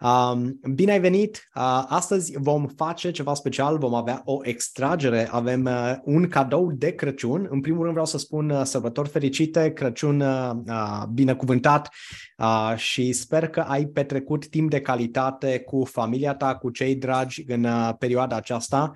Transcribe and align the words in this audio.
Um, 0.00 0.60
bine 0.74 0.92
ai 0.92 1.00
venit! 1.00 1.48
Uh, 1.54 1.84
astăzi 1.88 2.38
vom 2.38 2.66
face 2.66 3.10
ceva 3.10 3.34
special, 3.34 3.78
vom 3.78 3.94
avea 3.94 4.22
o 4.24 4.38
extragere, 4.42 5.28
avem 5.30 5.64
uh, 5.64 5.94
un 6.04 6.28
cadou 6.28 6.72
de 6.72 6.94
Crăciun. 6.94 7.46
În 7.50 7.60
primul 7.60 7.80
rând 7.80 7.90
vreau 7.90 8.06
să 8.06 8.18
spun 8.18 8.50
uh, 8.50 8.60
sărbători 8.64 9.08
fericite, 9.08 9.72
Crăciun 9.72 10.20
uh, 10.20 10.50
uh, 10.66 11.02
binecuvântat 11.12 11.94
uh, 12.38 12.72
și 12.76 13.12
sper 13.12 13.48
că 13.48 13.60
ai 13.60 13.86
petrecut 13.86 14.48
timp 14.48 14.70
de 14.70 14.80
calitate 14.80 15.60
cu 15.60 15.84
familia 15.84 16.34
ta, 16.34 16.56
cu 16.56 16.70
cei 16.70 16.94
dragi 16.94 17.44
în 17.46 17.64
uh, 17.64 17.90
perioada 17.98 18.36
aceasta 18.36 18.92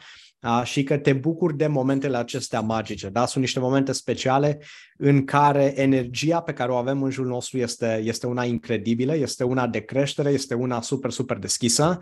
și 0.64 0.82
că 0.82 0.98
te 0.98 1.12
bucuri 1.12 1.56
de 1.56 1.66
momentele 1.66 2.16
acestea 2.16 2.61
magice. 2.61 3.09
Da? 3.09 3.27
Sunt 3.27 3.45
niște 3.45 3.61
momente 3.61 3.92
speciale 3.92 4.61
în 4.96 5.24
care 5.24 5.80
energia 5.80 6.41
pe 6.41 6.52
care 6.52 6.70
o 6.70 6.74
avem 6.74 7.02
în 7.02 7.11
jurul 7.11 7.30
nostru 7.30 7.59
este, 7.59 8.00
este 8.04 8.27
una 8.27 8.45
incredibilă, 8.45 9.16
este 9.16 9.45
una 9.45 9.66
de 9.66 9.80
creștere, 9.80 10.30
este 10.30 10.55
una 10.55 10.80
super, 10.80 11.10
super 11.10 11.36
deschisă. 11.36 11.98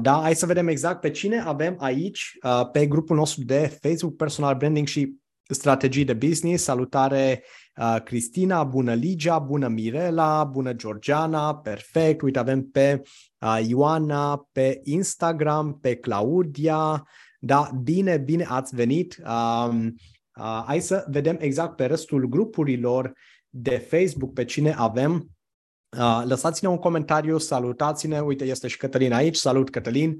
Da? 0.00 0.20
Hai 0.22 0.34
să 0.34 0.46
vedem 0.46 0.68
exact 0.68 1.00
pe 1.00 1.10
cine 1.10 1.40
avem 1.40 1.76
aici 1.78 2.38
pe 2.72 2.86
grupul 2.86 3.16
nostru 3.16 3.44
de 3.44 3.78
Facebook 3.80 4.16
Personal 4.16 4.54
Branding 4.54 4.86
și 4.86 5.22
strategii 5.48 6.04
de 6.04 6.12
business. 6.12 6.64
Salutare 6.64 7.42
Cristina, 8.04 8.64
bună 8.64 8.94
Ligia, 8.94 9.38
bună 9.38 9.68
Mirela, 9.68 10.44
bună 10.44 10.72
Georgiana, 10.72 11.54
perfect. 11.54 12.20
Uite, 12.20 12.38
avem 12.38 12.62
pe 12.62 13.02
Ioana, 13.66 14.48
pe 14.52 14.80
Instagram, 14.84 15.78
pe 15.80 15.94
Claudia, 15.94 17.08
da, 17.44 17.70
bine, 17.82 18.16
bine 18.16 18.44
ați 18.48 18.74
venit. 18.74 19.22
Um, 19.26 19.94
uh, 20.36 20.62
hai 20.66 20.80
să 20.80 21.04
vedem 21.08 21.36
exact 21.40 21.76
pe 21.76 21.86
restul 21.86 22.26
grupurilor 22.26 23.12
de 23.48 23.86
Facebook 23.88 24.32
pe 24.32 24.44
cine 24.44 24.74
avem. 24.76 25.28
Uh, 25.98 26.22
lăsați-ne 26.24 26.70
un 26.70 26.78
comentariu, 26.78 27.38
salutați-ne. 27.38 28.20
Uite, 28.20 28.44
este 28.44 28.68
și 28.68 28.76
Cătălin 28.76 29.12
aici. 29.12 29.36
Salut, 29.36 29.70
Cătălin. 29.70 30.18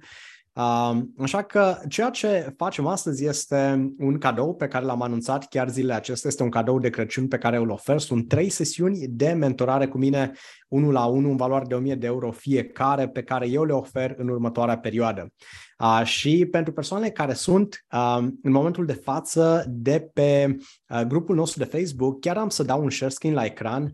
Așa 1.18 1.42
că 1.42 1.78
ceea 1.88 2.10
ce 2.10 2.54
facem 2.56 2.86
astăzi 2.86 3.26
este 3.26 3.92
un 3.98 4.18
cadou 4.18 4.54
pe 4.54 4.68
care 4.68 4.84
l-am 4.84 5.02
anunțat 5.02 5.48
chiar 5.48 5.68
zilele 5.68 5.94
acestea, 5.94 6.30
este 6.30 6.42
un 6.42 6.50
cadou 6.50 6.78
de 6.78 6.90
Crăciun 6.90 7.28
pe 7.28 7.38
care 7.38 7.56
îl 7.56 7.70
ofer. 7.70 7.98
Sunt 7.98 8.28
trei 8.28 8.48
sesiuni 8.48 9.06
de 9.08 9.32
mentorare 9.32 9.86
cu 9.86 9.98
mine, 9.98 10.32
unul 10.68 10.92
la 10.92 11.04
unul, 11.04 11.30
în 11.30 11.36
valoare 11.36 11.64
de 11.68 11.74
1000 11.74 11.94
de 11.94 12.06
euro 12.06 12.30
fiecare, 12.30 13.08
pe 13.08 13.22
care 13.22 13.48
eu 13.48 13.64
le 13.64 13.72
ofer 13.72 14.14
în 14.16 14.28
următoarea 14.28 14.78
perioadă. 14.78 15.32
Și 16.04 16.46
pentru 16.50 16.72
persoanele 16.72 17.10
care 17.10 17.32
sunt 17.32 17.84
în 18.42 18.52
momentul 18.52 18.86
de 18.86 18.92
față 18.92 19.64
de 19.68 20.10
pe 20.12 20.56
grupul 21.06 21.34
nostru 21.34 21.64
de 21.64 21.78
Facebook, 21.78 22.20
chiar 22.20 22.36
am 22.36 22.48
să 22.48 22.62
dau 22.62 22.82
un 22.82 22.90
share 22.90 23.12
screen 23.12 23.34
la 23.34 23.44
ecran. 23.44 23.92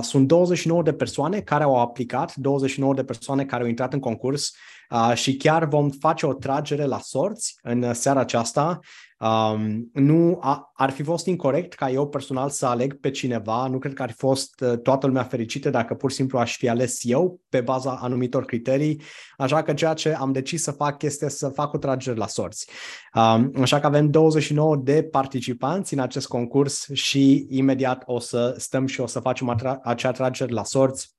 Sunt 0.00 0.26
29 0.26 0.82
de 0.82 0.92
persoane 0.92 1.40
care 1.40 1.64
au 1.64 1.80
aplicat, 1.80 2.34
29 2.34 2.94
de 2.94 3.04
persoane 3.04 3.44
care 3.44 3.62
au 3.62 3.68
intrat 3.68 3.92
în 3.92 4.00
concurs 4.00 4.52
Uh, 4.92 5.12
și 5.14 5.36
chiar 5.36 5.64
vom 5.64 5.90
face 5.90 6.26
o 6.26 6.32
tragere 6.32 6.84
la 6.84 6.98
sorți 6.98 7.58
în 7.62 7.94
seara 7.94 8.20
aceasta. 8.20 8.78
Um, 9.22 9.90
nu 9.92 10.38
a, 10.40 10.72
ar 10.74 10.90
fi 10.90 11.02
fost 11.02 11.26
incorrect 11.26 11.72
ca 11.72 11.90
eu 11.90 12.08
personal 12.08 12.50
să 12.50 12.66
aleg 12.66 13.00
pe 13.00 13.10
cineva, 13.10 13.66
nu 13.66 13.78
cred 13.78 13.92
că 13.94 14.02
ar 14.02 14.10
fi 14.10 14.16
fost 14.16 14.60
uh, 14.60 14.78
toată 14.78 15.06
lumea 15.06 15.22
fericită 15.22 15.70
dacă 15.70 15.94
pur 15.94 16.10
și 16.10 16.16
simplu 16.16 16.38
aș 16.38 16.56
fi 16.56 16.68
ales 16.68 16.98
eu 17.02 17.40
pe 17.48 17.60
baza 17.60 17.98
anumitor 18.00 18.44
criterii, 18.44 19.00
așa 19.36 19.62
că 19.62 19.72
ceea 19.72 19.94
ce 19.94 20.14
am 20.14 20.32
decis 20.32 20.62
să 20.62 20.70
fac 20.70 21.02
este 21.02 21.28
să 21.28 21.48
fac 21.48 21.72
o 21.72 21.78
tragere 21.78 22.16
la 22.16 22.26
sorți. 22.26 22.68
Um, 23.14 23.52
așa 23.60 23.80
că 23.80 23.86
avem 23.86 24.10
29 24.10 24.76
de 24.76 25.02
participanți 25.02 25.94
în 25.94 26.00
acest 26.00 26.26
concurs 26.26 26.88
și 26.92 27.46
imediat 27.48 28.02
o 28.06 28.18
să 28.18 28.54
stăm 28.58 28.86
și 28.86 29.00
o 29.00 29.06
să 29.06 29.20
facem 29.20 29.56
atra- 29.56 29.80
acea 29.82 30.10
tragere 30.10 30.52
la 30.52 30.64
sorți 30.64 31.14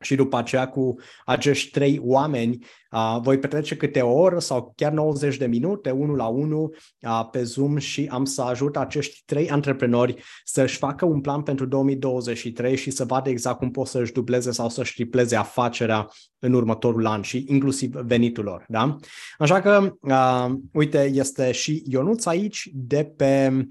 și 0.00 0.14
după 0.14 0.36
aceea 0.36 0.68
cu 0.68 0.94
acești 1.24 1.70
trei 1.70 2.00
oameni 2.02 2.66
uh, 2.90 3.18
voi 3.22 3.38
petrece 3.38 3.76
câte 3.76 4.00
o 4.00 4.12
oră 4.12 4.38
sau 4.38 4.72
chiar 4.76 4.92
90 4.92 5.36
de 5.36 5.46
minute, 5.46 5.90
unul 5.90 6.16
la 6.16 6.26
unul 6.26 6.76
uh, 7.00 7.28
pe 7.30 7.42
Zoom 7.42 7.76
și 7.76 8.08
am 8.10 8.24
să 8.24 8.42
ajut 8.42 8.76
acești 8.76 9.22
trei 9.24 9.50
antreprenori 9.50 10.22
să-și 10.44 10.76
facă 10.76 11.04
un 11.04 11.20
plan 11.20 11.42
pentru 11.42 11.66
2023 11.66 12.76
și 12.76 12.90
să 12.90 13.04
vadă 13.04 13.28
exact 13.28 13.58
cum 13.58 13.70
pot 13.70 13.86
să-și 13.86 14.12
dubleze 14.12 14.50
sau 14.50 14.68
să-și 14.68 14.94
tripleze 14.94 15.36
afacerea 15.36 16.08
în 16.38 16.52
următorul 16.52 17.06
an 17.06 17.22
și 17.22 17.44
inclusiv 17.48 17.94
venitul 17.94 18.44
lor. 18.44 18.64
Da? 18.68 18.96
Așa 19.38 19.60
că, 19.60 19.96
uh, 20.00 20.54
uite, 20.72 21.10
este 21.14 21.52
și 21.52 21.82
Ionuț 21.86 22.26
aici 22.26 22.70
de 22.72 23.04
pe 23.16 23.66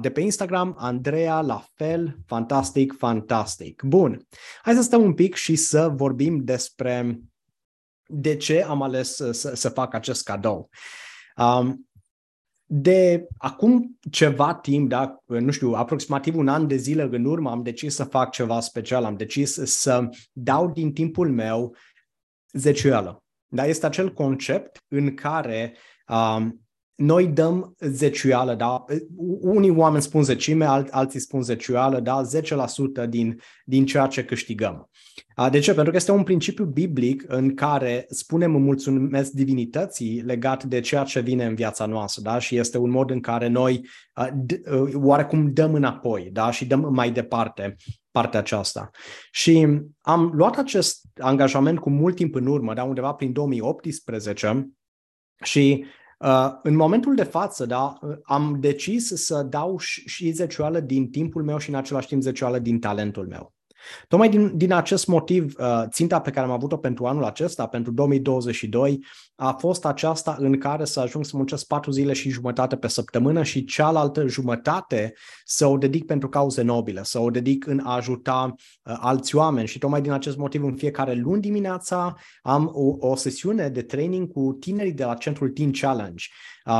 de 0.00 0.10
pe 0.10 0.20
Instagram, 0.20 0.74
Andreea, 0.78 1.40
la 1.40 1.64
fel, 1.74 2.16
fantastic, 2.26 2.96
fantastic. 2.96 3.82
Bun, 3.82 4.26
hai 4.62 4.74
să 4.74 4.82
stăm 4.82 5.02
un 5.02 5.14
pic 5.14 5.34
și 5.34 5.56
să 5.56 5.88
vorbim 5.88 6.44
despre 6.44 7.20
de 8.06 8.36
ce 8.36 8.64
am 8.64 8.82
ales 8.82 9.14
să, 9.14 9.30
să, 9.30 9.54
să 9.54 9.68
fac 9.68 9.94
acest 9.94 10.24
cadou. 10.24 10.68
Um, 11.36 11.88
de 12.70 13.26
acum 13.38 13.98
ceva 14.10 14.54
timp, 14.54 14.88
da, 14.88 15.16
nu 15.26 15.50
știu, 15.50 15.72
aproximativ 15.72 16.36
un 16.36 16.48
an 16.48 16.66
de 16.66 16.76
zile 16.76 17.02
în 17.02 17.24
urmă, 17.24 17.50
am 17.50 17.62
decis 17.62 17.94
să 17.94 18.04
fac 18.04 18.30
ceva 18.30 18.60
special, 18.60 19.04
am 19.04 19.16
decis 19.16 19.52
să 19.64 20.08
dau 20.32 20.70
din 20.70 20.92
timpul 20.92 21.30
meu 21.30 21.76
zeciuială. 22.52 23.24
Da, 23.46 23.66
este 23.66 23.86
acel 23.86 24.12
concept 24.12 24.84
în 24.88 25.14
care 25.14 25.76
um, 26.08 26.67
noi 26.98 27.26
dăm 27.26 27.74
zeciuială, 27.80 28.54
da? 28.54 28.84
Unii 29.40 29.70
oameni 29.70 30.02
spun 30.02 30.22
zecime, 30.22 30.64
alt, 30.64 30.88
alții 30.88 31.20
spun 31.20 31.42
zeciuială, 31.42 32.00
da? 32.00 32.22
10% 33.04 33.08
din, 33.08 33.40
din 33.64 33.86
ceea 33.86 34.06
ce 34.06 34.24
câștigăm. 34.24 34.90
De 35.50 35.58
ce? 35.58 35.74
Pentru 35.74 35.90
că 35.90 35.96
este 35.96 36.12
un 36.12 36.22
principiu 36.22 36.64
biblic 36.64 37.24
în 37.26 37.54
care 37.54 38.06
spunem 38.08 38.50
mulțumesc 38.50 39.30
divinității 39.30 40.20
legat 40.20 40.64
de 40.64 40.80
ceea 40.80 41.02
ce 41.02 41.20
vine 41.20 41.44
în 41.44 41.54
viața 41.54 41.86
noastră, 41.86 42.22
da? 42.22 42.38
Și 42.38 42.56
este 42.56 42.78
un 42.78 42.90
mod 42.90 43.10
în 43.10 43.20
care 43.20 43.48
noi 43.48 43.86
oarecum 44.94 45.52
dăm 45.52 45.74
înapoi, 45.74 46.28
da? 46.32 46.50
Și 46.50 46.66
dăm 46.66 46.88
mai 46.92 47.10
departe 47.10 47.76
partea 48.10 48.40
aceasta. 48.40 48.90
Și 49.30 49.66
am 50.00 50.30
luat 50.34 50.56
acest 50.56 51.00
angajament 51.20 51.78
cu 51.78 51.90
mult 51.90 52.14
timp 52.14 52.34
în 52.34 52.46
urmă, 52.46 52.74
da? 52.74 52.82
Undeva 52.82 53.12
prin 53.12 53.32
2018 53.32 54.70
și 55.42 55.84
Uh, 55.84 55.96
în 56.62 56.76
momentul 56.76 57.14
de 57.14 57.22
față, 57.22 57.66
da, 57.66 57.98
uh, 58.00 58.16
am 58.22 58.56
decis 58.60 59.12
să 59.14 59.42
dau 59.42 59.78
și 59.78 60.30
zecioală 60.30 60.80
din 60.80 61.10
timpul 61.10 61.42
meu 61.42 61.58
și 61.58 61.68
în 61.68 61.74
același 61.74 62.06
timp 62.06 62.22
zecioală 62.22 62.58
din 62.58 62.80
talentul 62.80 63.26
meu. 63.26 63.57
Tocmai 64.08 64.28
din, 64.28 64.56
din 64.56 64.72
acest 64.72 65.06
motiv, 65.06 65.54
uh, 65.58 65.82
ținta 65.88 66.20
pe 66.20 66.30
care 66.30 66.46
am 66.46 66.52
avut-o 66.52 66.76
pentru 66.76 67.06
anul 67.06 67.24
acesta, 67.24 67.66
pentru 67.66 67.92
2022, 67.92 69.04
a 69.34 69.52
fost 69.52 69.84
aceasta 69.84 70.36
în 70.38 70.58
care 70.58 70.84
să 70.84 71.00
ajung 71.00 71.24
să 71.24 71.36
muncesc 71.36 71.66
patru 71.66 71.90
zile 71.90 72.12
și 72.12 72.30
jumătate 72.30 72.76
pe 72.76 72.88
săptămână 72.88 73.42
și 73.42 73.64
cealaltă 73.64 74.26
jumătate 74.26 75.14
să 75.44 75.66
o 75.66 75.76
dedic 75.76 76.06
pentru 76.06 76.28
cauze 76.28 76.62
nobile, 76.62 77.00
să 77.04 77.18
o 77.18 77.30
dedic 77.30 77.66
în 77.66 77.80
a 77.84 77.94
ajuta 77.94 78.54
uh, 78.54 78.96
alți 79.00 79.36
oameni. 79.36 79.68
Și 79.68 79.78
tocmai 79.78 80.02
din 80.02 80.12
acest 80.12 80.36
motiv, 80.36 80.64
în 80.64 80.76
fiecare 80.76 81.14
luni 81.14 81.40
dimineața 81.40 82.14
am 82.42 82.70
o, 82.72 83.08
o 83.08 83.16
sesiune 83.16 83.68
de 83.68 83.82
training 83.82 84.32
cu 84.32 84.56
tinerii 84.60 84.92
de 84.92 85.04
la 85.04 85.14
centrul 85.14 85.48
Teen 85.48 85.72
Challenge. 85.72 86.24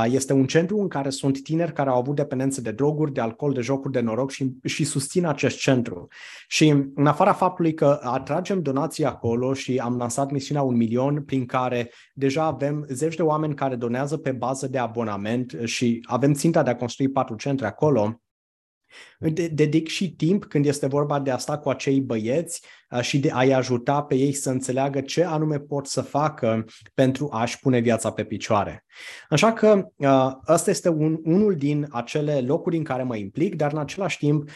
Este 0.05 0.33
un 0.33 0.47
centru 0.47 0.79
în 0.79 0.89
care 0.89 1.11
sunt 1.11 1.43
tineri 1.43 1.73
care 1.73 1.91
au 1.91 1.99
avut 1.99 2.17
dependențe 2.17 2.61
de 2.61 2.71
droguri, 2.71 3.13
de 3.13 3.21
alcool, 3.21 3.53
de 3.53 3.61
jocuri 3.61 3.93
de 3.93 4.01
noroc 4.01 4.31
și, 4.31 4.53
și 4.65 4.85
susțin 4.85 5.27
acest 5.27 5.59
centru. 5.59 6.09
Și 6.49 6.85
în 6.95 7.07
afara 7.07 7.33
faptului 7.33 7.75
că 7.75 7.99
atragem 8.03 8.63
donații 8.63 9.05
acolo 9.05 9.55
și 9.55 9.79
am 9.79 9.97
lansat 9.97 10.31
misiunea 10.31 10.63
un 10.63 10.77
milion 10.77 11.25
prin 11.25 11.47
care 11.47 11.91
deja 12.15 12.45
avem 12.45 12.87
zeci 12.89 13.17
de 13.17 13.23
oameni 13.23 13.55
care 13.55 13.77
donează 13.77 14.17
pe 14.17 14.33
bază 14.33 14.69
de 14.69 14.79
abonament 14.79 15.57
și 15.65 16.01
avem 16.07 16.33
ținta 16.33 16.63
de 16.63 16.71
a 16.71 16.77
construi 16.77 17.09
patru 17.09 17.37
centre 17.37 17.67
acolo, 17.67 18.23
dedic 19.53 19.89
și 19.89 20.11
timp 20.11 20.45
când 20.45 20.67
este 20.67 20.87
vorba 20.87 21.21
de 21.21 21.31
a 21.31 21.39
sta 21.39 21.59
cu 21.59 21.69
acei 21.69 22.01
băieți 22.01 22.63
și 23.01 23.19
de 23.19 23.31
a-i 23.33 23.53
ajuta 23.53 24.03
pe 24.03 24.15
ei 24.15 24.33
să 24.33 24.51
înțeleagă 24.51 25.01
ce 25.01 25.25
anume 25.25 25.59
pot 25.59 25.87
să 25.87 26.01
facă 26.01 26.65
pentru 26.95 27.29
a-și 27.33 27.59
pune 27.59 27.79
viața 27.79 28.11
pe 28.11 28.25
picioare. 28.25 28.85
Așa 29.29 29.53
că 29.53 29.89
ăsta 30.49 30.71
este 30.71 30.89
un, 30.89 31.19
unul 31.25 31.55
din 31.55 31.87
acele 31.91 32.41
locuri 32.41 32.77
în 32.77 32.83
care 32.83 33.03
mă 33.03 33.17
implic, 33.17 33.55
dar 33.55 33.73
în 33.73 33.79
același 33.79 34.19
timp 34.19 34.51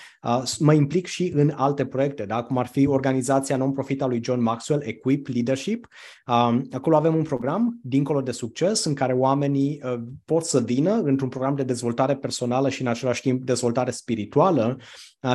mă 0.59 0.73
implic 0.73 1.07
și 1.07 1.33
în 1.35 1.53
alte 1.57 1.87
proiecte, 1.87 2.25
da? 2.25 2.43
cum 2.43 2.59
ar 2.59 2.67
fi 2.67 2.87
organizația 2.87 3.57
non-profit 3.57 4.03
a 4.03 4.07
lui 4.07 4.25
John 4.25 4.43
Maxwell, 4.43 4.83
Equip 4.85 5.27
Leadership. 5.27 5.87
Acolo 6.73 6.97
avem 6.97 7.15
un 7.15 7.23
program, 7.23 7.81
dincolo 7.83 8.21
de 8.21 8.33
succes, 8.33 8.85
în 8.85 8.95
care 8.95 9.13
oamenii 9.13 9.81
pot 10.25 10.45
să 10.45 10.61
vină 10.61 10.93
într-un 10.93 11.29
program 11.29 11.55
de 11.55 11.63
dezvoltare 11.63 12.17
personală 12.17 12.69
și 12.69 12.83
în 12.83 12.89
același 12.89 13.21
timp 13.21 13.45
dezvoltare 13.45 13.91
spirituală 13.91 14.52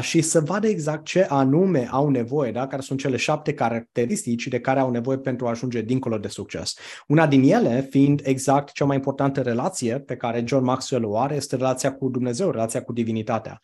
și 0.02 0.22
să 0.22 0.40
vadă 0.40 0.68
exact 0.68 1.06
ce 1.06 1.24
anume 1.24 1.88
au 1.92 2.10
nevoie, 2.10 2.52
da? 2.52 2.68
care 2.68 2.82
sunt 2.82 3.00
cele 3.00 3.18
șapte 3.18 3.54
caracteristici 3.54 4.48
de 4.48 4.60
care 4.60 4.80
au 4.80 4.92
nevoie 4.92 5.18
pentru 5.18 5.46
a 5.46 5.50
ajunge 5.50 5.82
dincolo 5.82 6.18
de 6.18 6.28
succes. 6.28 6.74
Una 7.08 7.28
din 7.28 7.44
ele 7.44 7.88
fiind 7.90 8.22
exact 8.24 8.72
cea 8.72 8.86
mai 8.86 8.96
importantă 8.96 9.42
relație 9.42 10.00
pe 10.00 10.16
care 10.16 10.44
John 10.48 10.64
Maxwell 10.64 11.06
o 11.06 11.18
are, 11.18 11.36
este 11.36 11.56
relația 11.56 11.96
cu 11.96 12.10
Dumnezeu, 12.10 12.52
relația 12.52 12.84
cu 12.84 12.94
divinitatea. 12.94 13.62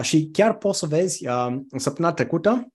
Și 0.00 0.28
chiar 0.32 0.56
poți 0.56 0.78
să 0.78 0.86
vezi, 0.86 1.26
săptămâna 1.76 2.14
trecută, 2.14 2.72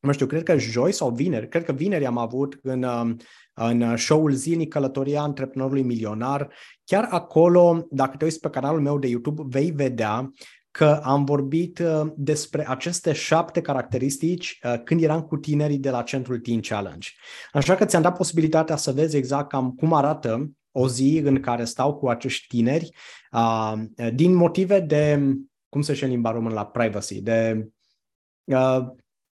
nu 0.00 0.12
știu, 0.12 0.26
cred 0.26 0.42
că 0.42 0.58
joi 0.58 0.92
sau 0.92 1.10
vineri, 1.10 1.48
cred 1.48 1.64
că 1.64 1.72
vineri 1.72 2.06
am 2.06 2.18
avut 2.18 2.58
în, 2.62 2.82
um, 2.82 3.16
în 3.54 3.96
show-ul 3.96 4.32
zilnic 4.32 4.72
Călătoria 4.72 5.20
Antreprenorului 5.20 5.82
Milionar. 5.82 6.52
Chiar 6.84 7.06
acolo, 7.10 7.86
dacă 7.90 8.16
te 8.16 8.24
uiți 8.24 8.40
pe 8.40 8.50
canalul 8.50 8.80
meu 8.80 8.98
de 8.98 9.06
YouTube, 9.06 9.42
vei 9.46 9.70
vedea 9.70 10.30
că 10.76 11.00
am 11.02 11.24
vorbit 11.24 11.78
uh, 11.78 12.12
despre 12.16 12.68
aceste 12.68 13.12
șapte 13.12 13.60
caracteristici 13.60 14.58
uh, 14.62 14.82
când 14.84 15.02
eram 15.02 15.22
cu 15.22 15.36
tinerii 15.36 15.78
de 15.78 15.90
la 15.90 16.02
Centrul 16.02 16.38
Teen 16.38 16.60
Challenge. 16.60 17.08
Așa 17.52 17.74
că 17.74 17.84
ți-am 17.84 18.02
dat 18.02 18.16
posibilitatea 18.16 18.76
să 18.76 18.92
vezi 18.92 19.16
exact 19.16 19.48
cam 19.48 19.72
cum 19.72 19.92
arată 19.92 20.50
o 20.70 20.88
zi 20.88 21.20
în 21.24 21.40
care 21.40 21.64
stau 21.64 21.94
cu 21.94 22.08
acești 22.08 22.46
tineri 22.46 22.88
uh, 23.32 23.72
din 24.14 24.34
motive 24.34 24.80
de, 24.80 25.32
cum 25.68 25.80
se 25.80 25.92
zice 25.92 26.04
în 26.04 26.10
limba 26.10 26.30
română 26.30 26.54
la 26.54 26.66
privacy, 26.66 27.22
de 27.22 27.68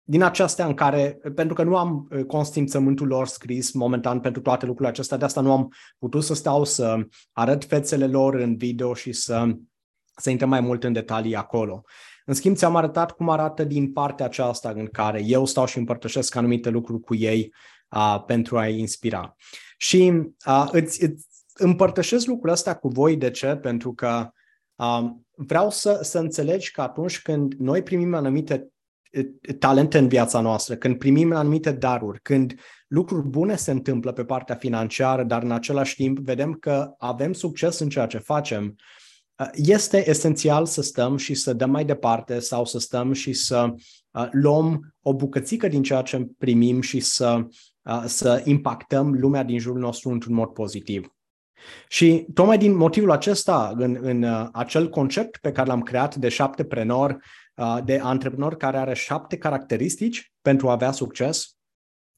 din 0.03 0.21
aceastea 0.24 0.65
în 0.65 0.74
care, 0.74 1.19
pentru 1.36 1.56
că 1.56 1.63
nu 1.63 1.77
am 1.77 2.07
consimțământul 2.27 3.07
lor 3.07 3.27
scris 3.27 3.71
momentan 3.71 4.19
pentru 4.19 4.41
toate 4.41 4.65
lucrurile 4.65 4.94
acestea, 4.94 5.18
de 5.18 5.25
asta 5.25 5.41
nu 5.41 5.51
am 5.51 5.74
putut 5.97 6.24
să 6.24 6.33
stau 6.33 6.63
să 6.63 7.07
arăt 7.31 7.65
fețele 7.65 8.07
lor 8.07 8.36
în 8.36 8.56
video 8.56 8.94
și 8.94 9.12
să 9.12 9.56
să 10.19 10.30
intrăm 10.30 10.50
mai 10.50 10.62
mult 10.62 10.83
în 10.83 10.94
detalii 10.94 11.36
acolo. 11.36 11.83
În 12.25 12.33
schimb, 12.33 12.56
ți-am 12.56 12.75
arătat 12.75 13.12
cum 13.12 13.30
arată 13.30 13.63
din 13.63 13.92
partea 13.92 14.25
aceasta 14.25 14.69
în 14.69 14.88
care 14.88 15.21
eu 15.25 15.45
stau 15.45 15.66
și 15.66 15.77
împărtășesc 15.77 16.36
anumite 16.36 16.69
lucruri 16.69 17.01
cu 17.01 17.16
ei 17.16 17.54
uh, 17.89 18.24
pentru 18.25 18.57
a-i 18.57 18.80
inspira. 18.80 19.36
Și 19.77 20.13
uh, 20.45 20.68
îți, 20.71 21.04
îți 21.04 21.27
împărtășesc 21.54 22.25
lucrul 22.25 22.51
ăsta 22.51 22.75
cu 22.75 22.88
voi. 22.88 23.16
De 23.18 23.31
ce? 23.31 23.56
Pentru 23.56 23.94
că 23.94 24.31
uh, 24.75 25.06
vreau 25.36 25.69
să, 25.69 26.00
să 26.01 26.19
înțelegi 26.19 26.72
că 26.72 26.81
atunci 26.81 27.22
când 27.22 27.54
noi 27.54 27.83
primim 27.83 28.13
anumite 28.13 28.72
talente 29.60 29.98
în 29.98 30.07
viața 30.07 30.39
noastră, 30.39 30.75
când 30.75 30.98
primim 30.98 31.33
anumite 31.33 31.72
daruri, 31.72 32.22
când 32.22 32.54
lucruri 32.88 33.27
bune 33.27 33.56
se 33.56 33.72
întâmplă 33.72 34.12
pe 34.12 34.25
partea 34.25 34.56
financiară, 34.56 35.24
dar 35.24 35.44
în 35.44 35.51
același 35.51 35.95
timp 35.95 36.19
vedem 36.19 36.54
că 36.54 36.94
avem 36.98 37.33
succes 37.33 37.80
în 37.80 37.89
ceea 37.89 38.06
ce 38.06 38.18
facem, 38.18 38.63
Uh, 38.63 38.99
este 39.53 40.09
esențial 40.09 40.65
să 40.65 40.81
stăm 40.81 41.18
și 41.18 41.33
să 41.33 41.53
dăm 41.53 41.69
mai 41.69 41.86
departe 41.86 42.39
sau 42.39 42.65
să 42.65 42.80
stăm 42.80 43.13
și 43.13 43.33
să 43.33 43.74
uh, 44.12 44.27
luăm 44.31 44.95
o 45.01 45.13
bucățică 45.13 45.68
din 45.68 45.83
ceea 45.83 46.01
ce 46.01 46.27
primim 46.38 46.81
și 46.81 47.00
să, 47.00 47.47
uh, 47.81 48.03
să 48.06 48.41
impactăm 48.45 49.13
lumea 49.13 49.44
din 49.44 49.59
jurul 49.59 49.80
nostru 49.80 50.09
într-un 50.09 50.33
mod 50.33 50.47
pozitiv. 50.47 51.13
Și 51.88 52.25
tocmai 52.33 52.57
din 52.57 52.75
motivul 52.75 53.12
acesta, 53.12 53.74
în, 53.77 53.97
în 54.01 54.50
acel 54.51 54.89
concept 54.89 55.38
pe 55.38 55.51
care 55.51 55.68
l-am 55.68 55.81
creat 55.81 56.15
de 56.15 56.30
șapte 56.30 56.63
prenori, 56.63 57.18
de 57.83 58.00
antreprenor 58.03 58.56
care 58.56 58.77
are 58.77 58.94
șapte 58.94 59.38
caracteristici 59.38 60.33
pentru 60.41 60.69
a 60.69 60.71
avea 60.71 60.91
succes, 60.91 61.59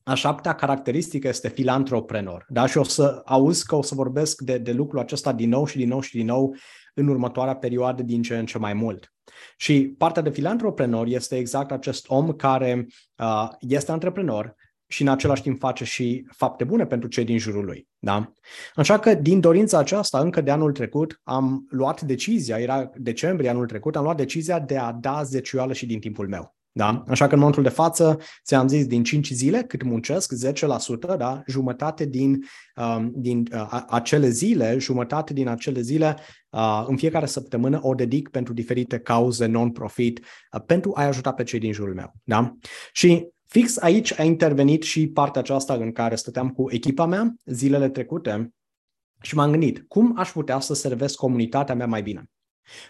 a 0.03 0.13
șaptea 0.13 0.55
caracteristică 0.55 1.27
este 1.27 1.49
filantroprenor. 1.49 2.45
Da? 2.49 2.65
Și 2.65 2.77
o 2.77 2.83
să 2.83 3.21
auzi 3.25 3.65
că 3.65 3.75
o 3.75 3.81
să 3.81 3.95
vorbesc 3.95 4.41
de, 4.41 4.57
de 4.57 4.71
lucrul 4.71 4.99
acesta 4.99 5.33
din 5.33 5.49
nou 5.49 5.65
și 5.65 5.77
din 5.77 5.87
nou 5.87 6.01
și 6.01 6.15
din 6.15 6.25
nou 6.25 6.55
în 6.93 7.07
următoarea 7.07 7.55
perioadă 7.55 8.03
din 8.03 8.21
ce 8.21 8.37
în 8.37 8.45
ce 8.45 8.57
mai 8.57 8.73
mult. 8.73 9.13
Și 9.57 9.93
partea 9.97 10.21
de 10.21 10.29
filantroprenor 10.29 11.07
este 11.07 11.37
exact 11.37 11.71
acest 11.71 12.05
om 12.09 12.31
care 12.31 12.87
uh, 13.17 13.49
este 13.59 13.91
antreprenor 13.91 14.55
și 14.87 15.01
în 15.01 15.07
același 15.07 15.41
timp 15.41 15.59
face 15.59 15.83
și 15.83 16.25
fapte 16.31 16.63
bune 16.63 16.85
pentru 16.85 17.09
cei 17.09 17.23
din 17.23 17.37
jurul 17.37 17.65
lui. 17.65 17.87
Da? 17.99 18.33
Așa 18.75 18.99
că 18.99 19.13
din 19.13 19.39
dorința 19.39 19.77
aceasta, 19.77 20.19
încă 20.19 20.41
de 20.41 20.51
anul 20.51 20.71
trecut, 20.71 21.19
am 21.23 21.65
luat 21.69 22.01
decizia, 22.01 22.59
era 22.59 22.91
decembrie 22.95 23.49
anul 23.49 23.65
trecut, 23.65 23.95
am 23.95 24.03
luat 24.03 24.17
decizia 24.17 24.59
de 24.59 24.77
a 24.77 24.91
da 24.91 25.23
zecioală 25.23 25.73
și 25.73 25.85
din 25.85 25.99
timpul 25.99 26.27
meu. 26.27 26.55
Da? 26.73 27.03
Așa 27.07 27.27
că 27.27 27.33
în 27.33 27.39
momentul 27.39 27.63
de 27.63 27.69
față, 27.69 28.19
ți-am 28.43 28.67
zis, 28.67 28.85
din 28.85 29.03
5 29.03 29.29
zile 29.29 29.63
cât 29.63 29.83
muncesc, 29.83 30.33
10%, 30.33 31.17
da? 31.17 31.41
jumătate 31.47 32.05
din, 32.05 32.39
um, 32.75 33.11
din 33.15 33.47
uh, 33.53 33.83
acele 33.87 34.29
zile, 34.29 34.77
jumătate 34.77 35.33
din 35.33 35.47
acele 35.47 35.81
zile, 35.81 36.17
uh, 36.49 36.85
în 36.87 36.97
fiecare 36.97 37.25
săptămână 37.25 37.79
o 37.81 37.93
dedic 37.93 38.29
pentru 38.29 38.53
diferite 38.53 38.99
cauze 38.99 39.45
non-profit, 39.45 40.19
uh, 40.19 40.61
pentru 40.65 40.91
a 40.95 41.03
ajuta 41.03 41.33
pe 41.33 41.43
cei 41.43 41.59
din 41.59 41.71
jurul 41.71 41.93
meu. 41.93 42.13
Da? 42.23 42.55
Și 42.91 43.27
fix 43.47 43.77
aici 43.77 44.19
a 44.19 44.23
intervenit 44.23 44.83
și 44.83 45.07
partea 45.07 45.41
aceasta 45.41 45.73
în 45.73 45.91
care 45.91 46.15
stăteam 46.15 46.49
cu 46.49 46.71
echipa 46.71 47.05
mea 47.05 47.33
zilele 47.45 47.89
trecute 47.89 48.53
și 49.21 49.35
m-am 49.35 49.51
gândit, 49.51 49.83
cum 49.87 50.13
aș 50.17 50.31
putea 50.31 50.59
să 50.59 50.73
servesc 50.73 51.15
comunitatea 51.15 51.75
mea 51.75 51.87
mai 51.87 52.01
bine? 52.01 52.29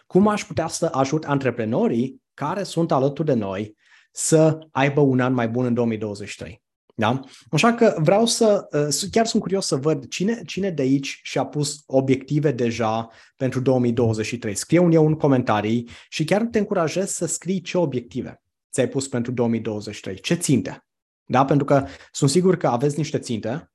Cum 0.07 0.27
aș 0.27 0.45
putea 0.45 0.67
să 0.67 0.89
ajut 0.91 1.23
antreprenorii 1.23 2.21
care 2.33 2.63
sunt 2.63 2.91
alături 2.91 3.27
de 3.27 3.33
noi 3.33 3.75
să 4.11 4.67
aibă 4.71 5.01
un 5.01 5.19
an 5.19 5.33
mai 5.33 5.47
bun 5.47 5.65
în 5.65 5.73
2023. 5.73 6.61
Da? 6.95 7.19
Așa 7.51 7.73
că 7.73 7.95
vreau 7.97 8.25
să, 8.25 8.67
uh, 8.71 9.09
chiar 9.11 9.25
sunt 9.25 9.41
curios 9.41 9.65
să 9.65 9.75
văd 9.75 10.07
cine, 10.07 10.41
cine 10.45 10.69
de 10.69 10.81
aici 10.81 11.19
și-a 11.23 11.45
pus 11.45 11.83
obiective 11.85 12.51
deja 12.51 13.09
pentru 13.35 13.59
2023. 13.59 14.55
Scrie 14.55 14.79
un 14.79 14.91
eu 14.91 15.07
în 15.07 15.15
comentarii 15.15 15.89
și 16.09 16.23
chiar 16.23 16.41
te 16.41 16.59
încurajez 16.59 17.09
să 17.09 17.25
scrii 17.25 17.61
ce 17.61 17.77
obiective 17.77 18.41
ți-ai 18.71 18.87
pus 18.87 19.07
pentru 19.07 19.31
2023, 19.31 20.19
ce 20.19 20.33
ținte. 20.33 20.85
Da? 21.25 21.45
Pentru 21.45 21.65
că 21.65 21.85
sunt 22.11 22.29
sigur 22.29 22.57
că 22.57 22.67
aveți 22.67 22.97
niște 22.97 23.19
ținte, 23.19 23.71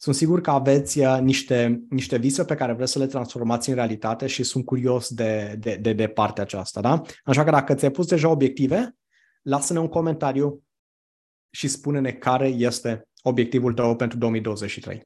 sunt 0.00 0.14
sigur 0.14 0.40
că 0.40 0.50
aveți 0.50 0.98
uh, 0.98 1.18
niște, 1.20 1.82
niște 1.90 2.16
vise 2.18 2.44
pe 2.44 2.54
care 2.54 2.72
vreți 2.72 2.92
să 2.92 2.98
le 2.98 3.06
transformați 3.06 3.68
în 3.68 3.74
realitate 3.74 4.26
și 4.26 4.42
sunt 4.42 4.64
curios 4.64 5.08
de, 5.08 5.56
de, 5.58 5.76
de, 5.76 5.92
de 5.92 6.08
partea 6.08 6.42
aceasta. 6.42 6.80
Da? 6.80 7.02
Așa 7.24 7.44
că 7.44 7.50
dacă 7.50 7.74
ți-ai 7.74 7.90
pus 7.90 8.06
deja 8.06 8.28
obiective, 8.28 8.96
lasă-ne 9.42 9.78
un 9.78 9.88
comentariu 9.88 10.62
și 11.50 11.68
spune-ne 11.68 12.12
care 12.12 12.48
este 12.48 13.08
obiectivul 13.22 13.74
tău 13.74 13.96
pentru 13.96 14.18
2023. 14.18 15.02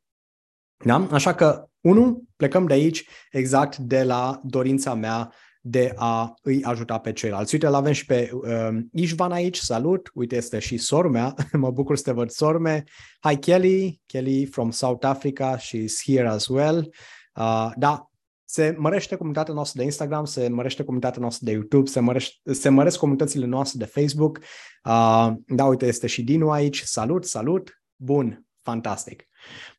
Da? 0.84 1.08
Așa 1.10 1.34
că, 1.34 1.68
unu, 1.80 2.22
plecăm 2.36 2.66
de 2.66 2.72
aici 2.72 3.06
exact 3.30 3.76
de 3.76 4.02
la 4.02 4.40
dorința 4.44 4.94
mea 4.94 5.32
de 5.64 5.92
a 5.96 6.34
îi 6.42 6.64
ajuta 6.64 6.98
pe 6.98 7.12
ceilalți. 7.12 7.54
Uite, 7.54 7.66
îl 7.66 7.74
avem 7.74 7.92
și 7.92 8.06
pe 8.06 8.30
uh, 8.32 8.78
Ișvan 8.92 9.32
aici, 9.32 9.56
salut, 9.56 10.10
uite, 10.14 10.36
este 10.36 10.58
și 10.58 10.76
sormea, 10.76 11.34
mă 11.52 11.70
bucur 11.70 11.96
să 11.96 12.02
te 12.02 12.12
văd 12.12 12.30
sorme. 12.30 12.84
Hi 13.20 13.36
Kelly, 13.36 14.00
Kelly 14.06 14.46
from 14.46 14.70
South 14.70 15.06
Africa, 15.06 15.56
she's 15.58 15.92
here 16.04 16.28
as 16.28 16.46
well. 16.46 16.94
Uh, 17.34 17.70
da, 17.76 18.10
se 18.44 18.74
mărește 18.78 19.16
comunitatea 19.16 19.54
noastră 19.54 19.78
de 19.78 19.84
Instagram, 19.84 20.24
se 20.24 20.48
mărește 20.48 20.84
comunitatea 20.84 21.20
noastră 21.20 21.44
de 21.44 21.52
YouTube, 21.52 21.90
se, 21.90 22.00
mărește, 22.00 22.52
se 22.52 22.68
măresc 22.68 22.98
comunitățile 22.98 23.46
noastre 23.46 23.78
de 23.78 24.00
Facebook. 24.00 24.38
Uh, 24.84 25.32
da, 25.46 25.64
uite, 25.64 25.86
este 25.86 26.06
și 26.06 26.22
Dinu 26.22 26.50
aici. 26.50 26.82
Salut, 26.82 27.24
salut! 27.24 27.82
Bun, 27.96 28.46
fantastic. 28.62 29.28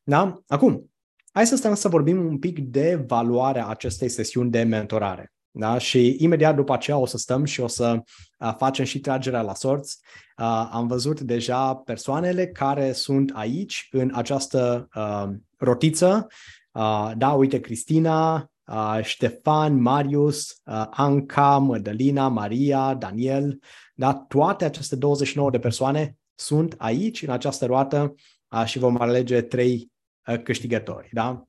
Da? 0.04 0.42
Acum, 0.48 0.92
hai 1.32 1.48
să 1.48 1.56
stăm 1.56 1.74
să 1.74 1.88
vorbim 1.88 2.26
un 2.26 2.40
pic 2.40 2.60
de 2.60 3.04
valoarea 3.08 3.68
acestei 3.68 4.10
sesiuni 4.10 4.52
de 4.52 4.64
mentorare. 4.64 5.33
Da? 5.56 5.78
Și 5.78 6.16
imediat 6.20 6.56
după 6.56 6.74
aceea 6.74 6.98
o 6.98 7.06
să 7.06 7.18
stăm 7.18 7.44
și 7.44 7.62
o 7.62 7.68
să 7.68 8.02
uh, 8.40 8.54
facem 8.58 8.86
și 8.86 9.00
tragerea 9.00 9.42
la 9.42 9.54
sorți. 9.54 10.00
Uh, 10.38 10.70
am 10.72 10.88
văzut 10.88 11.20
deja 11.20 11.76
persoanele 11.76 12.48
care 12.48 12.92
sunt 12.92 13.32
aici 13.34 13.88
în 13.92 14.12
această 14.14 14.88
uh, 14.96 15.30
rotiță. 15.58 16.28
Uh, 16.72 17.12
da, 17.18 17.32
uite, 17.32 17.60
Cristina, 17.60 18.52
uh, 18.66 19.00
Ștefan, 19.02 19.82
Marius, 19.82 20.62
uh, 20.66 20.86
Anca, 20.90 21.58
Mădălina, 21.58 22.28
Maria, 22.28 22.94
Daniel, 22.94 23.60
da? 23.96 24.14
toate 24.14 24.66
aceste 24.66 24.96
29 24.96 25.50
de 25.50 25.60
persoane 25.60 26.18
sunt 26.36 26.76
aici, 26.78 27.22
în 27.22 27.30
această 27.30 27.66
roată 27.66 28.14
uh, 28.50 28.66
și 28.66 28.80
vom 28.80 29.02
alege 29.02 29.42
trei 29.42 29.92
uh, 30.28 30.42
câștigători. 30.42 31.10
Da? 31.12 31.44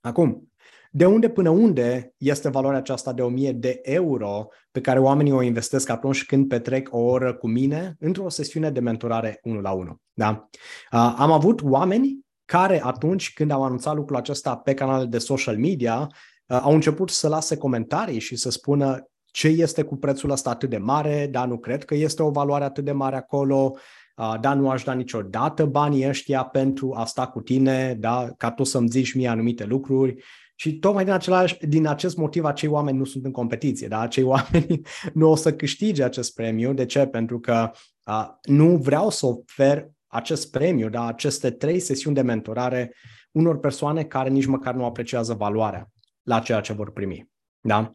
Acum, 0.00 0.49
de 0.92 1.06
unde 1.06 1.28
până 1.28 1.48
unde 1.48 2.14
este 2.16 2.48
valoarea 2.48 2.78
aceasta 2.78 3.12
de 3.12 3.22
1000 3.22 3.52
de 3.52 3.80
euro 3.82 4.48
pe 4.70 4.80
care 4.80 4.98
oamenii 4.98 5.32
o 5.32 5.42
investesc 5.42 5.88
atunci 5.88 6.24
când 6.24 6.48
petrec 6.48 6.88
o 6.92 6.98
oră 6.98 7.34
cu 7.34 7.48
mine 7.48 7.96
într-o 7.98 8.28
sesiune 8.28 8.70
de 8.70 8.80
mentorare 8.80 9.38
1 9.42 9.60
la 9.60 9.70
1. 9.70 10.00
Da? 10.12 10.48
Uh, 10.92 11.14
am 11.16 11.32
avut 11.32 11.62
oameni 11.62 12.18
care 12.44 12.84
atunci 12.84 13.32
când 13.32 13.50
au 13.50 13.64
anunțat 13.64 13.94
lucrul 13.94 14.16
acesta 14.16 14.56
pe 14.56 14.74
canale 14.74 15.04
de 15.04 15.18
social 15.18 15.58
media, 15.58 16.08
uh, 16.46 16.58
au 16.62 16.74
început 16.74 17.10
să 17.10 17.28
lase 17.28 17.56
comentarii 17.56 18.20
și 18.20 18.36
să 18.36 18.50
spună 18.50 19.04
ce 19.24 19.48
este 19.48 19.82
cu 19.82 19.96
prețul 19.96 20.30
ăsta 20.30 20.50
atât 20.50 20.70
de 20.70 20.78
mare, 20.78 21.28
dar 21.30 21.46
nu 21.46 21.58
cred 21.58 21.84
că 21.84 21.94
este 21.94 22.22
o 22.22 22.30
valoare 22.30 22.64
atât 22.64 22.84
de 22.84 22.92
mare 22.92 23.16
acolo, 23.16 23.72
uh, 24.16 24.34
da, 24.40 24.54
nu 24.54 24.70
aș 24.70 24.82
da 24.82 24.92
niciodată 24.92 25.64
banii 25.64 26.08
ăștia 26.08 26.44
pentru 26.44 26.94
a 26.96 27.04
sta 27.04 27.26
cu 27.26 27.40
tine, 27.40 27.96
da, 28.00 28.30
ca 28.36 28.50
tu 28.50 28.64
să-mi 28.64 28.88
zici 28.88 29.14
mie 29.14 29.28
anumite 29.28 29.64
lucruri. 29.64 30.22
Și 30.60 30.78
tocmai 30.78 31.04
din, 31.04 31.12
același, 31.12 31.66
din 31.66 31.86
acest 31.86 32.16
motiv 32.16 32.44
acei 32.44 32.68
oameni 32.68 32.98
nu 32.98 33.04
sunt 33.04 33.24
în 33.24 33.30
competiție, 33.30 33.88
da? 33.88 34.00
acei 34.00 34.22
oameni 34.34 34.80
nu 35.14 35.30
o 35.30 35.34
să 35.34 35.54
câștige 35.54 36.02
acest 36.02 36.34
premiu. 36.34 36.72
De 36.72 36.86
ce? 36.86 37.06
Pentru 37.06 37.40
că 37.40 37.70
uh, 38.06 38.28
nu 38.42 38.76
vreau 38.76 39.10
să 39.10 39.26
ofer 39.26 39.90
acest 40.06 40.50
premiu, 40.50 40.88
da? 40.88 41.06
aceste 41.06 41.50
trei 41.50 41.78
sesiuni 41.78 42.16
de 42.16 42.22
mentorare 42.22 42.94
unor 43.30 43.58
persoane 43.58 44.04
care 44.04 44.28
nici 44.28 44.46
măcar 44.46 44.74
nu 44.74 44.84
apreciază 44.84 45.34
valoarea 45.34 45.90
la 46.22 46.38
ceea 46.38 46.60
ce 46.60 46.72
vor 46.72 46.92
primi. 46.92 47.30
Da? 47.60 47.94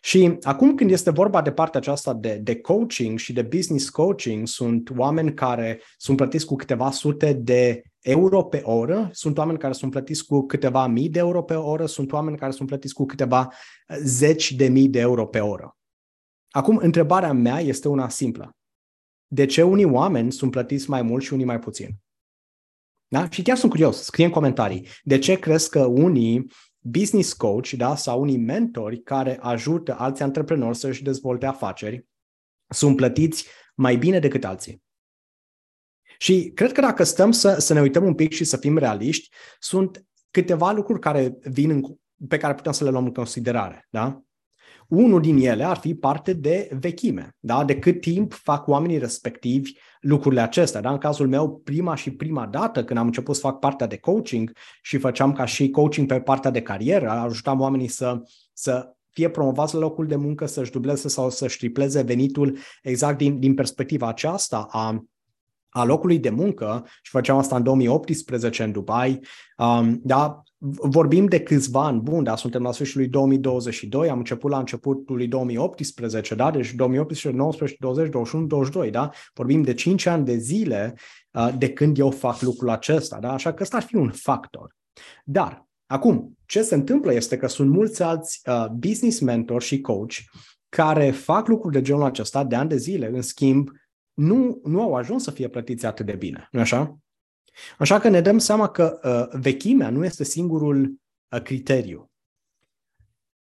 Și 0.00 0.38
acum 0.42 0.74
când 0.74 0.90
este 0.90 1.10
vorba 1.10 1.42
de 1.42 1.52
partea 1.52 1.80
aceasta 1.80 2.14
de, 2.14 2.34
de 2.42 2.60
coaching 2.60 3.18
și 3.18 3.32
de 3.32 3.42
business 3.42 3.88
coaching, 3.88 4.46
sunt 4.46 4.90
oameni 4.96 5.34
care 5.34 5.80
sunt 5.96 6.16
plătiți 6.16 6.46
cu 6.46 6.56
câteva 6.56 6.90
sute 6.90 7.32
de 7.32 7.82
euro 8.00 8.42
pe 8.44 8.60
oră, 8.64 9.08
sunt 9.12 9.38
oameni 9.38 9.58
care 9.58 9.72
sunt 9.72 9.90
plătiți 9.90 10.26
cu 10.26 10.46
câteva 10.46 10.86
mii 10.86 11.08
de 11.08 11.18
euro 11.18 11.42
pe 11.42 11.54
oră, 11.54 11.86
sunt 11.86 12.12
oameni 12.12 12.36
care 12.36 12.52
sunt 12.52 12.68
plătiți 12.68 12.94
cu 12.94 13.04
câteva 13.04 13.52
zeci 14.02 14.52
de 14.52 14.68
mii 14.68 14.88
de 14.88 14.98
euro 14.98 15.26
pe 15.26 15.40
oră. 15.40 15.76
Acum, 16.50 16.76
întrebarea 16.76 17.32
mea 17.32 17.60
este 17.60 17.88
una 17.88 18.08
simplă. 18.08 18.56
De 19.26 19.46
ce 19.46 19.62
unii 19.62 19.84
oameni 19.84 20.32
sunt 20.32 20.50
plătiți 20.50 20.90
mai 20.90 21.02
mult 21.02 21.22
și 21.22 21.32
unii 21.32 21.44
mai 21.44 21.58
puțin? 21.58 21.88
Da? 23.08 23.30
Și 23.30 23.42
chiar 23.42 23.56
sunt 23.56 23.70
curios, 23.70 24.02
scrie 24.02 24.24
în 24.24 24.30
comentarii. 24.30 24.88
De 25.02 25.18
ce 25.18 25.38
crezi 25.38 25.70
că 25.70 25.84
unii 25.84 26.50
business 26.84 27.32
coach 27.32 27.70
da, 27.70 27.96
sau 27.96 28.20
unii 28.20 28.36
mentori 28.36 29.02
care 29.02 29.38
ajută 29.40 29.96
alți 29.98 30.22
antreprenori 30.22 30.76
să-și 30.76 31.02
dezvolte 31.02 31.46
afaceri 31.46 32.06
sunt 32.68 32.96
plătiți 32.96 33.46
mai 33.74 33.96
bine 33.96 34.18
decât 34.18 34.44
alții? 34.44 34.82
Și 36.18 36.50
cred 36.54 36.72
că 36.72 36.80
dacă 36.80 37.04
stăm 37.04 37.30
să, 37.30 37.58
să 37.58 37.72
ne 37.72 37.80
uităm 37.80 38.04
un 38.04 38.14
pic 38.14 38.32
și 38.32 38.44
să 38.44 38.56
fim 38.56 38.78
realiști, 38.78 39.34
sunt 39.58 40.04
câteva 40.30 40.72
lucruri 40.72 41.00
care 41.00 41.38
vin 41.42 41.70
în, 41.70 41.82
pe 42.28 42.36
care 42.36 42.54
putem 42.54 42.72
să 42.72 42.84
le 42.84 42.90
luăm 42.90 43.04
în 43.04 43.12
considerare. 43.12 43.86
Da? 43.90 44.22
Unul 44.88 45.20
din 45.20 45.36
ele 45.38 45.64
ar 45.64 45.76
fi 45.76 45.94
parte 45.94 46.32
de 46.32 46.68
vechime, 46.80 47.36
da? 47.40 47.64
de 47.64 47.78
cât 47.78 48.00
timp 48.00 48.32
fac 48.32 48.66
oamenii 48.66 48.98
respectivi 48.98 49.72
lucrurile 50.00 50.40
acestea. 50.40 50.80
Da? 50.80 50.90
În 50.90 50.98
cazul 50.98 51.28
meu, 51.28 51.60
prima 51.64 51.94
și 51.94 52.10
prima 52.10 52.46
dată 52.46 52.84
când 52.84 52.98
am 52.98 53.06
început 53.06 53.34
să 53.34 53.40
fac 53.40 53.58
partea 53.58 53.86
de 53.86 53.96
coaching 53.96 54.52
și 54.82 54.98
făceam 54.98 55.32
ca 55.32 55.44
și 55.44 55.70
coaching 55.70 56.06
pe 56.06 56.20
partea 56.20 56.50
de 56.50 56.62
carieră, 56.62 57.10
ajutam 57.10 57.60
oamenii 57.60 57.88
să, 57.88 58.22
să 58.52 58.92
fie 59.10 59.28
promovați 59.28 59.74
la 59.74 59.80
locul 59.80 60.06
de 60.06 60.16
muncă, 60.16 60.46
să-și 60.46 60.70
dubleze 60.70 61.08
sau 61.08 61.30
să-și 61.30 61.58
tripleze 61.58 62.02
venitul 62.02 62.58
exact 62.82 63.18
din, 63.18 63.38
din 63.38 63.54
perspectiva 63.54 64.08
aceasta 64.08 64.66
a 64.70 65.04
a 65.74 65.84
locului 65.84 66.18
de 66.18 66.30
muncă 66.30 66.86
și 67.02 67.10
făceam 67.10 67.38
asta 67.38 67.56
în 67.56 67.62
2018 67.62 68.62
în 68.62 68.72
Dubai. 68.72 69.20
Um, 69.56 70.00
da, 70.02 70.42
vorbim 70.66 71.26
de 71.26 71.40
câțiva 71.40 71.84
ani. 71.84 72.00
Buni, 72.00 72.24
da, 72.24 72.36
suntem 72.36 72.62
la 72.62 72.72
sfârșitul 72.72 73.00
lui 73.00 73.10
2022, 73.10 74.10
am 74.10 74.18
început 74.18 74.50
la 74.50 74.58
începutul 74.58 75.16
lui 75.16 75.28
2018, 75.28 76.34
da, 76.34 76.50
deci 76.50 76.72
2018, 76.72 77.40
19, 77.40 77.78
20, 77.80 78.10
21, 78.10 78.46
22, 78.46 78.90
da, 78.90 79.10
vorbim 79.34 79.62
de 79.62 79.74
5 79.74 80.06
ani 80.06 80.24
de 80.24 80.36
zile 80.36 80.94
uh, 81.30 81.48
de 81.58 81.72
când 81.72 81.98
eu 81.98 82.10
fac 82.10 82.40
lucrul 82.40 82.70
acesta, 82.70 83.18
da, 83.20 83.32
așa 83.32 83.52
că 83.52 83.62
ăsta 83.62 83.76
ar 83.76 83.82
fi 83.82 83.96
un 83.96 84.10
factor. 84.10 84.76
Dar, 85.24 85.66
acum, 85.86 86.38
ce 86.46 86.62
se 86.62 86.74
întâmplă 86.74 87.12
este 87.12 87.36
că 87.36 87.46
sunt 87.46 87.70
mulți 87.70 88.02
alți 88.02 88.40
uh, 88.46 88.66
business 88.68 89.20
mentor 89.20 89.62
și 89.62 89.80
coach 89.80 90.14
care 90.68 91.10
fac 91.10 91.48
lucruri 91.48 91.74
de 91.74 91.82
genul 91.82 92.02
acesta 92.02 92.44
de 92.44 92.54
ani 92.54 92.68
de 92.68 92.76
zile, 92.76 93.06
în 93.06 93.22
schimb, 93.22 93.68
nu, 94.14 94.60
nu 94.64 94.82
au 94.82 94.94
ajuns 94.94 95.22
să 95.22 95.30
fie 95.30 95.48
plătiți 95.48 95.86
atât 95.86 96.06
de 96.06 96.12
bine, 96.12 96.48
nu 96.50 96.60
așa? 96.60 96.98
Așa 97.78 97.98
că 97.98 98.08
ne 98.08 98.20
dăm 98.20 98.38
seama 98.38 98.68
că 98.68 99.00
uh, 99.02 99.40
vechimea 99.40 99.90
nu 99.90 100.04
este 100.04 100.24
singurul 100.24 101.00
uh, 101.28 101.42
criteriu. 101.42 102.10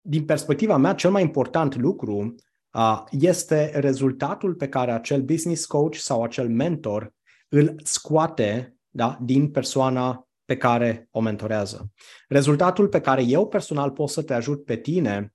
Din 0.01 0.25
perspectiva 0.25 0.77
mea, 0.77 0.93
cel 0.93 1.12
mai 1.12 1.22
important 1.22 1.75
lucru 1.75 2.36
uh, 2.72 3.03
este 3.12 3.72
rezultatul 3.79 4.53
pe 4.55 4.70
care 4.70 4.91
acel 4.91 5.22
business 5.22 5.65
coach 5.65 5.96
sau 5.96 6.24
acel 6.24 6.50
mentor 6.50 7.13
îl 7.50 7.75
scoate 7.84 8.75
da, 8.89 9.17
din 9.22 9.51
persoana 9.51 10.27
pe 10.46 10.58
care 10.58 11.08
o 11.12 11.20
mentorează. 11.20 11.91
Rezultatul 12.27 12.88
pe 12.88 13.01
care 13.01 13.24
eu 13.24 13.48
personal 13.48 13.91
pot 13.91 14.10
să 14.10 14.24
te 14.24 14.34
ajut 14.34 14.65
pe 14.65 14.75
tine 14.75 15.34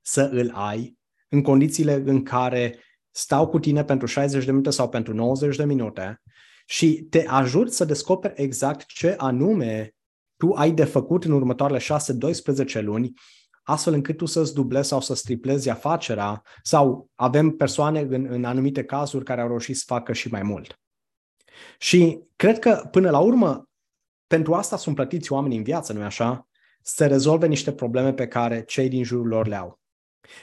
să 0.00 0.28
îl 0.32 0.50
ai 0.54 0.96
în 1.28 1.42
condițiile 1.42 1.94
în 1.94 2.22
care 2.22 2.78
stau 3.10 3.48
cu 3.48 3.58
tine 3.58 3.84
pentru 3.84 4.06
60 4.06 4.44
de 4.44 4.50
minute 4.50 4.70
sau 4.70 4.88
pentru 4.88 5.14
90 5.14 5.56
de 5.56 5.64
minute 5.64 6.22
și 6.70 7.06
te 7.10 7.26
ajut 7.26 7.72
să 7.72 7.84
descoperi 7.84 8.42
exact 8.42 8.86
ce 8.86 9.14
anume 9.18 9.94
tu 10.36 10.52
ai 10.52 10.72
de 10.72 10.84
făcut 10.84 11.24
în 11.24 11.30
următoarele 11.30 11.78
6-12 12.78 12.80
luni, 12.80 13.12
astfel 13.62 13.92
încât 13.92 14.16
tu 14.16 14.26
să-ți 14.26 14.54
dublezi 14.54 14.88
sau 14.88 15.00
să 15.00 15.14
striplezi 15.14 15.68
afacerea 15.68 16.42
sau 16.62 17.10
avem 17.14 17.50
persoane 17.50 18.00
în, 18.00 18.26
în 18.30 18.44
anumite 18.44 18.84
cazuri 18.84 19.24
care 19.24 19.40
au 19.40 19.48
reușit 19.48 19.76
să 19.76 19.84
facă 19.86 20.12
și 20.12 20.28
mai 20.28 20.42
mult. 20.42 20.80
Și 21.78 22.20
cred 22.36 22.58
că 22.58 22.88
până 22.90 23.10
la 23.10 23.18
urmă, 23.18 23.68
pentru 24.26 24.54
asta 24.54 24.76
sunt 24.76 24.94
plătiți 24.94 25.32
oamenii 25.32 25.56
în 25.56 25.62
viață, 25.62 25.92
nu-i 25.92 26.04
așa? 26.04 26.48
Să 26.82 27.06
rezolve 27.06 27.46
niște 27.46 27.72
probleme 27.72 28.12
pe 28.12 28.26
care 28.26 28.64
cei 28.64 28.88
din 28.88 29.04
jurul 29.04 29.26
lor 29.26 29.46
le 29.46 29.56
au. 29.56 29.80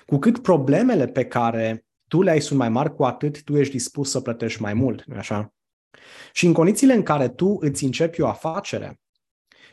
Cu 0.05 0.17
cât 0.17 0.41
problemele 0.41 1.07
pe 1.07 1.25
care 1.25 1.85
tu 2.07 2.21
le 2.21 2.31
ai 2.31 2.41
sunt 2.41 2.59
mai 2.59 2.69
mari, 2.69 2.95
cu 2.95 3.03
atât 3.03 3.43
tu 3.43 3.57
ești 3.57 3.73
dispus 3.73 4.09
să 4.09 4.21
plătești 4.21 4.61
mai 4.61 4.73
mult, 4.73 5.03
nu 5.03 5.15
așa? 5.17 5.53
Și 6.33 6.45
în 6.45 6.53
condițiile 6.53 6.93
în 6.93 7.03
care 7.03 7.29
tu 7.29 7.57
îți 7.59 7.83
începi 7.83 8.21
o 8.21 8.27
afacere 8.27 8.99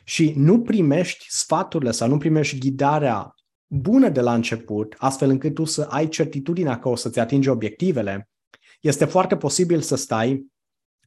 și 0.05 0.33
nu 0.37 0.63
primești 0.63 1.27
sfaturile 1.29 1.91
sau 1.91 2.09
nu 2.09 2.19
primești 2.19 2.59
ghidarea 2.59 3.35
bună 3.67 4.09
de 4.09 4.21
la 4.21 4.35
început, 4.35 4.95
astfel 4.99 5.31
încât 5.31 5.55
tu 5.55 5.65
să 5.65 5.83
ai 5.83 6.09
certitudinea 6.09 6.79
că 6.79 6.89
o 6.89 6.97
să-ți 6.97 7.19
atingi 7.19 7.49
obiectivele, 7.49 8.29
este 8.81 9.05
foarte 9.05 9.37
posibil 9.37 9.81
să 9.81 9.97
stai 9.97 10.47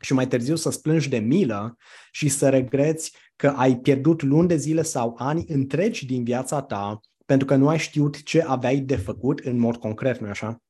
și 0.01 0.13
mai 0.13 0.27
târziu 0.27 0.55
să 0.55 0.79
plângi 0.81 1.09
de 1.09 1.17
milă 1.17 1.77
și 2.11 2.29
să 2.29 2.49
regreți 2.49 3.15
că 3.35 3.47
ai 3.47 3.77
pierdut 3.77 4.21
luni 4.21 4.47
de 4.47 4.55
zile 4.55 4.81
sau 4.81 5.15
ani 5.17 5.45
întregi 5.47 6.05
din 6.05 6.23
viața 6.23 6.61
ta 6.61 6.99
pentru 7.25 7.47
că 7.47 7.55
nu 7.55 7.67
ai 7.67 7.77
știut 7.77 8.23
ce 8.23 8.43
aveai 8.43 8.79
de 8.79 8.95
făcut 8.95 9.39
în 9.39 9.59
mod 9.59 9.75
concret, 9.75 10.19
nu 10.19 10.29
așa? 10.29 10.63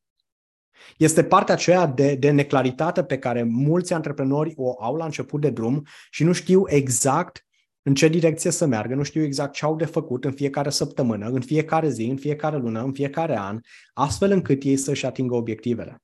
Este 0.98 1.24
partea 1.24 1.54
aceea 1.54 1.86
de, 1.86 2.16
de 2.16 2.32
neclaritate 2.32 3.04
pe 3.04 3.18
care 3.18 3.44
mulți 3.44 3.94
antreprenori 3.94 4.54
o 4.56 4.84
au 4.84 4.96
la 4.96 5.06
început 5.06 5.42
de 5.42 5.50
drum 5.50 5.86
și 6.10 6.24
nu 6.24 6.32
știu 6.32 6.64
exact 6.66 7.46
în 7.82 7.94
ce 7.94 8.08
direcție 8.08 8.52
să 8.52 8.66
meargă, 8.66 8.96
nu 8.96 9.04
știu 9.04 9.24
exact 9.24 9.54
ce 9.54 9.66
au 9.66 9.76
de 9.76 9.86
făcut 9.86 10.26
în 10.26 10.32
fiecare 10.32 10.70
săptămână, 10.70 11.28
în 11.28 11.42
fiecare 11.42 11.90
zi, 11.90 12.04
în 12.04 12.18
fiecare 12.18 12.58
lună, 12.58 12.84
în 12.84 12.94
fiecare 12.94 13.38
an, 13.38 13.60
astfel 13.94 14.32
încât 14.32 14.64
ei 14.64 14.78
să-și 14.78 15.06
atingă 15.06 15.36
obiectivele. 15.36 16.00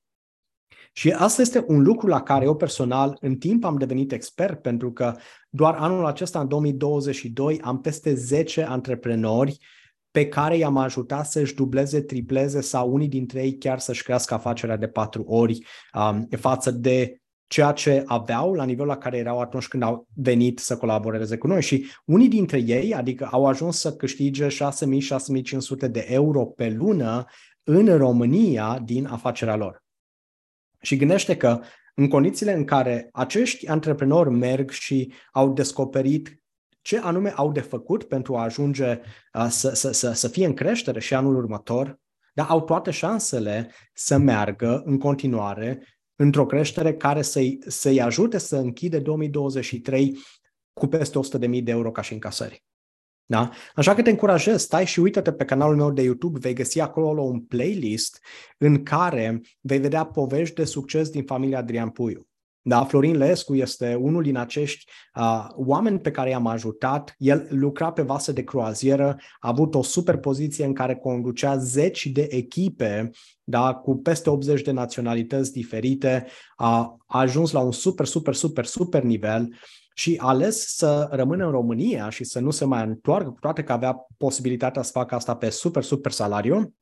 Și 0.93 1.11
asta 1.11 1.41
este 1.41 1.63
un 1.67 1.81
lucru 1.81 2.07
la 2.07 2.21
care 2.21 2.45
eu 2.45 2.55
personal 2.55 3.17
în 3.21 3.35
timp 3.35 3.63
am 3.63 3.77
devenit 3.77 4.11
expert 4.11 4.61
pentru 4.61 4.91
că 4.91 5.15
doar 5.49 5.75
anul 5.75 6.05
acesta, 6.05 6.39
în 6.39 6.47
2022, 6.47 7.59
am 7.61 7.81
peste 7.81 8.13
10 8.13 8.63
antreprenori 8.63 9.57
pe 10.11 10.27
care 10.27 10.57
i-am 10.57 10.77
ajutat 10.77 11.25
să-și 11.25 11.55
dubleze, 11.55 12.01
tripleze 12.01 12.61
sau 12.61 12.93
unii 12.93 13.07
dintre 13.07 13.43
ei 13.43 13.57
chiar 13.57 13.79
să-și 13.79 14.03
crească 14.03 14.33
afacerea 14.33 14.77
de 14.77 14.87
patru 14.87 15.23
ori 15.23 15.65
um, 15.93 16.27
față 16.37 16.71
de 16.71 17.21
ceea 17.47 17.71
ce 17.71 18.03
aveau 18.05 18.53
la 18.53 18.63
nivelul 18.63 18.87
la 18.87 18.97
care 18.97 19.17
erau 19.17 19.39
atunci 19.39 19.67
când 19.67 19.83
au 19.83 20.07
venit 20.15 20.59
să 20.59 20.77
colaboreze 20.77 21.37
cu 21.37 21.47
noi. 21.47 21.61
Și 21.61 21.85
unii 22.05 22.27
dintre 22.27 22.57
ei, 22.57 22.93
adică 22.93 23.27
au 23.31 23.45
ajuns 23.45 23.79
să 23.79 23.95
câștige 23.95 24.47
6.000-6.500 24.47 25.89
de 25.89 26.05
euro 26.09 26.45
pe 26.45 26.69
lună 26.69 27.25
în 27.63 27.97
România 27.97 28.79
din 28.83 29.05
afacerea 29.05 29.55
lor. 29.55 29.83
Și 30.81 30.95
gândește 30.95 31.37
că 31.37 31.59
în 31.95 32.07
condițiile 32.07 32.53
în 32.53 32.63
care 32.63 33.09
acești 33.11 33.67
antreprenori 33.67 34.29
merg 34.29 34.69
și 34.69 35.13
au 35.31 35.53
descoperit 35.53 36.40
ce 36.81 36.99
anume 36.99 37.33
au 37.35 37.51
de 37.51 37.61
făcut 37.61 38.03
pentru 38.03 38.35
a 38.35 38.43
ajunge 38.43 38.99
uh, 39.33 39.47
să, 39.49 39.73
să, 39.73 39.91
să, 39.91 40.11
să 40.11 40.27
fie 40.27 40.45
în 40.45 40.53
creștere 40.53 40.99
și 40.99 41.13
anul 41.13 41.35
următor, 41.35 41.99
dar 42.33 42.45
au 42.49 42.61
toate 42.61 42.91
șansele 42.91 43.71
să 43.93 44.17
meargă 44.17 44.81
în 44.85 44.97
continuare 44.97 45.85
într-o 46.15 46.45
creștere 46.45 46.93
care 46.93 47.21
să-i, 47.21 47.59
să-i 47.67 48.01
ajute 48.01 48.37
să 48.37 48.55
închide 48.55 48.99
2023 48.99 50.17
cu 50.73 50.87
peste 50.87 51.19
100.000 51.19 51.63
de 51.63 51.71
euro 51.71 51.91
ca 51.91 52.01
și 52.01 52.13
încasări. 52.13 52.63
Da? 53.25 53.49
Așa 53.75 53.95
că 53.95 54.01
te 54.01 54.09
încurajez, 54.09 54.61
stai 54.61 54.85
și 54.85 54.99
uită-te 54.99 55.33
pe 55.33 55.45
canalul 55.45 55.75
meu 55.75 55.91
de 55.91 56.01
YouTube, 56.01 56.39
vei 56.39 56.53
găsi 56.53 56.79
acolo 56.79 57.21
un 57.21 57.41
playlist 57.41 58.19
în 58.57 58.83
care 58.83 59.41
vei 59.59 59.79
vedea 59.79 60.05
povești 60.05 60.55
de 60.55 60.63
succes 60.63 61.09
din 61.09 61.23
familia 61.23 61.57
Adrian 61.57 61.89
Puiu. 61.89 62.27
Da, 62.63 62.85
Florin 62.85 63.17
Leescu 63.17 63.55
este 63.55 63.95
unul 63.95 64.23
din 64.23 64.37
acești 64.37 64.91
uh, 65.15 65.47
oameni 65.49 65.99
pe 65.99 66.11
care 66.11 66.29
i-am 66.29 66.47
ajutat. 66.47 67.15
El 67.17 67.47
lucra 67.49 67.91
pe 67.91 68.01
vase 68.01 68.31
de 68.31 68.43
croazieră, 68.43 69.17
a 69.39 69.47
avut 69.47 69.75
o 69.75 69.83
super 69.83 70.17
poziție 70.17 70.65
în 70.65 70.73
care 70.73 70.95
conducea 70.95 71.57
zeci 71.57 72.05
de 72.05 72.27
echipe 72.31 73.09
da, 73.43 73.73
cu 73.73 73.95
peste 73.95 74.29
80 74.29 74.61
de 74.61 74.71
naționalități 74.71 75.51
diferite, 75.51 76.27
a, 76.55 76.97
a 77.07 77.19
ajuns 77.19 77.51
la 77.51 77.59
un 77.59 77.71
super, 77.71 78.05
super, 78.05 78.33
super, 78.33 78.65
super 78.65 79.03
nivel 79.03 79.53
și 79.93 80.17
a 80.21 80.27
ales 80.27 80.75
să 80.75 81.07
rămână 81.11 81.45
în 81.45 81.51
România 81.51 82.09
și 82.09 82.23
să 82.23 82.39
nu 82.39 82.51
se 82.51 82.65
mai 82.65 82.85
întoarcă, 82.85 83.29
cu 83.29 83.39
toate 83.39 83.63
că 83.63 83.71
avea 83.71 84.05
posibilitatea 84.17 84.81
să 84.81 84.91
facă 84.91 85.15
asta 85.15 85.35
pe 85.35 85.49
super, 85.49 85.83
super 85.83 86.11
salariu 86.11 86.73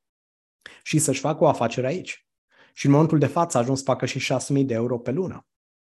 și 0.84 1.00
să-și 1.00 1.20
facă 1.20 1.44
o 1.44 1.48
afacere 1.48 1.88
aici. 1.88 2.28
Și 2.74 2.86
în 2.86 2.92
momentul 2.92 3.20
de 3.20 3.26
față 3.26 3.58
a 3.58 3.60
ajuns 3.60 3.78
să 3.78 3.84
facă 3.84 4.06
și 4.06 4.34
6.000 4.34 4.66
de 4.66 4.74
euro 4.74 4.98
pe 4.98 5.12
lună. 5.12 5.46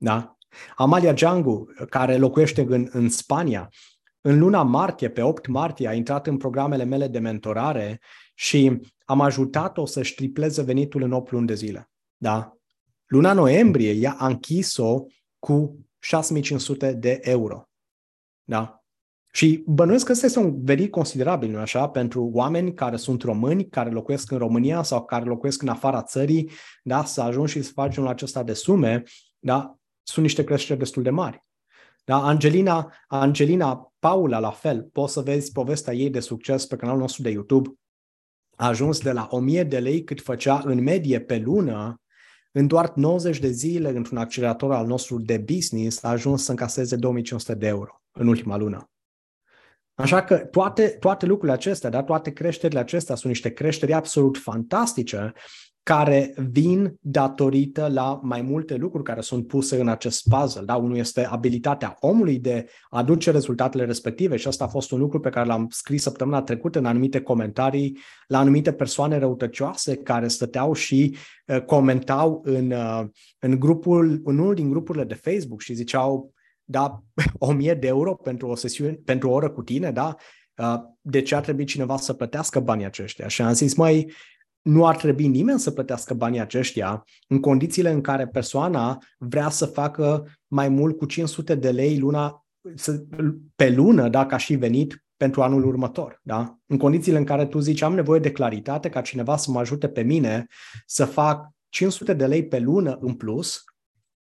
Da? 0.02 0.36
Amalia 0.76 1.12
Djangu, 1.12 1.72
care 1.88 2.16
locuiește 2.16 2.66
în, 2.68 2.88
în 2.90 3.08
Spania, 3.08 3.68
în 4.20 4.38
luna 4.38 4.62
martie, 4.62 5.10
pe 5.10 5.22
8 5.22 5.46
martie, 5.46 5.88
a 5.88 5.94
intrat 5.94 6.26
în 6.26 6.36
programele 6.36 6.84
mele 6.84 7.08
de 7.08 7.18
mentorare 7.18 8.00
și 8.34 8.80
am 9.04 9.20
ajutat-o 9.20 9.86
să-și 9.86 10.14
tripleze 10.14 10.62
venitul 10.62 11.02
în 11.02 11.12
8 11.12 11.30
luni 11.30 11.46
de 11.46 11.54
zile. 11.54 11.90
Da? 12.16 12.56
Luna 13.06 13.32
noiembrie, 13.32 13.92
ea 13.92 14.14
a 14.18 14.26
închis-o 14.26 15.04
cu 15.38 15.78
6500 15.98 16.92
de 16.92 17.18
euro. 17.22 17.68
Da? 18.44 18.82
Și 19.32 19.64
bănuiesc 19.66 20.04
că 20.06 20.12
ăsta 20.12 20.26
este 20.26 20.38
un 20.38 20.64
venit 20.64 20.90
considerabil, 20.90 21.50
nu 21.50 21.58
așa, 21.58 21.88
pentru 21.88 22.30
oameni 22.32 22.74
care 22.74 22.96
sunt 22.96 23.22
români, 23.22 23.68
care 23.68 23.90
locuiesc 23.90 24.30
în 24.30 24.38
România 24.38 24.82
sau 24.82 25.04
care 25.04 25.24
locuiesc 25.24 25.62
în 25.62 25.68
afara 25.68 26.02
țării, 26.02 26.50
da, 26.82 27.04
să 27.04 27.20
ajungi 27.20 27.52
și 27.52 27.62
să 27.62 27.72
faci 27.72 27.96
unul 27.96 28.08
acesta 28.08 28.42
de 28.42 28.52
sume, 28.52 29.02
da, 29.38 29.76
sunt 30.02 30.24
niște 30.24 30.44
creșteri 30.44 30.78
destul 30.78 31.02
de 31.02 31.10
mari. 31.10 31.44
Da? 32.04 32.16
Angelina, 32.16 32.94
Angelina 33.06 33.92
Paula, 33.98 34.38
la 34.38 34.50
fel, 34.50 34.82
poți 34.92 35.12
să 35.12 35.20
vezi 35.20 35.52
povestea 35.52 35.94
ei 35.94 36.10
de 36.10 36.20
succes 36.20 36.66
pe 36.66 36.76
canalul 36.76 37.00
nostru 37.00 37.22
de 37.22 37.30
YouTube. 37.30 37.70
A 38.56 38.66
ajuns 38.66 39.00
de 39.00 39.12
la 39.12 39.26
1000 39.30 39.64
de 39.64 39.78
lei 39.78 40.04
cât 40.04 40.20
făcea 40.20 40.62
în 40.64 40.82
medie 40.82 41.20
pe 41.20 41.38
lună, 41.38 42.00
în 42.52 42.66
doar 42.66 42.92
90 42.94 43.38
de 43.38 43.48
zile, 43.48 43.88
într-un 43.88 44.18
accelerator 44.18 44.72
al 44.72 44.86
nostru 44.86 45.18
de 45.18 45.38
business, 45.38 46.02
a 46.02 46.08
ajuns 46.08 46.44
să 46.44 46.50
încaseze 46.50 46.96
2500 46.96 47.54
de 47.54 47.66
euro 47.66 48.02
în 48.12 48.28
ultima 48.28 48.56
lună. 48.56 48.90
Așa 49.94 50.24
că 50.24 50.36
toate, 50.36 50.88
toate 50.88 51.26
lucrurile 51.26 51.56
acestea, 51.56 51.90
da, 51.90 52.02
toate 52.02 52.32
creșterile 52.32 52.80
acestea 52.80 53.14
sunt 53.14 53.32
niște 53.32 53.52
creșteri 53.52 53.92
absolut 53.92 54.38
fantastice 54.38 55.32
care 55.82 56.34
vin 56.50 56.94
datorită 57.00 57.88
la 57.92 58.20
mai 58.22 58.42
multe 58.42 58.74
lucruri 58.74 59.04
care 59.04 59.20
sunt 59.20 59.46
puse 59.46 59.80
în 59.80 59.88
acest 59.88 60.28
puzzle. 60.28 60.62
Da? 60.64 60.76
Unul 60.76 60.96
este 60.96 61.24
abilitatea 61.24 61.96
omului 62.00 62.38
de 62.38 62.66
a 62.90 62.98
aduce 62.98 63.30
rezultatele 63.30 63.84
respective 63.84 64.36
și 64.36 64.48
asta 64.48 64.64
a 64.64 64.68
fost 64.68 64.90
un 64.90 64.98
lucru 64.98 65.20
pe 65.20 65.30
care 65.30 65.46
l-am 65.46 65.66
scris 65.70 66.02
săptămâna 66.02 66.42
trecută 66.42 66.78
în 66.78 66.84
anumite 66.84 67.20
comentarii 67.20 67.98
la 68.26 68.38
anumite 68.38 68.72
persoane 68.72 69.18
răutăcioase 69.18 69.96
care 69.96 70.28
stăteau 70.28 70.72
și 70.72 71.16
uh, 71.46 71.60
comentau 71.60 72.42
în, 72.44 72.70
uh, 72.70 73.04
în, 73.38 73.58
grupul, 73.58 74.20
în 74.24 74.38
unul 74.38 74.54
din 74.54 74.70
grupurile 74.70 75.04
de 75.04 75.14
Facebook 75.14 75.60
și 75.60 75.74
ziceau 75.74 76.32
da, 76.64 77.02
1000 77.38 77.74
de 77.74 77.86
euro 77.86 78.14
pentru 78.14 78.48
o 78.48 78.54
sesiune, 78.54 78.92
pentru 79.04 79.28
o 79.28 79.32
oră 79.32 79.50
cu 79.50 79.62
tine, 79.62 79.90
da? 79.90 80.16
Uh, 80.56 80.74
de 81.00 81.22
ce 81.22 81.34
ar 81.34 81.42
trebui 81.42 81.64
cineva 81.64 81.96
să 81.96 82.12
plătească 82.12 82.60
banii 82.60 82.84
aceștia? 82.84 83.28
Și 83.28 83.42
am 83.42 83.52
zis, 83.52 83.74
mai 83.74 84.12
nu 84.62 84.86
ar 84.86 84.96
trebui 84.96 85.26
nimeni 85.26 85.60
să 85.60 85.70
plătească 85.70 86.14
banii 86.14 86.40
aceștia 86.40 87.04
în 87.28 87.40
condițiile 87.40 87.90
în 87.90 88.00
care 88.00 88.26
persoana 88.26 88.98
vrea 89.18 89.48
să 89.48 89.66
facă 89.66 90.26
mai 90.46 90.68
mult 90.68 90.96
cu 90.96 91.04
500 91.04 91.54
de 91.54 91.70
lei 91.70 91.98
luna, 91.98 92.46
pe 93.56 93.70
lună, 93.70 94.08
da, 94.08 94.26
ca 94.26 94.36
și 94.36 94.54
venit 94.54 95.04
pentru 95.16 95.42
anul 95.42 95.64
următor. 95.64 96.20
Da? 96.22 96.58
În 96.66 96.76
condițiile 96.76 97.18
în 97.18 97.24
care 97.24 97.46
tu 97.46 97.58
zici 97.58 97.82
am 97.82 97.94
nevoie 97.94 98.20
de 98.20 98.32
claritate 98.32 98.88
ca 98.88 99.00
cineva 99.00 99.36
să 99.36 99.50
mă 99.50 99.58
ajute 99.58 99.88
pe 99.88 100.02
mine 100.02 100.46
să 100.86 101.04
fac 101.04 101.48
500 101.68 102.14
de 102.14 102.26
lei 102.26 102.46
pe 102.46 102.58
lună 102.58 102.98
în 103.00 103.14
plus, 103.14 103.64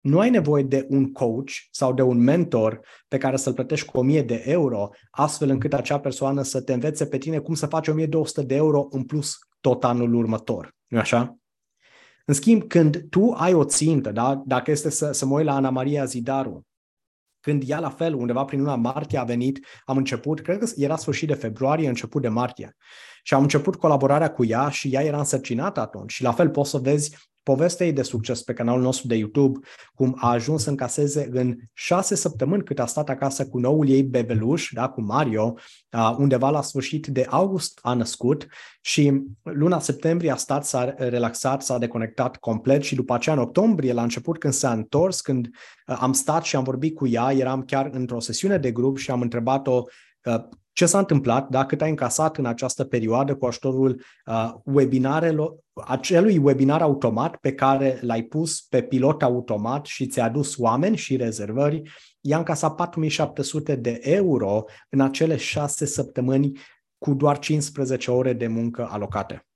nu 0.01 0.19
ai 0.19 0.31
nevoie 0.31 0.63
de 0.63 0.87
un 0.89 1.13
coach 1.13 1.51
sau 1.71 1.95
de 1.95 2.03
un 2.03 2.19
mentor 2.19 2.81
pe 3.09 3.19
care 3.19 3.37
să-l 3.37 3.53
plătești 3.53 3.87
cu 3.87 3.99
1000 3.99 4.23
de 4.23 4.43
euro, 4.47 4.89
astfel 5.11 5.49
încât 5.49 5.75
acea 5.75 6.01
persoană 6.01 6.43
să 6.43 6.61
te 6.61 6.73
învețe 6.73 7.07
pe 7.07 7.19
tine 7.19 7.39
cum 7.39 7.55
să 7.55 7.67
faci 7.67 7.89
1200 7.89 8.43
de 8.43 8.55
euro 8.55 8.87
în 8.91 9.05
plus 9.05 9.39
tot 9.61 9.85
anul 9.85 10.15
următor. 10.15 10.75
nu 10.87 10.99
așa? 10.99 11.37
În 12.25 12.35
schimb, 12.35 12.63
când 12.63 13.07
tu 13.11 13.33
ai 13.37 13.53
o 13.53 13.65
țintă, 13.65 14.13
da? 14.13 14.43
dacă 14.47 14.71
este 14.71 14.91
să, 14.91 15.13
să 15.13 15.27
mă 15.27 15.37
uit 15.37 15.45
la 15.45 15.55
Ana 15.55 15.71
Maria 15.71 16.05
Zidaru, 16.05 16.67
când 17.41 17.63
ea 17.67 17.79
la 17.79 17.91
fel, 17.91 18.15
undeva 18.15 18.45
prin 18.45 18.59
luna 18.59 18.75
martie 18.75 19.19
a 19.19 19.25
venit, 19.25 19.67
am 19.85 19.97
început, 19.97 20.41
cred 20.41 20.59
că 20.59 20.67
era 20.77 20.97
sfârșit 20.97 21.29
de 21.29 21.35
februarie, 21.35 21.89
început 21.89 22.23
de 22.23 22.29
martie. 22.29 22.77
Și 23.23 23.35
am 23.35 23.43
început 23.43 23.77
colaborarea 23.77 24.33
cu 24.33 24.45
ea 24.45 24.69
și 24.69 24.89
ea 24.95 25.03
era 25.03 25.19
însărcinată 25.19 25.81
atunci. 25.81 26.13
Și 26.13 26.23
la 26.23 26.33
fel 26.33 26.51
poți 26.51 26.71
să 26.71 26.79
vezi 26.79 27.17
povestea 27.49 27.87
ei 27.87 27.93
de 27.93 28.03
succes 28.03 28.43
pe 28.43 28.53
canalul 28.53 28.83
nostru 28.83 29.07
de 29.07 29.15
YouTube, 29.15 29.59
cum 29.95 30.15
a 30.19 30.31
ajuns 30.31 30.63
să 30.63 30.71
încaseze 30.71 31.29
în 31.33 31.57
șase 31.73 32.15
săptămâni 32.15 32.63
cât 32.63 32.79
a 32.79 32.87
stat 32.87 33.09
acasă 33.09 33.47
cu 33.47 33.59
noul 33.59 33.89
ei 33.89 34.03
bebeluș, 34.03 34.71
da, 34.73 34.89
cu 34.89 35.01
Mario, 35.01 35.55
undeva 36.17 36.51
la 36.51 36.63
sfârșit 36.63 37.07
de 37.07 37.27
august 37.29 37.79
a 37.83 37.95
născut 37.95 38.47
și 38.81 39.23
luna 39.43 39.79
septembrie 39.79 40.31
a 40.31 40.37
stat, 40.37 40.65
s-a 40.65 40.95
relaxat, 40.99 41.63
s-a 41.63 41.79
deconectat 41.79 42.37
complet 42.37 42.83
și 42.83 42.95
după 42.95 43.15
aceea 43.15 43.35
în 43.35 43.41
octombrie, 43.41 43.93
la 43.93 44.03
început 44.03 44.39
când 44.39 44.53
s-a 44.53 44.73
întors, 44.73 45.21
când 45.21 45.49
am 45.85 46.13
stat 46.13 46.43
și 46.45 46.57
am 46.57 46.65
vorbit 46.65 46.95
cu 46.95 47.07
ea, 47.07 47.33
eram 47.33 47.63
chiar 47.63 47.91
într-o 47.93 48.21
sesiune 48.21 48.59
de 48.59 48.73
grup 48.73 48.99
și 48.99 49.11
am 49.11 49.21
întrebat-o 49.21 49.83
ce 50.79 50.87
s-a 50.87 50.99
întâmplat, 50.99 51.49
da, 51.49 51.67
cât 51.67 51.83
ai 51.83 51.89
încasat 51.89 52.37
în 52.37 52.47
această 52.47 52.85
perioadă 52.85 53.35
cu 53.35 53.47
ajutorul 53.47 54.03
uh, 54.27 54.53
webinarelor, 54.65 55.55
acelui 55.87 56.39
webinar 56.39 56.83
automat 56.83 57.37
pe 57.37 57.55
care 57.55 57.99
l-ai 58.01 58.23
pus 58.23 58.61
pe 58.61 58.83
pilot 58.83 59.23
automat 59.23 59.87
și 59.87 60.07
ți-a 60.07 60.25
adus 60.25 60.57
oameni 60.59 60.97
și 60.97 61.17
rezervări, 61.17 61.83
i-a 62.21 62.39
încasat 62.39 62.75
4700 62.75 63.77
de 63.77 63.99
euro 64.03 64.65
în 64.89 65.01
acele 65.01 65.37
șase 65.37 65.87
săptămâni 65.87 66.59
cu 66.99 67.15
doar 67.15 67.39
15 67.39 68.11
ore 68.11 68.33
de 68.33 68.47
muncă 68.47 68.89
alocate. 68.91 69.47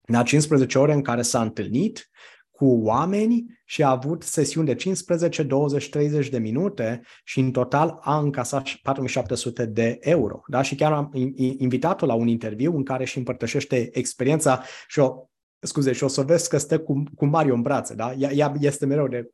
În 0.00 0.24
15 0.24 0.78
ore 0.78 0.92
în 0.92 1.02
care 1.02 1.22
s-a 1.22 1.40
întâlnit, 1.40 2.10
cu 2.58 2.80
oameni 2.82 3.44
și 3.64 3.82
a 3.82 3.90
avut 3.90 4.22
sesiuni 4.22 4.66
de 4.66 4.74
15, 4.74 5.42
20, 5.42 5.88
30 5.88 6.28
de 6.28 6.38
minute 6.38 7.00
și 7.24 7.40
în 7.40 7.50
total 7.50 7.98
a 8.00 8.18
încasat 8.18 8.68
4700 8.82 9.66
de 9.66 9.96
euro. 10.00 10.40
Da? 10.46 10.62
Și 10.62 10.74
chiar 10.74 10.92
am 10.92 11.10
invitat-o 11.58 12.06
la 12.06 12.14
un 12.14 12.28
interviu 12.28 12.76
în 12.76 12.84
care 12.84 13.04
și 13.04 13.18
împărtășește 13.18 13.88
experiența 13.92 14.62
și 14.88 14.98
o, 14.98 15.27
scuze, 15.60 15.92
și 15.92 16.04
o 16.04 16.08
să 16.08 16.22
vezi 16.22 16.48
că 16.48 16.58
stă 16.58 16.80
cu, 16.80 17.02
cu 17.16 17.26
Mario 17.26 17.54
în 17.54 17.62
brațe. 17.62 17.94
Da? 17.94 18.12
Ea, 18.12 18.32
ea 18.32 18.54
este 18.60 18.86
mereu 18.86 19.08
de, 19.08 19.30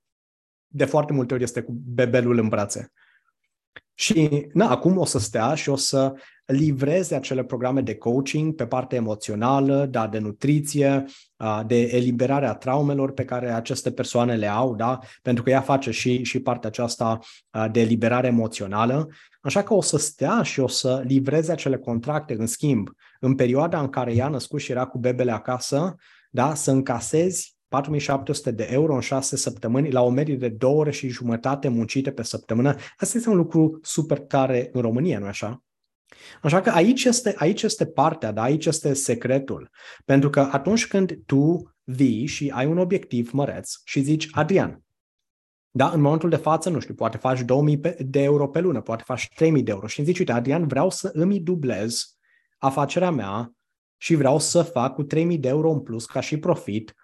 de 0.67 0.85
foarte 0.85 1.13
multe 1.13 1.35
ori 1.35 1.43
este 1.43 1.63
cu 1.63 1.73
bebelul 1.73 2.39
în 2.39 2.49
brațe. 2.49 2.93
Și 3.97 4.47
na, 4.53 4.71
acum 4.71 4.99
o 4.99 5.05
să 5.05 5.19
stea 5.19 5.55
și 5.55 5.69
o 5.69 5.77
să 5.77 6.13
livreze 6.47 7.15
acele 7.15 7.45
programe 7.45 7.81
de 7.81 7.95
coaching 7.95 8.55
pe 8.55 8.67
partea 8.67 8.99
emoțională, 8.99 9.87
da, 9.87 10.07
de 10.07 10.19
nutriție, 10.19 11.05
de 11.67 11.81
eliberare 11.81 12.47
a 12.47 12.55
traumelor 12.55 13.13
pe 13.13 13.25
care 13.25 13.53
aceste 13.53 13.93
persoane 13.93 14.37
le 14.37 14.47
au, 14.47 14.75
da, 14.75 14.99
pentru 15.23 15.43
că 15.43 15.51
ea 15.51 15.61
face 15.61 15.91
și, 15.91 16.23
și 16.23 16.41
partea 16.41 16.69
aceasta 16.69 17.19
de 17.71 17.81
eliberare 17.81 18.27
emoțională. 18.27 19.09
Așa 19.41 19.63
că 19.63 19.75
o 19.75 19.81
să 19.81 19.99
stea 19.99 20.43
și 20.43 20.61
o 20.61 20.69
să 20.69 21.03
livreze 21.07 21.53
acele 21.53 21.79
contracte 21.79 22.35
în 22.39 22.47
schimb. 22.47 22.91
În 23.21 23.35
perioada 23.35 23.81
în 23.81 23.89
care 23.89 24.15
ea 24.15 24.27
a 24.27 24.29
născut 24.29 24.61
și 24.61 24.71
era 24.71 24.87
cu 24.87 24.99
bebele 24.99 25.33
acasă, 25.33 25.95
da, 26.35 26.55
să 26.55 26.71
încasezi 26.71 27.57
4700 27.69 28.51
de 28.51 28.69
euro 28.71 28.95
în 28.95 29.01
6 29.01 29.37
săptămâni 29.37 29.91
la 29.91 30.03
o 30.03 30.11
medie 30.11 30.37
de 30.37 30.49
2 30.49 30.73
ore 30.73 30.91
și 30.91 31.09
jumătate 31.09 31.69
muncite 31.69 32.13
pe 32.13 32.23
săptămână. 32.23 32.75
Asta 32.97 33.17
este 33.17 33.29
un 33.29 33.37
lucru 33.37 33.79
super 33.83 34.19
tare 34.19 34.69
în 34.73 34.81
România, 34.81 35.19
nu 35.19 35.27
așa? 35.27 35.65
Așa 36.43 36.61
că 36.61 36.71
aici 36.71 37.05
este, 37.05 37.35
aici 37.37 37.63
este 37.63 37.87
partea, 37.87 38.33
da? 38.33 38.43
aici 38.43 38.67
este 38.67 38.95
secretul. 38.95 39.71
Pentru 40.05 40.31
că 40.31 40.49
atunci 40.53 40.87
când 40.87 41.19
tu 41.27 41.75
vii 41.85 42.27
și 42.27 42.51
ai 42.55 42.67
un 42.67 42.79
obiectiv 42.79 43.31
măreț 43.33 43.73
și 43.85 44.01
zici, 44.01 44.29
Adrian, 44.31 44.83
da, 45.71 45.91
în 45.91 46.01
momentul 46.01 46.29
de 46.29 46.37
față, 46.37 46.71
nu 46.71 46.81
știu, 46.81 46.95
poate 46.95 47.17
faci 47.17 47.41
2000 47.41 47.81
de 47.99 48.23
euro 48.23 48.49
pe 48.49 48.61
lună, 48.61 48.81
poate 48.81 49.03
faci 49.07 49.29
3000 49.35 49.63
de 49.63 49.71
euro 49.71 49.87
și 49.87 49.99
îmi 49.99 50.09
zici, 50.09 50.19
uite, 50.19 50.33
Adrian, 50.33 50.67
vreau 50.67 50.91
să 50.91 51.11
îmi 51.13 51.41
dublez 51.41 52.17
afacerea 52.59 53.11
mea 53.11 53.55
și 54.05 54.15
vreau 54.15 54.39
să 54.39 54.63
fac 54.63 54.95
cu 54.95 55.03
3000 55.03 55.39
de 55.39 55.49
euro 55.49 55.71
în 55.71 55.81
plus 55.81 56.07
ca 56.07 56.21
și 56.21 56.39
profit 56.39 56.95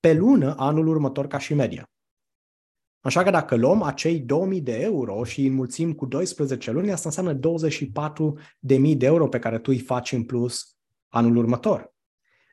pe 0.00 0.12
lună 0.12 0.54
anul 0.58 0.86
următor 0.86 1.26
ca 1.26 1.38
și 1.38 1.54
media. 1.54 1.90
Așa 3.00 3.22
că 3.22 3.30
dacă 3.30 3.56
luăm 3.56 3.82
acei 3.82 4.20
2000 4.20 4.60
de 4.60 4.80
euro 4.80 5.24
și 5.24 5.40
îi 5.40 5.46
înmulțim 5.46 5.92
cu 5.92 6.06
12 6.06 6.70
luni, 6.70 6.92
asta 6.92 7.08
înseamnă 7.08 7.32
24 7.32 8.38
de 8.58 8.76
mii 8.76 8.96
de 8.96 9.06
euro 9.06 9.28
pe 9.28 9.38
care 9.38 9.58
tu 9.58 9.70
îi 9.70 9.78
faci 9.78 10.12
în 10.12 10.24
plus 10.24 10.76
anul 11.08 11.36
următor. 11.36 11.94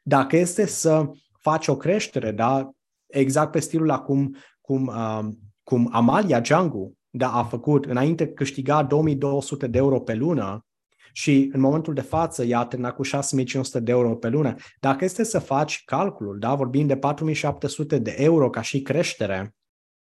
Dacă 0.04 0.38
este 0.38 0.66
să 0.66 1.12
faci 1.39 1.68
o 1.68 1.78
creștere, 1.78 2.32
da, 2.32 2.70
exact 3.06 3.52
pe 3.52 3.60
stilul 3.60 3.92
acum 3.92 4.36
cum, 4.62 4.88
uh, 4.88 5.30
cum 5.63 5.89
Amalia 5.92 6.39
Django 6.39 6.92
da, 7.10 7.34
a 7.34 7.44
făcut, 7.44 7.86
înainte 7.86 8.28
câștiga 8.28 8.84
2200 8.84 9.68
de 9.68 9.78
euro 9.78 10.00
pe 10.00 10.13
lună, 10.13 10.66
și 11.15 11.49
în 11.54 11.60
momentul 11.60 11.93
de 11.93 12.02
față 12.02 12.43
ea 12.43 12.60
a 12.60 12.65
terminat 12.65 12.95
cu 12.95 13.04
6500 13.04 13.80
de 13.80 13.91
euro 13.91 14.15
pe 14.15 14.30
lună. 14.30 14.56
Dacă 14.80 15.04
este 15.04 15.23
să 15.23 15.39
faci 15.39 15.84
calculul, 15.86 16.39
da, 16.39 16.56
vorbim 16.56 16.88
de 16.88 16.97
4700 16.97 17.97
de 17.97 18.15
euro 18.17 18.49
ca 18.49 18.62
și 18.62 18.82
creștere 18.82 19.56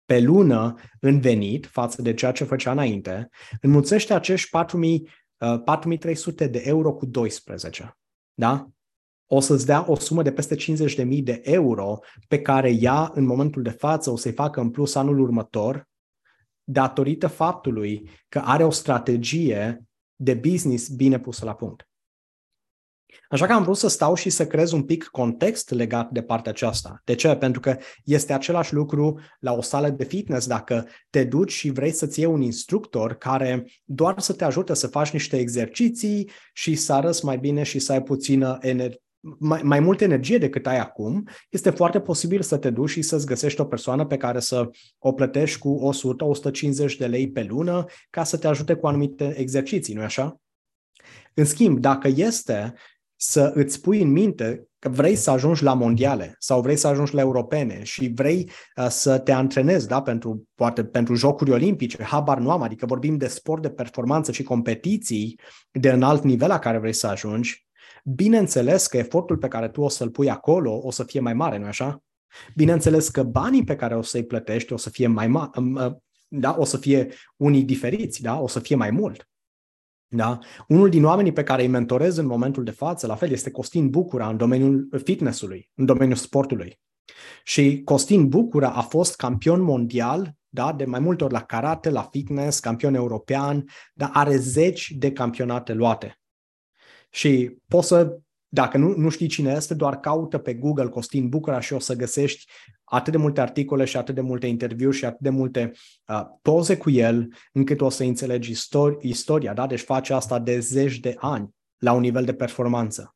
pe 0.04 0.20
lună 0.20 0.74
în 1.00 1.20
venit 1.20 1.66
față 1.66 2.02
de 2.02 2.14
ceea 2.14 2.32
ce 2.32 2.44
făcea 2.44 2.70
înainte, 2.70 3.28
înmulțește 3.60 4.14
acești 4.14 4.50
4000, 4.50 5.08
4300 5.64 6.44
uh, 6.44 6.50
de 6.50 6.62
euro 6.64 6.92
cu 6.92 7.06
12. 7.06 7.98
Da? 8.34 8.68
o 9.32 9.40
să-ți 9.40 9.66
dea 9.66 9.84
o 9.88 9.94
sumă 9.94 10.22
de 10.22 10.32
peste 10.32 10.56
50.000 10.56 11.22
de 11.22 11.40
euro 11.44 11.98
pe 12.28 12.40
care 12.40 12.70
ea, 12.70 13.10
în 13.14 13.24
momentul 13.24 13.62
de 13.62 13.70
față, 13.70 14.10
o 14.10 14.16
să-i 14.16 14.32
facă 14.32 14.60
în 14.60 14.70
plus 14.70 14.94
anul 14.94 15.18
următor, 15.18 15.88
datorită 16.64 17.26
faptului 17.26 18.10
că 18.28 18.38
are 18.44 18.64
o 18.64 18.70
strategie 18.70 19.84
de 20.20 20.34
business 20.34 20.88
bine 20.88 21.18
pusă 21.18 21.44
la 21.44 21.54
punct. 21.54 21.84
Așa 23.28 23.46
că 23.46 23.52
am 23.52 23.62
vrut 23.62 23.76
să 23.76 23.88
stau 23.88 24.14
și 24.14 24.30
să 24.30 24.46
creez 24.46 24.72
un 24.72 24.82
pic 24.82 25.04
context 25.04 25.70
legat 25.70 26.10
de 26.10 26.22
partea 26.22 26.50
aceasta. 26.50 27.00
De 27.04 27.14
ce? 27.14 27.34
Pentru 27.34 27.60
că 27.60 27.76
este 28.04 28.32
același 28.32 28.74
lucru 28.74 29.20
la 29.40 29.52
o 29.52 29.62
sală 29.62 29.88
de 29.88 30.04
fitness 30.04 30.46
dacă 30.46 30.86
te 31.10 31.24
duci 31.24 31.52
și 31.52 31.70
vrei 31.70 31.90
să-ți 31.90 32.20
iei 32.20 32.28
un 32.28 32.40
instructor 32.40 33.14
care 33.14 33.66
doar 33.84 34.20
să 34.20 34.32
te 34.32 34.44
ajute 34.44 34.74
să 34.74 34.86
faci 34.86 35.10
niște 35.10 35.38
exerciții 35.38 36.30
și 36.52 36.74
să 36.74 36.92
arăți 36.92 37.24
mai 37.24 37.38
bine 37.38 37.62
și 37.62 37.78
să 37.78 37.92
ai 37.92 38.02
puțină 38.02 38.58
energie 38.60 39.02
mai, 39.20 39.60
mai 39.62 39.80
multă 39.80 40.04
energie 40.04 40.38
decât 40.38 40.66
ai 40.66 40.78
acum, 40.78 41.28
este 41.50 41.70
foarte 41.70 42.00
posibil 42.00 42.42
să 42.42 42.56
te 42.56 42.70
duci 42.70 42.90
și 42.90 43.02
să-ți 43.02 43.26
găsești 43.26 43.60
o 43.60 43.64
persoană 43.64 44.06
pe 44.06 44.16
care 44.16 44.40
să 44.40 44.70
o 44.98 45.12
plătești 45.12 45.58
cu 45.58 45.92
100-150 46.92 46.96
de 46.98 47.06
lei 47.06 47.30
pe 47.30 47.42
lună 47.42 47.84
ca 48.10 48.24
să 48.24 48.36
te 48.36 48.46
ajute 48.46 48.74
cu 48.74 48.86
anumite 48.86 49.34
exerciții, 49.38 49.94
nu-i 49.94 50.04
așa? 50.04 50.40
În 51.34 51.44
schimb, 51.44 51.78
dacă 51.78 52.08
este 52.14 52.74
să 53.16 53.52
îți 53.54 53.80
pui 53.80 54.02
în 54.02 54.10
minte 54.10 54.64
că 54.78 54.88
vrei 54.88 55.16
să 55.16 55.30
ajungi 55.30 55.62
la 55.62 55.74
mondiale 55.74 56.34
sau 56.38 56.60
vrei 56.60 56.76
să 56.76 56.86
ajungi 56.86 57.14
la 57.14 57.20
europene 57.20 57.82
și 57.82 58.12
vrei 58.14 58.50
uh, 58.76 58.86
să 58.88 59.18
te 59.18 59.32
antrenezi, 59.32 59.88
da, 59.88 60.02
pentru, 60.02 60.48
poate 60.54 60.84
pentru 60.84 61.14
jocuri 61.14 61.50
olimpice, 61.50 62.02
habar 62.02 62.38
nu 62.38 62.50
am, 62.50 62.62
adică 62.62 62.86
vorbim 62.86 63.16
de 63.16 63.26
sport 63.26 63.62
de 63.62 63.70
performanță 63.70 64.32
și 64.32 64.42
competiții 64.42 65.40
de 65.70 65.90
înalt 65.90 66.22
nivel 66.22 66.48
la 66.48 66.58
care 66.58 66.78
vrei 66.78 66.92
să 66.92 67.06
ajungi, 67.06 67.68
bineînțeles 68.04 68.86
că 68.86 68.96
efortul 68.96 69.36
pe 69.36 69.48
care 69.48 69.68
tu 69.68 69.80
o 69.80 69.88
să-l 69.88 70.10
pui 70.10 70.30
acolo 70.30 70.80
o 70.82 70.90
să 70.90 71.04
fie 71.04 71.20
mai 71.20 71.34
mare, 71.34 71.58
nu 71.58 71.66
așa? 71.66 72.02
Bineînțeles 72.56 73.08
că 73.08 73.22
banii 73.22 73.64
pe 73.64 73.76
care 73.76 73.96
o 73.96 74.02
să-i 74.02 74.24
plătești 74.24 74.72
o 74.72 74.76
să 74.76 74.90
fie 74.90 75.06
mai 75.06 75.26
mari, 75.26 75.50
uh, 75.74 75.92
da, 76.28 76.56
o 76.58 76.64
să 76.64 76.76
fie 76.76 77.12
unii 77.36 77.62
diferiți, 77.62 78.22
da, 78.22 78.40
o 78.40 78.48
să 78.48 78.60
fie 78.60 78.76
mai 78.76 78.90
mult. 78.90 79.28
Da? 80.08 80.38
Unul 80.68 80.88
din 80.88 81.04
oamenii 81.04 81.32
pe 81.32 81.42
care 81.42 81.62
îi 81.62 81.68
mentorez 81.68 82.16
în 82.16 82.26
momentul 82.26 82.64
de 82.64 82.70
față, 82.70 83.06
la 83.06 83.14
fel, 83.14 83.30
este 83.30 83.50
Costin 83.50 83.90
Bucura 83.90 84.28
în 84.28 84.36
domeniul 84.36 84.88
fitnessului, 85.04 85.70
în 85.74 85.84
domeniul 85.84 86.16
sportului. 86.16 86.80
Și 87.44 87.82
Costin 87.84 88.28
Bucura 88.28 88.70
a 88.70 88.80
fost 88.80 89.16
campion 89.16 89.60
mondial 89.60 90.38
da, 90.48 90.72
de 90.72 90.84
mai 90.84 91.00
multe 91.00 91.24
ori 91.24 91.32
la 91.32 91.42
karate, 91.42 91.90
la 91.90 92.02
fitness, 92.02 92.58
campion 92.58 92.94
european, 92.94 93.64
dar 93.94 94.10
are 94.12 94.36
zeci 94.36 94.90
de 94.90 95.12
campionate 95.12 95.72
luate. 95.72 96.19
Și 97.10 97.56
poți 97.68 97.88
să 97.88 98.18
dacă 98.52 98.78
nu, 98.78 98.94
nu 98.96 99.08
știi 99.08 99.26
cine 99.26 99.52
este, 99.52 99.74
doar 99.74 100.00
caută 100.00 100.38
pe 100.38 100.54
Google 100.54 100.88
Costin 100.88 101.28
Bucura 101.28 101.60
și 101.60 101.72
o 101.72 101.78
să 101.78 101.94
găsești 101.94 102.52
atât 102.84 103.12
de 103.12 103.18
multe 103.18 103.40
articole 103.40 103.84
și 103.84 103.96
atât 103.96 104.14
de 104.14 104.20
multe 104.20 104.46
interviuri 104.46 104.96
și 104.96 105.04
atât 105.04 105.20
de 105.20 105.30
multe 105.30 105.72
uh, 106.06 106.22
poze 106.42 106.76
cu 106.76 106.90
el, 106.90 107.28
încât 107.52 107.80
o 107.80 107.88
să 107.88 108.04
înțelegi 108.04 108.52
istori- 108.52 109.00
istoria. 109.00 109.54
Da? 109.54 109.66
Deci 109.66 109.80
face 109.80 110.12
asta 110.12 110.38
de 110.38 110.58
zeci 110.58 110.98
de 110.98 111.14
ani 111.18 111.48
la 111.78 111.92
un 111.92 112.00
nivel 112.00 112.24
de 112.24 112.34
performanță. 112.34 113.14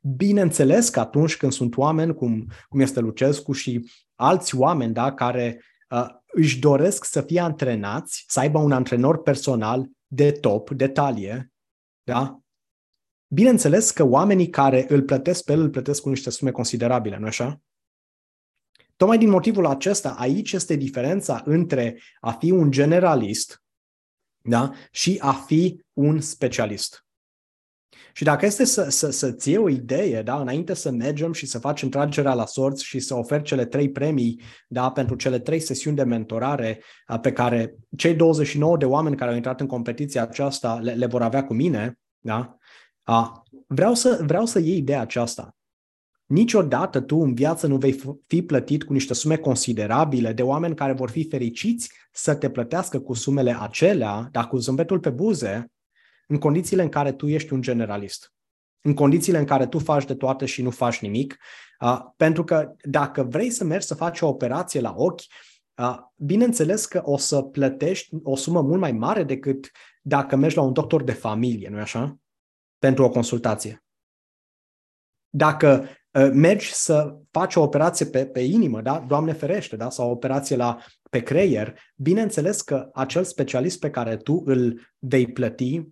Bineînțeles 0.00 0.88
că 0.88 1.00
atunci 1.00 1.36
când 1.36 1.52
sunt 1.52 1.76
oameni, 1.76 2.14
cum, 2.14 2.50
cum 2.68 2.80
este 2.80 3.00
Lucescu 3.00 3.52
și 3.52 3.90
alți 4.14 4.56
oameni 4.56 4.92
da, 4.92 5.12
care 5.12 5.64
uh, 5.90 6.06
își 6.26 6.58
doresc 6.58 7.04
să 7.04 7.20
fie 7.20 7.40
antrenați, 7.40 8.24
să 8.26 8.40
aibă 8.40 8.58
un 8.58 8.72
antrenor 8.72 9.22
personal 9.22 9.88
de 10.06 10.32
top, 10.32 10.70
de 10.70 10.88
talie, 10.88 11.52
da? 12.02 12.41
Bineînțeles 13.34 13.90
că 13.90 14.04
oamenii 14.04 14.48
care 14.48 14.84
îl 14.88 15.02
plătesc 15.02 15.44
pe 15.44 15.52
el 15.52 15.60
îl 15.60 15.70
plătesc 15.70 16.02
cu 16.02 16.08
niște 16.08 16.30
sume 16.30 16.50
considerabile, 16.50 17.16
nu 17.18 17.26
așa? 17.26 17.60
Tocmai 18.96 19.18
din 19.18 19.28
motivul 19.28 19.66
acesta, 19.66 20.14
aici 20.18 20.52
este 20.52 20.76
diferența 20.76 21.42
între 21.44 22.00
a 22.20 22.32
fi 22.32 22.50
un 22.50 22.70
generalist 22.70 23.62
da? 24.42 24.72
și 24.90 25.18
a 25.20 25.32
fi 25.32 25.84
un 25.92 26.20
specialist. 26.20 27.06
Și 28.12 28.24
dacă 28.24 28.46
este 28.46 28.64
să, 28.64 28.88
să, 28.88 29.10
să-ți 29.10 29.48
iei 29.48 29.58
o 29.58 29.68
idee, 29.68 30.22
da, 30.22 30.40
înainte 30.40 30.74
să 30.74 30.90
mergem 30.90 31.32
și 31.32 31.46
să 31.46 31.58
facem 31.58 31.88
tragerea 31.88 32.34
la 32.34 32.46
sorți 32.46 32.84
și 32.84 33.00
să 33.00 33.14
oferi 33.14 33.42
cele 33.42 33.64
trei 33.64 33.90
premii 33.90 34.40
da, 34.68 34.90
pentru 34.90 35.16
cele 35.16 35.38
trei 35.38 35.60
sesiuni 35.60 35.96
de 35.96 36.02
mentorare 36.02 36.82
pe 37.20 37.32
care 37.32 37.74
cei 37.96 38.14
29 38.14 38.76
de 38.76 38.84
oameni 38.84 39.16
care 39.16 39.30
au 39.30 39.36
intrat 39.36 39.60
în 39.60 39.66
competiția 39.66 40.22
aceasta 40.22 40.74
le, 40.74 40.92
le 40.92 41.06
vor 41.06 41.22
avea 41.22 41.44
cu 41.44 41.54
mine, 41.54 41.98
da, 42.18 42.56
a, 43.02 43.42
vreau, 43.66 43.94
să, 43.94 44.20
vreau 44.26 44.46
să 44.46 44.58
iei 44.58 44.76
ideea 44.76 45.00
aceasta. 45.00 45.56
Niciodată 46.26 47.00
tu 47.00 47.16
în 47.16 47.34
viață 47.34 47.66
nu 47.66 47.76
vei 47.76 48.00
fi 48.26 48.42
plătit 48.42 48.84
cu 48.84 48.92
niște 48.92 49.14
sume 49.14 49.36
considerabile 49.36 50.32
de 50.32 50.42
oameni 50.42 50.74
care 50.74 50.92
vor 50.92 51.10
fi 51.10 51.28
fericiți 51.28 51.92
să 52.12 52.34
te 52.34 52.50
plătească 52.50 53.00
cu 53.00 53.14
sumele 53.14 53.56
acelea, 53.60 54.28
dar 54.30 54.48
cu 54.48 54.56
zâmbetul 54.56 55.00
pe 55.00 55.10
buze, 55.10 55.72
în 56.26 56.38
condițiile 56.38 56.82
în 56.82 56.88
care 56.88 57.12
tu 57.12 57.28
ești 57.28 57.52
un 57.52 57.60
generalist. 57.60 58.32
În 58.80 58.94
condițiile 58.94 59.38
în 59.38 59.44
care 59.44 59.66
tu 59.66 59.78
faci 59.78 60.04
de 60.04 60.14
toate 60.14 60.46
și 60.46 60.62
nu 60.62 60.70
faci 60.70 61.00
nimic. 61.00 61.38
Uh, 61.80 62.00
pentru 62.16 62.44
că 62.44 62.72
dacă 62.82 63.22
vrei 63.22 63.50
să 63.50 63.64
mergi 63.64 63.86
să 63.86 63.94
faci 63.94 64.20
o 64.20 64.28
operație 64.28 64.80
la 64.80 64.94
ochi, 64.96 65.22
uh, 65.74 65.98
bineînțeles 66.16 66.86
că 66.86 67.00
o 67.04 67.16
să 67.16 67.42
plătești 67.42 68.16
o 68.22 68.36
sumă 68.36 68.62
mult 68.62 68.80
mai 68.80 68.92
mare 68.92 69.22
decât 69.24 69.70
dacă 70.02 70.36
mergi 70.36 70.56
la 70.56 70.62
un 70.62 70.72
doctor 70.72 71.02
de 71.02 71.12
familie, 71.12 71.68
nu-i 71.68 71.80
așa? 71.80 72.16
Pentru 72.82 73.04
o 73.04 73.10
consultație. 73.10 73.84
Dacă 75.30 75.88
uh, 76.10 76.30
mergi 76.32 76.72
să 76.72 77.18
faci 77.30 77.54
o 77.54 77.62
operație 77.62 78.06
pe, 78.06 78.26
pe 78.26 78.40
inimă, 78.40 78.80
da? 78.80 79.04
Doamne 79.08 79.32
ferește, 79.32 79.76
da? 79.76 79.90
sau 79.90 80.08
o 80.08 80.10
operație 80.10 80.56
la, 80.56 80.78
pe 81.10 81.22
creier, 81.22 81.78
bineînțeles 81.96 82.60
că 82.60 82.90
acel 82.92 83.24
specialist 83.24 83.78
pe 83.78 83.90
care 83.90 84.16
tu 84.16 84.42
îl 84.44 84.80
vei 84.98 85.32
plăti, 85.32 85.82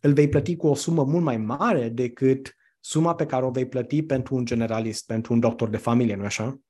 îl 0.00 0.12
vei 0.12 0.28
plăti 0.28 0.56
cu 0.56 0.66
o 0.66 0.74
sumă 0.74 1.04
mult 1.04 1.24
mai 1.24 1.36
mare 1.36 1.88
decât 1.88 2.56
suma 2.80 3.14
pe 3.14 3.26
care 3.26 3.44
o 3.44 3.50
vei 3.50 3.68
plăti 3.68 4.02
pentru 4.02 4.34
un 4.34 4.44
generalist, 4.44 5.06
pentru 5.06 5.32
un 5.32 5.40
doctor 5.40 5.68
de 5.68 5.76
familie, 5.76 6.14
nu 6.14 6.24
așa? 6.24 6.60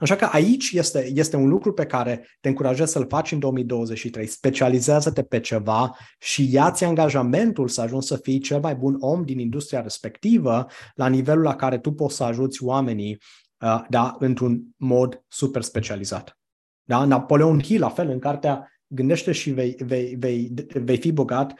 Așa 0.00 0.16
că 0.16 0.24
aici 0.24 0.70
este, 0.72 1.10
este 1.14 1.36
un 1.36 1.48
lucru 1.48 1.72
pe 1.72 1.86
care 1.86 2.26
te 2.40 2.48
încurajez 2.48 2.90
să-l 2.90 3.06
faci 3.08 3.32
în 3.32 3.38
2023. 3.38 4.26
Specializează-te 4.26 5.22
pe 5.22 5.40
ceva 5.40 5.96
și 6.18 6.52
ia-ți 6.52 6.84
angajamentul 6.84 7.68
să 7.68 7.80
ajungi 7.80 8.06
să 8.06 8.16
fii 8.16 8.38
cel 8.38 8.60
mai 8.60 8.74
bun 8.74 8.96
om 9.00 9.24
din 9.24 9.38
industria 9.38 9.80
respectivă 9.80 10.66
la 10.94 11.08
nivelul 11.08 11.42
la 11.42 11.56
care 11.56 11.78
tu 11.78 11.92
poți 11.92 12.16
să 12.16 12.24
ajuți 12.24 12.64
oamenii 12.64 13.18
uh, 13.58 13.84
da, 13.88 14.16
într-un 14.18 14.62
mod 14.76 15.24
super 15.28 15.62
specializat. 15.62 16.38
Da? 16.84 17.04
Napoleon 17.04 17.60
Hill, 17.60 17.80
la 17.80 17.88
fel, 17.88 18.08
în 18.08 18.18
cartea 18.18 18.68
Gândește 18.92 19.32
și 19.32 19.50
vei, 19.50 19.76
vei, 19.78 20.14
vei, 20.18 20.52
vei 20.72 20.96
fi 20.96 21.12
bogat, 21.12 21.54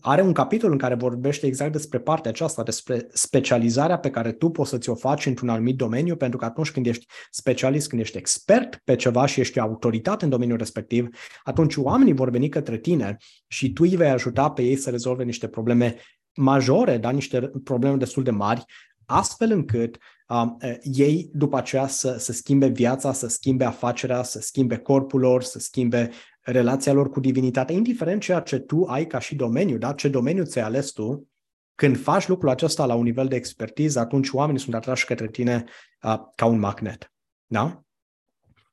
are 0.00 0.22
un 0.22 0.32
capitol 0.32 0.72
în 0.72 0.78
care 0.78 0.94
vorbește 0.94 1.46
exact 1.46 1.72
despre 1.72 1.98
partea 1.98 2.30
aceasta, 2.30 2.62
despre 2.62 3.06
specializarea 3.12 3.98
pe 3.98 4.10
care 4.10 4.32
tu 4.32 4.48
poți 4.48 4.70
să 4.70 4.78
ți-o 4.78 4.94
faci 4.94 5.26
într-un 5.26 5.48
anumit 5.48 5.76
domeniu, 5.76 6.16
pentru 6.16 6.38
că 6.38 6.44
atunci 6.44 6.70
când 6.70 6.86
ești 6.86 7.06
specialist, 7.30 7.88
când 7.88 8.00
ești 8.00 8.16
expert 8.16 8.80
pe 8.84 8.96
ceva 8.96 9.26
și 9.26 9.40
ești 9.40 9.58
autoritate 9.58 10.24
în 10.24 10.30
domeniul 10.30 10.58
respectiv, 10.58 11.08
atunci 11.42 11.76
oamenii 11.76 12.12
vor 12.12 12.30
veni 12.30 12.48
către 12.48 12.78
tine 12.78 13.16
și 13.46 13.72
tu 13.72 13.82
îi 13.86 13.96
vei 13.96 14.10
ajuta 14.10 14.50
pe 14.50 14.62
ei 14.62 14.76
să 14.76 14.90
rezolve 14.90 15.24
niște 15.24 15.48
probleme 15.48 15.96
majore, 16.34 16.98
da, 16.98 17.10
niște 17.10 17.50
probleme 17.64 17.96
destul 17.96 18.22
de 18.22 18.30
mari, 18.30 18.64
astfel 19.06 19.50
încât 19.50 19.98
uh, 20.28 20.72
ei 20.82 21.30
după 21.32 21.56
aceea 21.56 21.86
să, 21.86 22.16
să 22.18 22.32
schimbe 22.32 22.66
viața, 22.66 23.12
să 23.12 23.28
schimbe 23.28 23.64
afacerea, 23.64 24.22
să 24.22 24.40
schimbe 24.40 24.76
corpul 24.76 25.20
lor, 25.20 25.42
să 25.42 25.58
schimbe 25.58 26.10
relația 26.40 26.92
lor 26.92 27.10
cu 27.10 27.20
divinitatea, 27.20 27.74
indiferent 27.74 28.22
ceea 28.22 28.40
ce 28.40 28.58
tu 28.58 28.84
ai 28.84 29.06
ca 29.06 29.18
și 29.18 29.34
domeniu, 29.34 29.78
da? 29.78 29.92
ce 29.92 30.08
domeniu 30.08 30.44
ți-ai 30.44 30.64
ales 30.64 30.90
tu, 30.90 31.28
când 31.74 31.98
faci 31.98 32.28
lucrul 32.28 32.50
acesta 32.50 32.86
la 32.86 32.94
un 32.94 33.02
nivel 33.02 33.28
de 33.28 33.36
expertiză, 33.36 33.98
atunci 33.98 34.30
oamenii 34.30 34.60
sunt 34.60 34.74
atrași 34.74 35.06
către 35.06 35.28
tine 35.28 35.64
uh, 36.02 36.18
ca 36.34 36.44
un 36.44 36.58
magnet. 36.58 37.12
Da? 37.46 37.82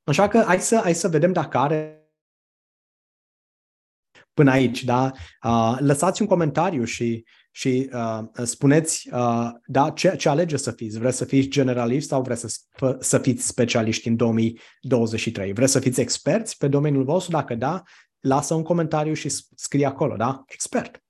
Așa 0.04 0.28
că 0.28 0.42
hai 0.46 0.60
să, 0.60 0.76
hai 0.82 0.94
să 0.94 1.08
vedem 1.08 1.32
dacă 1.32 1.58
are 1.58 1.92
până 4.32 4.50
aici, 4.50 4.84
da? 4.84 5.12
Uh, 5.42 5.76
lăsați 5.78 6.22
un 6.22 6.28
comentariu 6.28 6.84
și 6.84 7.24
și 7.58 7.90
uh, 7.92 8.20
spuneți 8.42 9.08
uh, 9.12 9.50
da, 9.66 9.90
ce, 9.90 10.16
ce 10.16 10.28
alege 10.28 10.56
să 10.56 10.70
fiți. 10.70 10.98
Vreți 10.98 11.16
să 11.16 11.24
fiți 11.24 11.48
generalist 11.48 12.08
sau 12.08 12.22
vreți 12.22 12.40
să, 12.40 12.96
să 13.00 13.18
fiți 13.18 13.46
specialiști 13.46 14.08
în 14.08 14.16
2023? 14.16 15.52
Vreți 15.52 15.72
să 15.72 15.80
fiți 15.80 16.00
experți 16.00 16.56
pe 16.56 16.68
domeniul 16.68 17.04
vostru? 17.04 17.32
Dacă 17.32 17.54
da, 17.54 17.82
lasă 18.20 18.54
un 18.54 18.62
comentariu 18.62 19.12
și 19.12 19.28
scrie 19.54 19.86
acolo, 19.86 20.16
da? 20.16 20.42
Expert. 20.46 21.04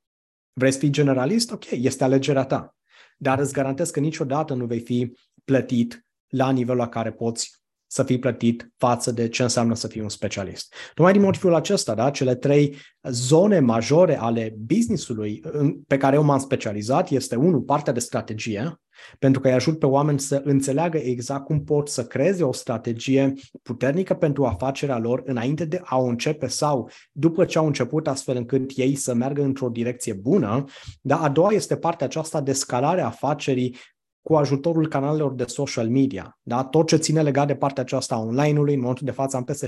Vreți 0.52 0.74
să 0.74 0.80
fii 0.80 0.90
generalist? 0.90 1.50
Ok, 1.50 1.70
este 1.70 2.04
alegerea 2.04 2.44
ta. 2.44 2.76
Dar 3.18 3.38
îți 3.38 3.52
garantez 3.52 3.90
că 3.90 4.00
niciodată 4.00 4.54
nu 4.54 4.66
vei 4.66 4.80
fi 4.80 5.12
plătit 5.44 6.06
la 6.28 6.50
nivelul 6.50 6.80
la 6.80 6.88
care 6.88 7.12
poți 7.12 7.60
să 7.90 8.02
fii 8.02 8.18
plătit 8.18 8.72
față 8.76 9.12
de 9.12 9.28
ce 9.28 9.42
înseamnă 9.42 9.74
să 9.74 9.86
fii 9.86 10.00
un 10.00 10.08
specialist. 10.08 10.74
Tocmai 10.94 11.12
din 11.12 11.22
motivul 11.22 11.54
acesta, 11.54 11.94
da, 11.94 12.10
cele 12.10 12.34
trei 12.34 12.76
zone 13.02 13.60
majore 13.60 14.18
ale 14.18 14.54
businessului 14.58 15.42
pe 15.86 15.96
care 15.96 16.16
eu 16.16 16.22
m-am 16.22 16.38
specializat 16.38 17.10
este, 17.10 17.36
unul, 17.36 17.60
partea 17.60 17.92
de 17.92 18.00
strategie, 18.00 18.80
pentru 19.18 19.40
că 19.40 19.48
îi 19.48 19.54
ajut 19.54 19.78
pe 19.78 19.86
oameni 19.86 20.20
să 20.20 20.40
înțeleagă 20.44 20.98
exact 20.98 21.44
cum 21.44 21.64
pot 21.64 21.88
să 21.88 22.04
creeze 22.04 22.44
o 22.44 22.52
strategie 22.52 23.32
puternică 23.62 24.14
pentru 24.14 24.44
afacerea 24.44 24.98
lor 24.98 25.22
înainte 25.24 25.64
de 25.64 25.80
a 25.84 25.98
o 25.98 26.04
începe 26.04 26.46
sau 26.46 26.90
după 27.12 27.44
ce 27.44 27.58
au 27.58 27.66
început, 27.66 28.08
astfel 28.08 28.36
încât 28.36 28.70
ei 28.74 28.94
să 28.94 29.14
meargă 29.14 29.42
într-o 29.42 29.68
direcție 29.68 30.12
bună. 30.12 30.64
Dar 31.00 31.18
a 31.22 31.28
doua 31.28 31.50
este 31.50 31.76
partea 31.76 32.06
aceasta 32.06 32.40
de 32.40 32.52
scalare 32.52 33.00
a 33.00 33.06
afacerii 33.06 33.76
cu 34.22 34.34
ajutorul 34.34 34.88
canalelor 34.88 35.34
de 35.34 35.44
social 35.44 35.88
media. 35.88 36.38
Da? 36.42 36.64
Tot 36.64 36.86
ce 36.86 36.96
ține 36.96 37.22
legat 37.22 37.46
de 37.46 37.54
partea 37.54 37.82
aceasta 37.82 38.14
a 38.14 38.18
online-ului, 38.18 38.74
în 38.74 38.80
momentul 38.80 39.06
de 39.06 39.12
față 39.12 39.36
am 39.36 39.44
peste 39.44 39.66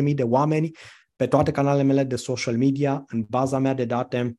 65.000 0.00 0.14
de 0.14 0.22
oameni 0.22 0.70
pe 1.16 1.26
toate 1.26 1.50
canalele 1.50 1.82
mele 1.82 2.04
de 2.04 2.16
social 2.16 2.56
media, 2.56 3.04
în 3.06 3.24
baza 3.28 3.58
mea 3.58 3.74
de 3.74 3.84
date, 3.84 4.36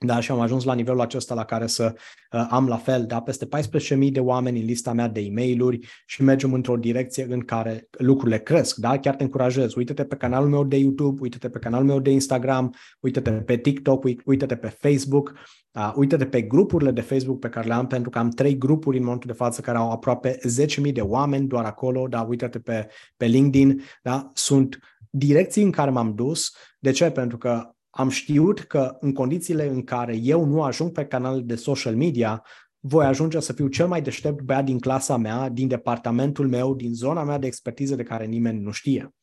da, 0.00 0.20
și 0.20 0.30
am 0.30 0.40
ajuns 0.40 0.64
la 0.64 0.74
nivelul 0.74 1.00
acesta 1.00 1.34
la 1.34 1.44
care 1.44 1.66
să 1.66 1.94
uh, 2.32 2.46
am 2.50 2.68
la 2.68 2.76
fel, 2.76 3.06
da, 3.06 3.20
peste 3.20 3.48
14.000 3.96 4.10
de 4.10 4.20
oameni 4.20 4.60
în 4.60 4.64
lista 4.64 4.92
mea 4.92 5.08
de 5.08 5.20
e 5.20 5.30
mail 5.30 5.84
și 6.06 6.22
mergem 6.22 6.52
într-o 6.52 6.76
direcție 6.76 7.26
în 7.30 7.40
care 7.40 7.88
lucrurile 7.90 8.38
cresc, 8.38 8.76
da? 8.76 8.98
Chiar 8.98 9.16
te 9.16 9.22
încurajez. 9.22 9.74
Uită-te 9.74 10.04
pe 10.04 10.16
canalul 10.16 10.48
meu 10.48 10.64
de 10.64 10.76
YouTube, 10.76 11.20
uită-te 11.20 11.48
pe 11.48 11.58
canalul 11.58 11.86
meu 11.86 12.00
de 12.00 12.10
Instagram, 12.10 12.74
uită-te 13.00 13.30
pe 13.30 13.56
TikTok, 13.56 14.04
uită-te 14.24 14.56
pe 14.56 14.68
Facebook, 14.68 15.32
uh, 15.72 15.92
uită-te 15.94 16.26
pe 16.26 16.42
grupurile 16.42 16.90
de 16.90 17.00
Facebook 17.00 17.38
pe 17.38 17.48
care 17.48 17.66
le 17.66 17.74
am, 17.74 17.86
pentru 17.86 18.10
că 18.10 18.18
am 18.18 18.28
trei 18.28 18.58
grupuri 18.58 18.96
în 18.96 19.04
momentul 19.04 19.30
de 19.30 19.36
față 19.36 19.60
care 19.60 19.78
au 19.78 19.90
aproape 19.90 20.38
10.000 20.86 20.92
de 20.92 21.00
oameni 21.00 21.46
doar 21.46 21.64
acolo, 21.64 22.06
da? 22.08 22.20
Uită-te 22.20 22.58
pe, 22.58 22.88
pe 23.16 23.26
LinkedIn, 23.26 23.82
da? 24.02 24.30
Sunt 24.34 24.78
direcții 25.10 25.62
în 25.62 25.70
care 25.70 25.90
m-am 25.90 26.14
dus. 26.14 26.52
De 26.78 26.90
ce? 26.90 27.10
Pentru 27.10 27.38
că 27.38 27.72
am 27.98 28.08
știut 28.08 28.60
că 28.60 28.96
în 29.00 29.12
condițiile 29.12 29.68
în 29.68 29.84
care 29.84 30.16
eu 30.16 30.44
nu 30.44 30.62
ajung 30.62 30.92
pe 30.92 31.04
canalele 31.06 31.42
de 31.42 31.54
social 31.54 31.96
media, 31.96 32.44
voi 32.80 33.06
ajunge 33.06 33.40
să 33.40 33.52
fiu 33.52 33.66
cel 33.66 33.86
mai 33.86 34.02
deștept 34.02 34.40
băiat 34.40 34.64
din 34.64 34.78
clasa 34.78 35.16
mea, 35.16 35.48
din 35.48 35.68
departamentul 35.68 36.48
meu, 36.48 36.74
din 36.74 36.94
zona 36.94 37.24
mea 37.24 37.38
de 37.38 37.46
expertiză 37.46 37.94
de 37.94 38.02
care 38.02 38.24
nimeni 38.24 38.60
nu 38.60 38.70
știe. 38.70 39.14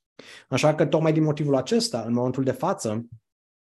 Așa 0.50 0.76
că 0.76 0.86
tocmai 0.86 1.14
din 1.14 1.24
motivul 1.24 1.56
acesta, 1.56 2.04
în 2.08 2.14
momentul 2.14 2.44
de 2.44 2.52
față, 2.52 3.06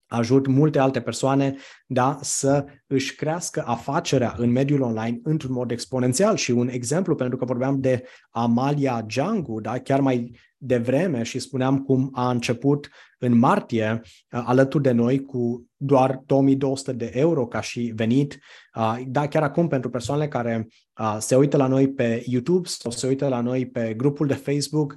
ajut 0.08 0.48
multe 0.48 0.80
alte 0.80 1.02
persoane 1.02 1.56
da, 1.88 2.18
să 2.22 2.66
își 2.88 3.16
crească 3.16 3.64
afacerea 3.66 4.36
în 4.38 4.52
mediul 4.52 4.82
online 4.82 5.20
într-un 5.24 5.54
mod 5.54 5.72
exponențial. 5.72 6.36
Și 6.36 6.52
un 6.52 6.68
exemplu, 6.68 7.16
pentru 7.16 7.38
că 7.38 7.46
vorbeam 7.46 7.80
de 7.80 8.04
Amalia 8.30 9.02
Django, 9.02 9.60
da, 9.60 9.80
chiar 9.80 10.00
mai 10.02 10.38
devreme 10.62 11.24
și 11.24 11.40
spuneam 11.40 11.80
cum 11.84 12.10
a 12.14 12.30
început 12.30 12.90
în 13.20 13.38
martie 13.38 14.02
uh, 14.04 14.44
alături 14.46 14.84
de 14.84 14.92
noi 14.92 15.26
cu 15.26 15.68
doar 15.78 16.22
2200 16.26 16.92
de 16.92 17.12
euro 17.14 17.48
ca 17.48 17.62
și 17.62 17.92
venit. 17.96 18.40
Uh, 18.76 19.00
da, 19.08 19.28
chiar 19.28 19.44
acum 19.44 19.68
pentru 19.68 19.90
persoanele 19.90 20.28
care 20.28 20.68
uh, 21.00 21.18
se 21.20 21.36
uită 21.36 21.58
la 21.58 21.68
noi 21.68 21.90
pe 21.90 22.24
YouTube 22.26 22.68
sau 22.68 22.92
se 22.92 23.08
uită 23.08 23.28
la 23.28 23.42
noi 23.42 23.68
pe 23.68 23.94
grupul 23.98 24.28
de 24.28 24.34
Facebook, 24.34 24.96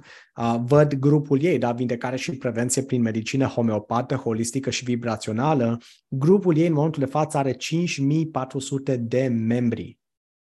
văd 0.65 0.93
grupul 0.93 1.41
ei, 1.41 1.57
da, 1.57 1.71
vindecare 1.71 2.15
și 2.15 2.37
prevenție 2.37 2.83
prin 2.83 3.01
medicină 3.01 3.45
homeopată, 3.45 4.15
holistică 4.15 4.69
și 4.69 4.83
vibrațională. 4.83 5.77
Grupul 6.07 6.57
ei 6.57 6.67
în 6.67 6.73
momentul 6.73 7.03
de 7.03 7.09
față 7.09 7.37
are 7.37 7.53
5400 7.53 8.95
de 8.97 9.27
membri. 9.27 9.97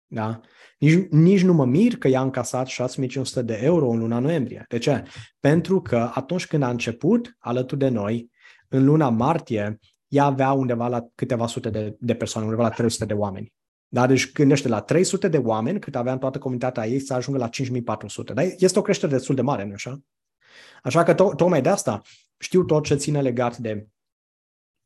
Da? 0.07 0.41
Nici, 0.77 1.07
nici 1.09 1.43
nu 1.43 1.53
mă 1.53 1.65
mir 1.65 1.97
că 1.97 2.07
i-a 2.07 2.21
încasat 2.21 2.67
6500 2.67 3.41
de 3.41 3.59
euro 3.61 3.89
în 3.89 3.99
luna 3.99 4.19
noiembrie. 4.19 4.65
De 4.69 4.77
ce? 4.77 5.03
Pentru 5.39 5.81
că 5.81 6.11
atunci 6.13 6.47
când 6.47 6.63
a 6.63 6.69
început 6.69 7.35
alături 7.39 7.79
de 7.79 7.87
noi, 7.87 8.31
în 8.67 8.85
luna 8.85 9.09
martie, 9.09 9.79
ea 10.07 10.23
avea 10.23 10.51
undeva 10.51 10.87
la 10.87 11.05
câteva 11.15 11.47
sute 11.47 11.69
de, 11.69 11.95
de 11.99 12.15
persoane, 12.15 12.47
undeva 12.47 12.67
la 12.67 12.73
300 12.73 13.05
de 13.05 13.13
oameni. 13.13 13.53
Da? 13.87 14.07
Deci 14.07 14.31
gândește 14.31 14.67
la 14.67 14.81
300 14.81 15.27
de 15.27 15.37
oameni 15.37 15.79
cât 15.79 15.95
avea 15.95 16.13
în 16.13 16.19
toată 16.19 16.37
comunitatea 16.37 16.87
ei 16.87 16.99
să 16.99 17.13
ajungă 17.13 17.39
la 17.39 17.47
5400. 17.47 18.33
Dar 18.33 18.45
este 18.57 18.79
o 18.79 18.81
creștere 18.81 19.11
destul 19.11 19.35
de 19.35 19.41
mare, 19.41 19.65
nu 19.65 19.73
așa? 19.73 19.99
Așa 20.83 21.03
că 21.03 21.13
to- 21.13 21.35
tocmai 21.35 21.61
de 21.61 21.69
asta 21.69 22.01
știu 22.37 22.63
tot 22.63 22.83
ce 22.83 22.95
ține 22.95 23.21
legat 23.21 23.57
de 23.57 23.87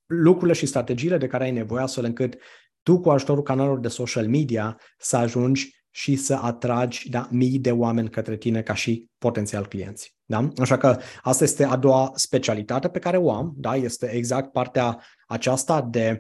lucrurile 0.06 0.54
și 0.54 0.66
strategiile 0.66 1.18
de 1.18 1.28
care 1.28 1.44
ai 1.44 1.52
nevoie 1.52 1.84
astfel 1.84 2.04
încât 2.04 2.38
tu 2.84 3.00
cu 3.00 3.10
ajutorul 3.10 3.44
canalelor 3.44 3.80
de 3.80 3.88
social 3.88 4.28
media 4.28 4.80
să 4.98 5.18
ajungi 5.18 5.81
și 5.92 6.16
să 6.16 6.40
atragi 6.42 7.10
da, 7.10 7.28
mii 7.32 7.60
de 7.60 7.72
oameni 7.72 8.10
către 8.10 8.38
tine 8.38 8.62
ca 8.62 8.74
și 8.74 9.08
potențial 9.18 9.68
clienți. 9.68 10.16
Da? 10.26 10.48
Așa 10.58 10.78
că 10.78 10.98
asta 11.22 11.44
este 11.44 11.64
a 11.64 11.76
doua 11.76 12.12
specialitate 12.16 12.88
pe 12.88 13.00
care 13.00 13.18
o 13.18 13.32
am, 13.32 13.54
da? 13.56 13.76
este 13.76 14.12
exact 14.12 14.52
partea 14.52 15.02
aceasta 15.28 15.82
de, 15.82 16.20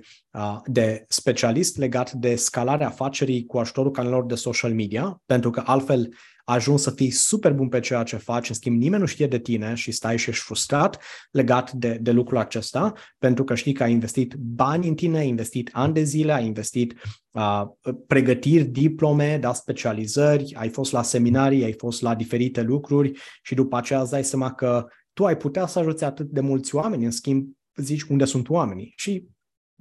de 0.65 1.05
specialist 1.07 1.77
legat 1.77 2.11
de 2.11 2.35
scalarea 2.35 2.87
afacerii 2.87 3.45
cu 3.45 3.57
ajutorul 3.57 3.91
canalelor 3.91 4.25
de 4.25 4.35
social 4.35 4.73
media, 4.73 5.21
pentru 5.25 5.49
că 5.49 5.63
altfel 5.65 6.13
ajuns 6.45 6.81
să 6.81 6.91
fii 6.91 7.09
super 7.09 7.53
bun 7.53 7.67
pe 7.67 7.79
ceea 7.79 8.03
ce 8.03 8.15
faci, 8.15 8.49
în 8.49 8.55
schimb 8.55 8.81
nimeni 8.81 9.01
nu 9.01 9.07
știe 9.07 9.27
de 9.27 9.39
tine 9.39 9.73
și 9.73 9.91
stai 9.91 10.17
și 10.17 10.29
ești 10.29 10.43
frustrat 10.43 11.03
legat 11.31 11.71
de, 11.71 11.97
de 12.01 12.11
lucrul 12.11 12.37
acesta, 12.37 12.93
pentru 13.17 13.43
că 13.43 13.55
știi 13.55 13.73
că 13.73 13.83
ai 13.83 13.91
investit 13.91 14.33
bani 14.37 14.87
în 14.87 14.95
tine, 14.95 15.17
ai 15.17 15.27
investit 15.27 15.69
ani 15.71 15.93
de 15.93 16.03
zile, 16.03 16.33
ai 16.33 16.45
investit 16.45 16.93
uh, 17.31 17.61
pregătiri, 18.07 18.63
diplome, 18.63 19.37
da, 19.37 19.53
specializări, 19.53 20.53
ai 20.55 20.69
fost 20.69 20.91
la 20.91 21.03
seminarii, 21.03 21.63
ai 21.63 21.73
fost 21.73 22.01
la 22.01 22.15
diferite 22.15 22.61
lucruri 22.61 23.11
și 23.43 23.55
după 23.55 23.77
aceea 23.77 24.01
îți 24.01 24.11
dai 24.11 24.23
seama 24.23 24.53
că 24.53 24.85
tu 25.13 25.25
ai 25.25 25.37
putea 25.37 25.65
să 25.65 25.79
ajuți 25.79 26.03
atât 26.03 26.29
de 26.29 26.39
mulți 26.41 26.75
oameni, 26.75 27.05
în 27.05 27.11
schimb 27.11 27.47
zici 27.75 28.01
unde 28.01 28.25
sunt 28.25 28.49
oamenii. 28.49 28.93
Și 28.95 29.25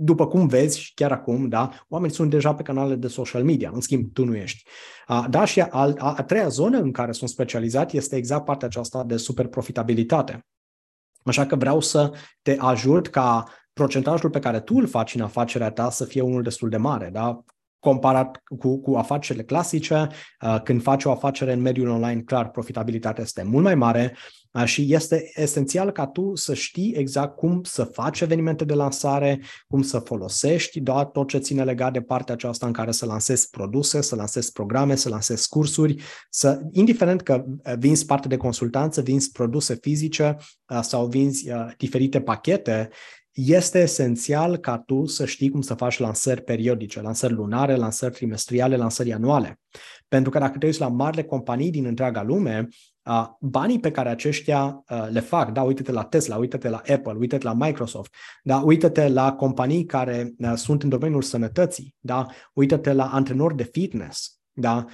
după 0.03 0.27
cum 0.27 0.47
vezi, 0.47 0.93
chiar 0.95 1.13
acum, 1.13 1.49
da, 1.49 1.71
oamenii 1.89 2.15
sunt 2.15 2.31
deja 2.31 2.55
pe 2.55 2.63
canalele 2.63 2.97
de 2.97 3.09
social 3.09 3.45
media, 3.45 3.71
în 3.75 3.81
schimb, 3.81 4.13
tu 4.13 4.25
nu 4.25 4.37
ești. 4.37 4.69
A, 5.07 5.27
da, 5.31 5.45
și 5.45 5.61
a, 5.61 5.69
a, 5.71 6.15
a 6.17 6.23
treia 6.23 6.49
zonă 6.49 6.79
în 6.79 6.93
care 6.93 7.13
sunt 7.13 7.31
specializat 7.31 7.93
este 7.93 8.17
exact 8.17 8.45
partea 8.45 8.67
aceasta 8.67 9.05
de 9.05 9.17
super 9.17 9.47
profitabilitate. 9.47 10.47
Așa 11.25 11.47
că 11.47 11.57
vreau 11.57 11.81
să 11.81 12.13
te 12.43 12.57
ajut 12.59 13.09
ca 13.09 13.45
procentajul 13.73 14.31
pe 14.31 14.39
care 14.39 14.61
tu 14.61 14.75
îl 14.75 14.87
faci 14.87 15.15
în 15.15 15.21
afacerea 15.21 15.71
ta 15.71 15.91
să 15.91 16.05
fie 16.05 16.21
unul 16.21 16.43
destul 16.43 16.69
de 16.69 16.77
mare. 16.77 17.11
Da? 17.13 17.45
Comparat 17.81 18.43
cu, 18.59 18.81
cu 18.81 18.95
afacerile 18.95 19.45
clasice, 19.45 20.09
uh, 20.41 20.61
când 20.63 20.83
faci 20.83 21.05
o 21.05 21.11
afacere 21.11 21.53
în 21.53 21.61
mediul 21.61 21.89
online, 21.89 22.21
clar, 22.21 22.51
profitabilitatea 22.51 23.23
este 23.23 23.43
mult 23.43 23.65
mai 23.65 23.75
mare 23.75 24.17
uh, 24.53 24.65
și 24.65 24.95
este 24.95 25.31
esențial 25.35 25.91
ca 25.91 26.07
tu 26.07 26.35
să 26.35 26.55
știi 26.55 26.95
exact 26.97 27.37
cum 27.37 27.63
să 27.63 27.85
faci 27.85 28.21
evenimente 28.21 28.65
de 28.65 28.75
lansare, 28.75 29.41
cum 29.69 29.83
să 29.83 29.99
folosești 29.99 30.81
doar 30.81 31.05
tot 31.05 31.29
ce 31.29 31.39
ține 31.39 31.65
legat 31.65 31.93
de 31.93 32.01
partea 32.01 32.35
aceasta 32.35 32.67
în 32.67 32.73
care 32.73 32.91
să 32.91 33.07
lansezi 33.07 33.51
produse, 33.51 34.01
să 34.01 34.15
lansezi 34.15 34.53
programe, 34.53 34.95
să 34.95 35.09
lansezi 35.09 35.49
cursuri, 35.49 36.03
să, 36.31 36.61
indiferent 36.73 37.23
că 37.23 37.45
uh, 37.47 37.73
vinzi 37.79 38.07
parte 38.07 38.29
de 38.29 38.37
consultanță, 38.37 39.01
vinzi 39.01 39.31
produse 39.31 39.79
fizice 39.81 40.37
sau 40.81 41.07
vinzi 41.07 41.51
diferite 41.77 42.21
pachete, 42.21 42.89
este 43.33 43.79
esențial 43.79 44.57
ca 44.57 44.79
tu 44.79 45.07
să 45.07 45.25
știi 45.25 45.51
cum 45.51 45.61
să 45.61 45.75
faci 45.75 45.99
lansări 45.99 46.43
periodice, 46.43 47.01
lansări 47.01 47.33
lunare, 47.33 47.75
lansări 47.75 48.13
trimestriale, 48.13 48.77
lansări 48.77 49.13
anuale. 49.13 49.61
Pentru 50.09 50.31
că 50.31 50.39
dacă 50.39 50.59
te 50.59 50.67
uiți 50.67 50.81
la 50.81 50.89
marile 50.89 51.25
companii 51.25 51.71
din 51.71 51.85
întreaga 51.85 52.23
lume, 52.23 52.69
banii 53.41 53.81
pe 53.81 53.91
care 53.91 54.09
aceștia 54.09 54.85
le 55.11 55.21
fac, 55.21 55.53
da, 55.53 55.63
uite-te 55.63 55.93
la 55.93 56.05
Tesla, 56.05 56.37
uite-te 56.37 56.69
la 56.69 56.77
Apple, 56.77 57.15
uite-te 57.19 57.45
la 57.45 57.55
Microsoft, 57.55 58.15
da, 58.43 58.61
uite-te 58.61 59.09
la 59.09 59.33
companii 59.33 59.85
care 59.85 60.35
sunt 60.55 60.83
în 60.83 60.89
domeniul 60.89 61.23
sănătății, 61.23 61.95
da, 61.99 62.27
uite-te 62.53 62.93
la 62.93 63.07
antrenori 63.13 63.57
de 63.57 63.63
fitness, 63.73 64.40
da, 64.61 64.85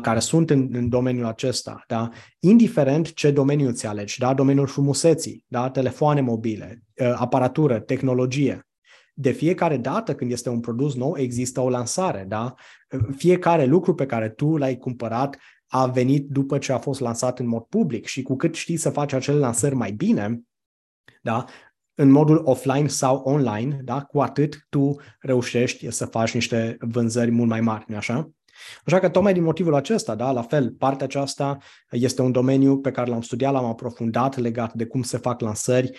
care 0.00 0.18
sunt 0.18 0.50
în, 0.50 0.68
în 0.72 0.88
domeniul 0.88 1.26
acesta, 1.26 1.84
da, 1.86 2.08
indiferent 2.38 3.12
ce 3.12 3.30
domeniu 3.30 3.68
îți 3.68 3.86
alegi, 3.86 4.18
da, 4.18 4.34
domeniul 4.34 4.66
frumuseții, 4.66 5.44
da, 5.48 5.70
telefoane 5.70 6.20
mobile, 6.20 6.82
aparatură, 7.14 7.80
tehnologie, 7.80 8.66
de 9.14 9.30
fiecare 9.30 9.76
dată 9.76 10.14
când 10.14 10.30
este 10.30 10.48
un 10.48 10.60
produs 10.60 10.94
nou, 10.94 11.16
există 11.18 11.60
o 11.60 11.70
lansare, 11.70 12.24
da? 12.28 12.54
Fiecare 13.16 13.64
lucru 13.64 13.94
pe 13.94 14.06
care 14.06 14.28
tu 14.28 14.56
l-ai 14.56 14.76
cumpărat 14.76 15.38
a 15.66 15.86
venit 15.86 16.28
după 16.28 16.58
ce 16.58 16.72
a 16.72 16.78
fost 16.78 17.00
lansat 17.00 17.38
în 17.38 17.46
mod 17.46 17.62
public 17.62 18.06
și 18.06 18.22
cu 18.22 18.36
cât 18.36 18.54
știi 18.54 18.76
să 18.76 18.90
faci 18.90 19.12
acele 19.12 19.38
lansări 19.38 19.74
mai 19.74 19.92
bine, 19.92 20.42
da, 21.22 21.44
în 21.94 22.10
modul 22.10 22.42
offline 22.44 22.86
sau 22.86 23.16
online, 23.16 23.80
da, 23.84 24.02
cu 24.02 24.20
atât 24.20 24.66
tu 24.68 24.96
reușești 25.20 25.90
să 25.90 26.06
faci 26.06 26.34
niște 26.34 26.76
vânzări 26.80 27.30
mult 27.30 27.48
mai 27.48 27.60
mari, 27.60 27.84
nu 27.88 27.96
așa? 27.96 28.30
Așa 28.84 28.98
că 28.98 29.08
tocmai 29.08 29.32
din 29.32 29.42
motivul 29.42 29.74
acesta, 29.74 30.14
da, 30.14 30.30
la 30.30 30.42
fel, 30.42 30.70
partea 30.70 31.06
aceasta 31.06 31.58
este 31.90 32.22
un 32.22 32.32
domeniu 32.32 32.78
pe 32.78 32.90
care 32.90 33.10
l-am 33.10 33.20
studiat, 33.20 33.52
l-am 33.52 33.64
aprofundat 33.64 34.36
legat 34.36 34.74
de 34.74 34.86
cum 34.86 35.02
se 35.02 35.18
fac 35.18 35.40
lansări. 35.40 35.90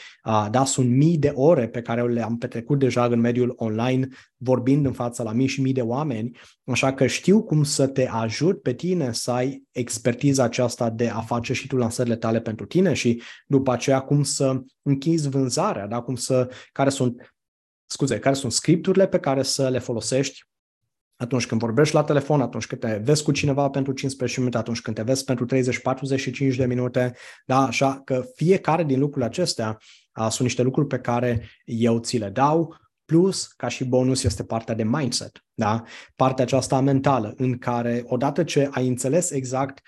Da, 0.51 0.65
sunt 0.65 0.89
mii 0.89 1.17
de 1.17 1.31
ore 1.35 1.67
pe 1.67 1.81
care 1.81 2.03
le-am 2.03 2.37
petrecut 2.37 2.79
deja 2.79 3.05
în 3.05 3.19
mediul 3.19 3.53
online, 3.57 4.07
vorbind 4.37 4.85
în 4.85 4.93
fața 4.93 5.23
la 5.23 5.31
mii 5.31 5.47
și 5.47 5.61
mii 5.61 5.73
de 5.73 5.81
oameni, 5.81 6.37
așa 6.65 6.93
că 6.93 7.07
știu 7.07 7.43
cum 7.43 7.63
să 7.63 7.87
te 7.87 8.07
ajut 8.07 8.61
pe 8.61 8.73
tine 8.73 9.11
să 9.11 9.31
ai 9.31 9.63
expertiza 9.71 10.43
aceasta 10.43 10.89
de 10.89 11.09
a 11.09 11.19
face 11.19 11.53
și 11.53 11.67
tu 11.67 11.77
lansările 11.77 12.15
tale 12.15 12.41
pentru 12.41 12.65
tine 12.65 12.93
și 12.93 13.21
după 13.47 13.71
aceea 13.71 13.99
cum 13.99 14.23
să 14.23 14.61
închizi 14.81 15.29
vânzarea, 15.29 15.87
da, 15.87 16.01
cum 16.01 16.15
să, 16.15 16.49
care 16.71 16.89
sunt 16.89 17.33
scuze, 17.85 18.19
care 18.19 18.35
sunt 18.35 18.51
scripturile 18.51 19.07
pe 19.07 19.19
care 19.19 19.43
să 19.43 19.69
le 19.69 19.79
folosești 19.79 20.43
atunci 21.15 21.45
când 21.45 21.61
vorbești 21.61 21.95
la 21.95 22.03
telefon, 22.03 22.41
atunci 22.41 22.67
când 22.67 22.81
te 22.81 23.01
vezi 23.03 23.23
cu 23.23 23.31
cineva 23.31 23.69
pentru 23.69 23.93
15 23.93 24.39
minute, 24.39 24.57
atunci 24.57 24.81
când 24.81 24.95
te 24.95 25.01
vezi 25.01 25.23
pentru 25.23 25.45
30-45 26.53 26.55
de 26.57 26.65
minute, 26.65 27.15
da, 27.45 27.65
așa 27.65 28.01
că 28.03 28.25
fiecare 28.35 28.83
din 28.83 28.99
lucrurile 28.99 29.25
acestea 29.25 29.77
a, 30.11 30.29
sunt 30.29 30.47
niște 30.47 30.61
lucruri 30.61 30.87
pe 30.87 30.99
care 30.99 31.49
eu 31.65 31.99
ți 31.99 32.17
le 32.17 32.29
dau, 32.29 32.75
plus, 33.05 33.47
ca 33.47 33.67
și 33.67 33.85
bonus, 33.85 34.23
este 34.23 34.43
partea 34.43 34.75
de 34.75 34.83
mindset, 34.83 35.45
da? 35.53 35.83
partea 36.15 36.43
aceasta 36.43 36.79
mentală, 36.79 37.33
în 37.37 37.57
care 37.57 38.03
odată 38.05 38.43
ce 38.43 38.69
ai 38.71 38.87
înțeles 38.87 39.31
exact 39.31 39.81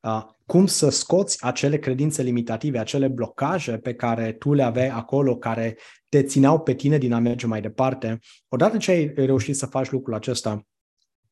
uh, 0.00 0.24
cum 0.46 0.66
să 0.66 0.88
scoți 0.88 1.44
acele 1.44 1.78
credințe 1.78 2.22
limitative, 2.22 2.78
acele 2.78 3.08
blocaje 3.08 3.78
pe 3.78 3.94
care 3.94 4.32
tu 4.32 4.52
le 4.52 4.62
aveai 4.62 4.88
acolo, 4.88 5.36
care 5.36 5.76
te 6.08 6.22
țineau 6.22 6.60
pe 6.60 6.74
tine 6.74 6.98
din 6.98 7.12
a 7.12 7.18
merge 7.18 7.46
mai 7.46 7.60
departe, 7.60 8.18
odată 8.48 8.76
ce 8.76 8.90
ai 8.90 9.12
reușit 9.14 9.56
să 9.56 9.66
faci 9.66 9.90
lucrul 9.90 10.14
acesta, 10.14 10.66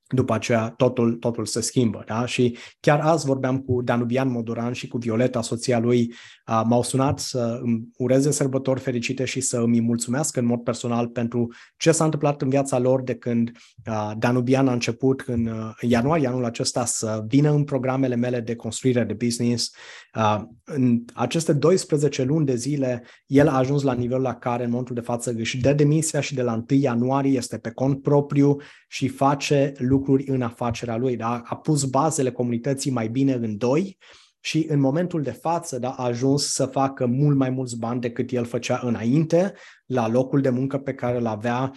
după 0.09 0.35
aceea 0.35 0.68
totul, 0.77 1.14
totul 1.14 1.47
se 1.47 1.61
schimbă. 1.61 2.03
Da? 2.07 2.27
Și 2.27 2.57
chiar 2.81 3.01
azi 3.01 3.27
vorbeam 3.27 3.59
cu 3.59 3.83
Danubian 3.83 4.31
Modoran 4.31 4.73
și 4.73 4.88
cu 4.88 4.99
Violeta, 4.99 5.42
soția 5.42 5.79
lui, 5.79 6.14
uh, 6.47 6.62
m-au 6.66 6.83
sunat 6.83 7.18
să 7.18 7.61
îmi 7.62 7.88
ureze 7.97 8.31
sărbători 8.31 8.81
fericite 8.81 9.25
și 9.25 9.40
să 9.40 9.59
îmi 9.59 9.81
mulțumesc 9.81 10.37
în 10.37 10.44
mod 10.44 10.62
personal 10.62 11.09
pentru 11.09 11.53
ce 11.77 11.92
s-a 11.92 12.05
întâmplat 12.05 12.42
în 12.42 12.49
viața 12.49 12.79
lor 12.79 13.03
de 13.03 13.14
când 13.14 13.51
uh, 13.87 14.11
Danubian 14.18 14.68
a 14.68 14.73
început 14.73 15.21
în 15.27 15.47
uh, 15.47 15.71
ianuarie 15.81 16.29
anul 16.29 16.44
acesta 16.44 16.85
să 16.85 17.25
vină 17.27 17.51
în 17.51 17.64
programele 17.64 18.14
mele 18.14 18.40
de 18.40 18.57
construire 18.57 19.05
de 19.05 19.12
business. 19.12 19.75
Uh, 20.18 20.42
în 20.64 21.04
aceste 21.14 21.52
12 21.52 22.22
luni 22.22 22.46
de 22.46 22.54
zile, 22.54 23.04
el 23.26 23.48
a 23.48 23.57
ajuns 23.57 23.83
la 23.83 23.92
nivelul 23.92 24.22
la 24.22 24.35
care 24.35 24.64
în 24.64 24.70
momentul 24.70 24.94
de 24.94 25.00
față 25.00 25.35
își 25.37 25.61
dă 25.61 25.72
demisia 25.72 26.20
și 26.20 26.35
de 26.35 26.42
la 26.42 26.52
1 26.52 26.81
ianuarie 26.81 27.37
este 27.37 27.59
pe 27.59 27.70
cont 27.70 28.02
propriu 28.02 28.57
și 28.88 29.09
face 29.09 29.72
lucruri 29.76 30.09
lucruri 30.09 30.31
în 30.31 30.42
afacerea 30.42 30.96
lui, 30.96 31.16
da? 31.16 31.42
a 31.44 31.57
pus 31.57 31.85
bazele 31.85 32.31
comunității 32.31 32.90
mai 32.90 33.09
bine 33.09 33.33
în 33.33 33.57
doi 33.57 33.98
și 34.40 34.66
în 34.68 34.81
momentul 34.81 35.22
de 35.22 35.31
față 35.31 35.78
da, 35.78 35.90
a 35.90 36.04
ajuns 36.04 36.52
să 36.52 36.66
facă 36.66 37.07
mult 37.07 37.37
mai 37.37 37.50
mulți 37.50 37.78
bani 37.78 38.00
decât 38.00 38.31
el 38.31 38.44
făcea 38.44 38.81
înainte 38.83 39.54
la 39.88 40.09
locul 40.09 40.40
de 40.40 40.48
muncă 40.48 40.79
pe 40.79 40.94
care 40.94 41.18
îl 41.18 41.27
avea. 41.27 41.72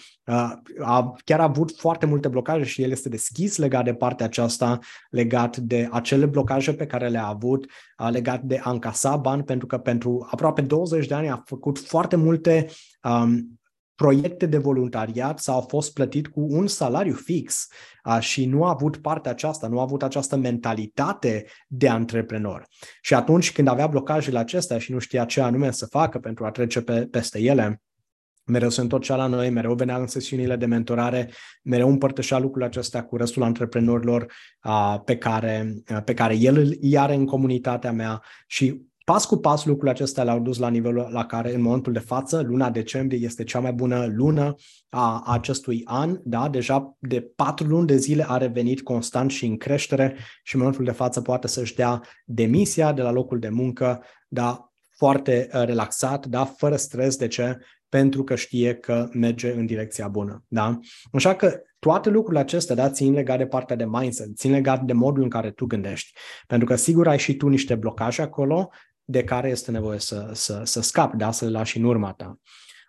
A, 0.81 1.13
chiar 1.23 1.39
a 1.39 1.43
avut 1.43 1.75
foarte 1.77 2.05
multe 2.05 2.27
blocaje 2.27 2.63
și 2.63 2.81
el 2.81 2.91
este 2.91 3.09
deschis 3.09 3.57
legat 3.57 3.83
de 3.83 3.93
partea 3.93 4.25
aceasta, 4.25 4.79
legat 5.09 5.57
de 5.57 5.89
acele 5.91 6.25
blocaje 6.25 6.73
pe 6.73 6.85
care 6.85 7.07
le-a 7.07 7.27
avut, 7.27 7.71
legat 8.09 8.41
de 8.41 8.59
a 8.63 8.71
încasa 8.71 9.15
bani, 9.15 9.43
pentru 9.43 9.67
că 9.67 9.77
pentru 9.77 10.27
aproape 10.31 10.61
20 10.61 11.07
de 11.07 11.13
ani 11.13 11.29
a 11.29 11.41
făcut 11.45 11.79
foarte 11.79 12.15
multe 12.15 12.67
um, 13.03 13.59
proiecte 13.95 14.45
de 14.45 14.57
voluntariat 14.57 15.39
sau 15.39 15.57
a 15.57 15.61
fost 15.61 15.93
plătit 15.93 16.27
cu 16.27 16.45
un 16.49 16.67
salariu 16.67 17.13
fix 17.13 17.67
a, 18.01 18.19
și 18.19 18.45
nu 18.45 18.63
a 18.63 18.69
avut 18.69 18.97
partea 18.97 19.31
aceasta, 19.31 19.67
nu 19.67 19.79
a 19.79 19.81
avut 19.81 20.03
această 20.03 20.35
mentalitate 20.35 21.45
de 21.67 21.89
antreprenor. 21.89 22.65
Și 23.01 23.13
atunci 23.13 23.51
când 23.51 23.67
avea 23.67 23.87
blocajele 23.87 24.39
acestea 24.39 24.77
și 24.77 24.91
nu 24.91 24.99
știa 24.99 25.25
ce 25.25 25.41
anume 25.41 25.71
să 25.71 25.85
facă 25.85 26.19
pentru 26.19 26.45
a 26.45 26.51
trece 26.51 26.81
pe, 26.81 27.07
peste 27.11 27.39
ele, 27.39 27.81
mereu 28.43 28.69
se 28.69 28.81
întorcea 28.81 29.15
la 29.15 29.27
noi, 29.27 29.49
mereu 29.49 29.73
venea 29.73 29.97
în 29.97 30.07
sesiunile 30.07 30.55
de 30.55 30.65
mentorare, 30.65 31.31
mereu 31.63 31.89
împărtășea 31.89 32.39
lucrurile 32.39 32.65
acestea 32.65 33.03
cu 33.03 33.17
restul 33.17 33.43
antreprenorilor 33.43 34.33
a, 34.59 34.99
pe, 34.99 35.17
care, 35.17 35.73
a, 35.87 36.01
pe 36.01 36.13
care 36.13 36.35
el 36.35 36.77
îi 36.81 36.97
are 36.97 37.13
în 37.13 37.25
comunitatea 37.25 37.91
mea 37.91 38.21
și 38.47 38.89
pas 39.03 39.25
cu 39.25 39.37
pas 39.37 39.65
lucrurile 39.65 39.91
acestea 39.91 40.23
le-au 40.23 40.39
dus 40.39 40.57
la 40.57 40.69
nivelul 40.69 41.07
la 41.11 41.25
care 41.25 41.53
în 41.53 41.61
momentul 41.61 41.93
de 41.93 41.99
față, 41.99 42.41
luna 42.41 42.69
decembrie 42.69 43.19
este 43.19 43.43
cea 43.43 43.59
mai 43.59 43.73
bună 43.73 44.05
lună 44.05 44.55
a 44.89 45.23
acestui 45.25 45.81
an, 45.85 46.19
da? 46.23 46.49
deja 46.49 46.95
de 46.99 47.21
patru 47.35 47.67
luni 47.67 47.87
de 47.87 47.97
zile 47.97 48.25
a 48.27 48.37
revenit 48.37 48.81
constant 48.81 49.31
și 49.31 49.45
în 49.45 49.57
creștere 49.57 50.15
și 50.43 50.55
în 50.55 50.61
momentul 50.61 50.85
de 50.85 50.91
față 50.91 51.21
poate 51.21 51.47
să-și 51.47 51.75
dea 51.75 52.01
demisia 52.25 52.93
de 52.93 53.01
la 53.01 53.11
locul 53.11 53.39
de 53.39 53.49
muncă, 53.49 54.03
da? 54.27 54.71
foarte 54.89 55.49
uh, 55.53 55.63
relaxat, 55.63 56.25
da? 56.25 56.45
fără 56.45 56.75
stres. 56.75 57.15
De 57.15 57.27
ce? 57.27 57.57
Pentru 57.91 58.23
că 58.23 58.35
știe 58.35 58.75
că 58.75 59.09
merge 59.13 59.51
în 59.51 59.65
direcția 59.65 60.07
bună. 60.07 60.43
Da? 60.47 60.79
Așa 61.11 61.35
că 61.35 61.61
toate 61.79 62.09
lucrurile 62.09 62.41
acestea 62.41 62.75
da, 62.75 62.89
țin 62.89 63.13
legat 63.13 63.37
de 63.37 63.45
partea 63.45 63.75
de 63.75 63.85
mindset, 63.85 64.35
țin 64.35 64.51
legat 64.51 64.81
de 64.81 64.93
modul 64.93 65.23
în 65.23 65.29
care 65.29 65.51
tu 65.51 65.65
gândești. 65.65 66.19
Pentru 66.47 66.67
că 66.67 66.75
sigur 66.75 67.07
ai 67.07 67.19
și 67.19 67.35
tu 67.35 67.47
niște 67.47 67.75
blocaje 67.75 68.21
acolo, 68.21 68.69
de 69.03 69.23
care 69.23 69.49
este 69.49 69.71
nevoie 69.71 69.99
să, 69.99 70.29
să, 70.33 70.61
să 70.63 70.81
scapi, 70.81 71.17
da? 71.17 71.31
să 71.31 71.45
le 71.45 71.51
lași 71.51 71.77
în 71.77 71.83
urma 71.83 72.13
ta. 72.13 72.39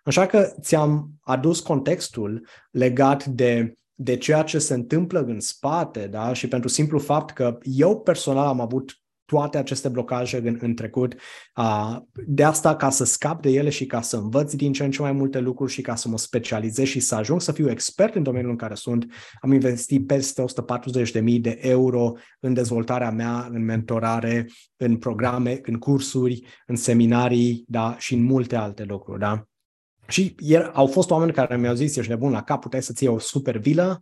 Așa 0.03 0.25
că 0.25 0.53
ți-am 0.61 1.09
adus 1.21 1.59
contextul 1.59 2.47
legat 2.71 3.25
de, 3.25 3.73
de 3.93 4.17
ceea 4.17 4.43
ce 4.43 4.59
se 4.59 4.73
întâmplă 4.73 5.19
în 5.19 5.39
spate 5.39 6.07
da? 6.07 6.33
și 6.33 6.47
pentru 6.47 6.69
simplu 6.69 6.99
fapt 6.99 7.33
că 7.33 7.57
eu 7.61 7.99
personal 7.99 8.47
am 8.47 8.59
avut 8.59 9.02
toate 9.33 9.57
aceste 9.57 9.89
blocaje 9.89 10.37
în, 10.37 10.57
în 10.61 10.73
trecut. 10.73 11.15
Uh, 11.55 11.97
de 12.27 12.43
asta, 12.43 12.75
ca 12.75 12.89
să 12.89 13.05
scap 13.05 13.41
de 13.41 13.49
ele 13.49 13.69
și 13.69 13.85
ca 13.85 14.01
să 14.01 14.17
învăț 14.17 14.53
din 14.53 14.73
ce 14.73 14.83
în 14.83 14.91
ce 14.91 15.01
mai 15.01 15.11
multe 15.11 15.39
lucruri 15.39 15.71
și 15.71 15.81
ca 15.81 15.95
să 15.95 16.09
mă 16.09 16.17
specializez 16.17 16.85
și 16.85 16.99
să 16.99 17.15
ajung 17.15 17.41
să 17.41 17.51
fiu 17.51 17.69
expert 17.69 18.15
în 18.15 18.23
domeniul 18.23 18.51
în 18.51 18.57
care 18.57 18.73
sunt, 18.73 19.05
am 19.41 19.51
investit 19.51 20.07
peste 20.07 20.43
140.000 21.21 21.39
de 21.39 21.57
euro 21.61 22.11
în 22.39 22.53
dezvoltarea 22.53 23.11
mea, 23.11 23.47
în 23.51 23.65
mentorare, 23.65 24.47
în 24.77 24.97
programe, 24.97 25.59
în 25.63 25.77
cursuri, 25.77 26.41
în 26.67 26.75
seminarii 26.75 27.63
da? 27.67 27.95
și 27.99 28.13
în 28.13 28.23
multe 28.23 28.55
alte 28.55 28.83
lucruri. 28.83 29.19
Da? 29.19 29.47
Și 30.07 30.35
ieri 30.39 30.69
au 30.73 30.87
fost 30.87 31.09
oameni 31.09 31.31
care 31.31 31.57
mi-au 31.57 31.73
zis, 31.73 31.95
ești 31.95 32.11
nebun 32.11 32.31
la 32.31 32.43
cap, 32.43 32.61
puteai 32.61 32.83
să-ți 32.83 33.03
iei 33.03 33.13
o 33.13 33.19
super 33.19 33.57
vilă, 33.57 33.99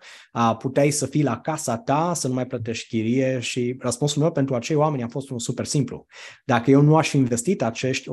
puteai 0.58 0.92
să 0.92 1.06
fii 1.06 1.24
la 1.24 1.40
casa 1.40 1.78
ta, 1.78 2.14
să 2.14 2.28
nu 2.28 2.34
mai 2.34 2.48
plătești 2.48 2.88
chirie 2.88 3.40
și 3.40 3.76
răspunsul 3.80 4.22
meu 4.22 4.32
pentru 4.32 4.56
acei 4.56 4.76
oameni 4.76 5.04
a 5.04 5.08
fost 5.08 5.28
unul 5.28 5.40
super 5.40 5.66
simplu. 5.66 6.06
Dacă 6.46 6.72
eu 6.72 6.82
nu 6.82 6.98
aș 6.98 7.10
fi 7.10 7.18
investit 7.18 7.62
acești 7.62 8.10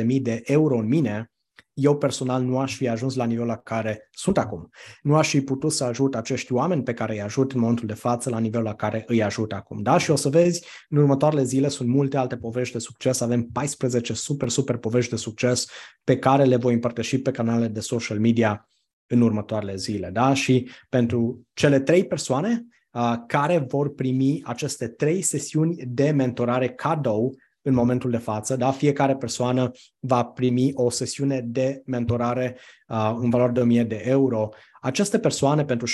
140.000 0.00 0.04
de 0.20 0.40
euro 0.44 0.78
în 0.78 0.86
mine, 0.86 1.30
eu 1.78 1.96
personal 1.96 2.42
nu 2.42 2.58
aș 2.58 2.76
fi 2.76 2.88
ajuns 2.88 3.14
la 3.14 3.24
nivelul 3.24 3.48
la 3.48 3.56
care 3.56 4.08
sunt 4.10 4.38
acum. 4.38 4.68
Nu 5.02 5.16
aș 5.16 5.28
fi 5.28 5.40
putut 5.40 5.72
să 5.72 5.84
ajut 5.84 6.14
acești 6.14 6.52
oameni 6.52 6.82
pe 6.82 6.92
care 6.92 7.12
îi 7.12 7.20
ajut 7.20 7.52
în 7.52 7.60
momentul 7.60 7.86
de 7.86 7.94
față 7.94 8.30
la 8.30 8.38
nivelul 8.38 8.64
la 8.64 8.74
care 8.74 9.04
îi 9.06 9.22
ajut 9.22 9.52
acum. 9.52 9.82
Da? 9.82 9.98
Și 9.98 10.10
o 10.10 10.16
să 10.16 10.28
vezi, 10.28 10.64
în 10.88 10.98
următoarele 10.98 11.42
zile 11.42 11.68
sunt 11.68 11.88
multe 11.88 12.16
alte 12.16 12.36
povești 12.36 12.72
de 12.72 12.78
succes. 12.78 13.20
Avem 13.20 13.42
14 13.42 14.12
super, 14.12 14.48
super 14.48 14.76
povești 14.76 15.10
de 15.10 15.16
succes 15.16 15.66
pe 16.04 16.18
care 16.18 16.44
le 16.44 16.56
voi 16.56 16.74
împărtăși 16.74 17.18
pe 17.18 17.30
canalele 17.30 17.68
de 17.68 17.80
social 17.80 18.18
media 18.18 18.68
în 19.06 19.20
următoarele 19.20 19.76
zile. 19.76 20.10
Da? 20.12 20.34
Și 20.34 20.68
pentru 20.88 21.46
cele 21.52 21.80
trei 21.80 22.06
persoane 22.06 22.66
uh, 22.90 23.14
care 23.26 23.58
vor 23.58 23.94
primi 23.94 24.42
aceste 24.44 24.88
trei 24.88 25.22
sesiuni 25.22 25.76
de 25.86 26.10
mentorare 26.10 26.68
cadou 26.68 27.34
în 27.66 27.74
momentul 27.74 28.10
de 28.10 28.16
față. 28.16 28.56
Da? 28.56 28.70
Fiecare 28.70 29.16
persoană 29.16 29.70
va 29.98 30.24
primi 30.24 30.70
o 30.74 30.90
sesiune 30.90 31.40
de 31.40 31.82
mentorare 31.86 32.56
uh, 32.88 33.16
în 33.18 33.30
valoare 33.30 33.52
de 33.52 33.60
1000 33.60 33.84
de 33.84 34.02
euro. 34.04 34.48
Aceste 34.80 35.18
persoane 35.18 35.64
pentru 35.64 35.86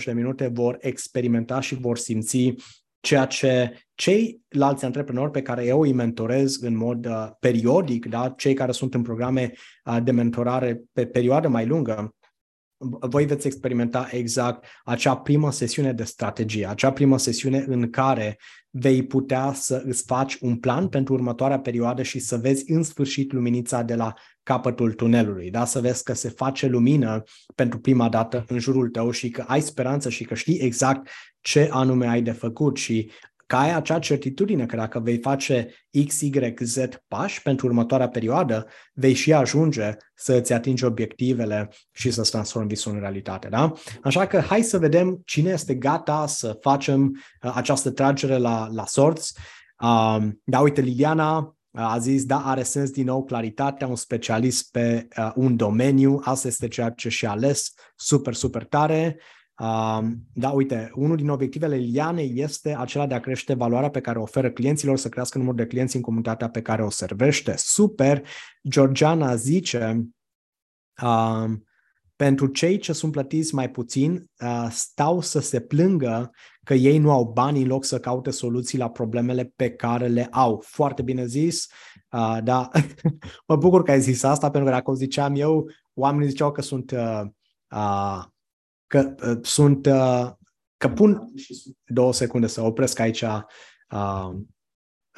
60-90 0.00 0.04
de 0.04 0.12
minute 0.12 0.50
vor 0.52 0.76
experimenta 0.80 1.60
și 1.60 1.74
vor 1.74 1.98
simți 1.98 2.54
ceea 3.00 3.24
ce 3.24 3.78
ceilalți 3.94 4.84
antreprenori 4.84 5.30
pe 5.30 5.42
care 5.42 5.64
eu 5.64 5.80
îi 5.80 5.92
mentorez 5.92 6.62
în 6.62 6.76
mod 6.76 7.06
uh, 7.06 7.28
periodic, 7.38 8.06
da? 8.06 8.34
cei 8.36 8.54
care 8.54 8.72
sunt 8.72 8.94
în 8.94 9.02
programe 9.02 9.52
uh, 9.84 9.98
de 10.02 10.10
mentorare 10.10 10.82
pe 10.92 11.06
perioadă 11.06 11.48
mai 11.48 11.66
lungă, 11.66 12.14
voi 13.00 13.24
veți 13.24 13.46
experimenta 13.46 14.08
exact 14.10 14.64
acea 14.84 15.16
primă 15.16 15.52
sesiune 15.52 15.92
de 15.92 16.04
strategie, 16.04 16.66
acea 16.66 16.92
primă 16.92 17.18
sesiune 17.18 17.64
în 17.68 17.90
care 17.90 18.38
vei 18.70 19.02
putea 19.02 19.52
să 19.52 19.82
îți 19.86 20.02
faci 20.06 20.38
un 20.40 20.56
plan 20.56 20.88
pentru 20.88 21.14
următoarea 21.14 21.60
perioadă 21.60 22.02
și 22.02 22.18
să 22.18 22.36
vezi 22.36 22.72
în 22.72 22.82
sfârșit 22.82 23.32
luminița 23.32 23.82
de 23.82 23.94
la 23.94 24.14
capătul 24.42 24.92
tunelului, 24.92 25.50
da? 25.50 25.64
să 25.64 25.80
vezi 25.80 26.02
că 26.02 26.12
se 26.12 26.28
face 26.28 26.66
lumină 26.66 27.22
pentru 27.54 27.78
prima 27.78 28.08
dată 28.08 28.44
în 28.48 28.58
jurul 28.58 28.88
tău 28.88 29.10
și 29.10 29.30
că 29.30 29.44
ai 29.46 29.60
speranță 29.60 30.08
și 30.08 30.24
că 30.24 30.34
știi 30.34 30.58
exact 30.58 31.08
ce 31.40 31.68
anume 31.72 32.06
ai 32.06 32.22
de 32.22 32.32
făcut 32.32 32.76
și 32.76 33.10
că 33.50 33.56
ai 33.56 33.74
acea 33.74 33.98
certitudine 33.98 34.66
că 34.66 34.76
dacă 34.76 34.98
vei 34.98 35.18
face 35.18 35.68
X, 36.06 36.20
Y, 36.20 36.54
Z 36.60 36.78
pași 37.08 37.42
pentru 37.42 37.66
următoarea 37.66 38.08
perioadă, 38.08 38.66
vei 38.92 39.12
și 39.12 39.32
ajunge 39.32 39.96
să 40.14 40.34
îți 40.34 40.52
atingi 40.52 40.84
obiectivele 40.84 41.68
și 41.92 42.10
să-ți 42.10 42.30
transformi 42.30 42.68
visul 42.68 42.92
în 42.92 43.00
realitate. 43.00 43.48
Da? 43.48 43.72
Așa 44.02 44.26
că 44.26 44.40
hai 44.40 44.62
să 44.62 44.78
vedem 44.78 45.22
cine 45.24 45.50
este 45.50 45.74
gata 45.74 46.26
să 46.26 46.58
facem 46.60 47.02
uh, 47.42 47.52
această 47.54 47.90
tragere 47.90 48.36
la, 48.36 48.68
la 48.72 48.86
sorți. 48.86 49.38
Uh, 49.82 50.28
da, 50.44 50.60
uite, 50.60 50.80
Liliana 50.80 51.36
uh, 51.38 51.92
a 51.92 51.98
zis, 51.98 52.24
da, 52.24 52.42
are 52.44 52.62
sens 52.62 52.90
din 52.90 53.04
nou 53.04 53.24
claritatea, 53.24 53.86
un 53.86 53.96
specialist 53.96 54.70
pe 54.70 55.08
uh, 55.16 55.32
un 55.34 55.56
domeniu, 55.56 56.20
asta 56.24 56.48
este 56.48 56.68
ceea 56.68 56.90
ce 56.90 57.08
și-a 57.08 57.30
ales, 57.30 57.72
super, 57.96 58.34
super 58.34 58.64
tare. 58.64 59.18
Da, 60.32 60.50
uite, 60.52 60.90
unul 60.94 61.16
din 61.16 61.28
obiectivele 61.28 61.76
Lilianei 61.76 62.32
este 62.34 62.76
acela 62.76 63.06
de 63.06 63.14
a 63.14 63.20
crește 63.20 63.54
valoarea 63.54 63.90
pe 63.90 64.00
care 64.00 64.18
o 64.18 64.22
oferă 64.22 64.50
clienților, 64.50 64.98
să 64.98 65.08
crească 65.08 65.38
numărul 65.38 65.58
de 65.58 65.66
clienți 65.66 65.96
în 65.96 66.02
comunitatea 66.02 66.50
pe 66.50 66.62
care 66.62 66.84
o 66.84 66.90
servește. 66.90 67.54
Super! 67.56 68.26
Georgiana 68.68 69.34
zice, 69.34 70.10
pentru 72.20 72.46
cei 72.46 72.78
ce 72.78 72.92
sunt 72.92 73.12
plătiți 73.12 73.54
mai 73.54 73.70
puțin, 73.70 74.30
uh, 74.44 74.68
stau 74.70 75.20
să 75.20 75.40
se 75.40 75.60
plângă 75.60 76.30
că 76.64 76.74
ei 76.74 76.98
nu 76.98 77.10
au 77.10 77.24
bani 77.24 77.62
în 77.62 77.66
loc 77.66 77.84
să 77.84 78.00
caute 78.00 78.30
soluții 78.30 78.78
la 78.78 78.90
problemele 78.90 79.52
pe 79.56 79.70
care 79.70 80.06
le 80.06 80.28
au. 80.30 80.62
Foarte 80.66 81.02
bine 81.02 81.26
zis, 81.26 81.66
uh, 82.10 82.38
da, 82.42 82.68
mă 83.48 83.56
bucur 83.56 83.82
că 83.82 83.90
ai 83.90 84.00
zis 84.00 84.22
asta, 84.22 84.50
pentru 84.50 84.70
că 84.70 84.74
dacă 84.76 84.90
o 84.90 84.94
ziceam 84.94 85.34
eu, 85.34 85.70
oamenii 85.94 86.28
ziceau 86.28 86.52
că 86.52 86.62
sunt, 86.62 86.90
uh, 86.90 87.22
uh, 87.70 88.24
că 88.90 89.14
uh, 89.26 89.38
sunt, 89.42 89.86
uh, 89.86 90.30
că 90.76 90.88
pun 90.88 91.32
două 91.86 92.12
secunde 92.12 92.46
să 92.46 92.62
opresc 92.62 92.98
aici 92.98 93.20
uh, 93.20 93.40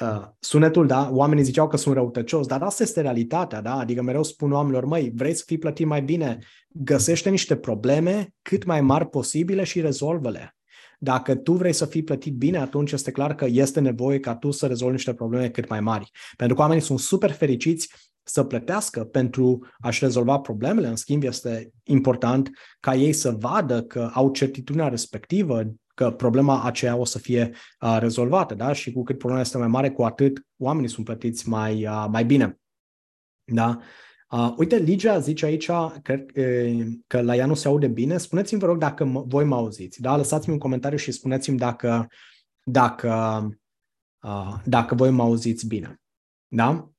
uh, 0.00 0.24
sunetul, 0.38 0.86
da, 0.86 1.08
oamenii 1.12 1.44
ziceau 1.44 1.68
că 1.68 1.76
sunt 1.76 1.94
răutăcios, 1.94 2.46
dar 2.46 2.62
asta 2.62 2.82
este 2.82 3.00
realitatea, 3.00 3.60
da, 3.60 3.74
adică 3.78 4.02
mereu 4.02 4.22
spun 4.22 4.52
oamenilor, 4.52 4.84
măi, 4.84 5.12
vrei 5.14 5.34
să 5.34 5.42
fii 5.46 5.58
plătit 5.58 5.86
mai 5.86 6.02
bine, 6.02 6.38
găsește 6.68 7.30
niște 7.30 7.56
probleme 7.56 8.34
cât 8.42 8.64
mai 8.64 8.80
mari 8.80 9.08
posibile 9.08 9.64
și 9.64 9.80
rezolvă-le. 9.80 10.56
Dacă 10.98 11.34
tu 11.36 11.52
vrei 11.52 11.72
să 11.72 11.86
fii 11.86 12.02
plătit 12.02 12.34
bine, 12.34 12.58
atunci 12.58 12.92
este 12.92 13.10
clar 13.10 13.34
că 13.34 13.46
este 13.48 13.80
nevoie 13.80 14.20
ca 14.20 14.36
tu 14.36 14.50
să 14.50 14.66
rezolvi 14.66 14.94
niște 14.94 15.14
probleme 15.14 15.50
cât 15.50 15.68
mai 15.68 15.80
mari. 15.80 16.10
Pentru 16.36 16.56
că 16.56 16.62
oamenii 16.62 16.82
sunt 16.82 16.98
super 16.98 17.30
fericiți 17.30 18.11
să 18.24 18.44
plătească 18.44 19.04
pentru 19.04 19.66
a-și 19.78 20.04
rezolva 20.04 20.38
problemele. 20.38 20.88
În 20.88 20.96
schimb, 20.96 21.22
este 21.22 21.70
important 21.82 22.50
ca 22.80 22.94
ei 22.94 23.12
să 23.12 23.30
vadă 23.30 23.82
că 23.82 24.10
au 24.12 24.30
certitudinea 24.30 24.88
respectivă, 24.88 25.74
că 25.94 26.10
problema 26.10 26.62
aceea 26.64 26.96
o 26.96 27.04
să 27.04 27.18
fie 27.18 27.50
uh, 27.80 27.96
rezolvată, 28.00 28.54
da? 28.54 28.72
Și 28.72 28.92
cu 28.92 29.02
cât 29.02 29.18
problema 29.18 29.42
este 29.42 29.58
mai 29.58 29.68
mare, 29.68 29.90
cu 29.90 30.02
atât 30.02 30.46
oamenii 30.56 30.88
sunt 30.88 31.04
plătiți 31.04 31.48
mai, 31.48 31.86
uh, 31.86 32.06
mai 32.10 32.24
bine. 32.24 32.60
Da? 33.44 33.78
Uh, 34.30 34.54
uite, 34.56 34.76
Ligia 34.76 35.18
zice 35.18 35.44
aici 35.44 35.70
cred, 36.02 36.30
uh, 36.36 36.86
că 37.06 37.20
la 37.20 37.36
ea 37.36 37.46
nu 37.46 37.54
se 37.54 37.68
aude 37.68 37.86
bine. 37.86 38.18
Spuneți-mi, 38.18 38.60
vă 38.60 38.66
rog, 38.66 38.78
dacă 38.78 39.04
m- 39.04 39.26
voi 39.26 39.44
mă 39.44 39.54
auziți. 39.54 40.00
Da? 40.00 40.16
Lăsați-mi 40.16 40.54
un 40.54 40.60
comentariu 40.60 40.98
și 40.98 41.12
spuneți-mi 41.12 41.58
dacă, 41.58 42.06
dacă, 42.62 43.48
uh, 44.22 44.54
dacă 44.64 44.94
voi 44.94 45.10
mă 45.10 45.22
auziți 45.22 45.66
bine. 45.66 46.00
Da? 46.48 46.91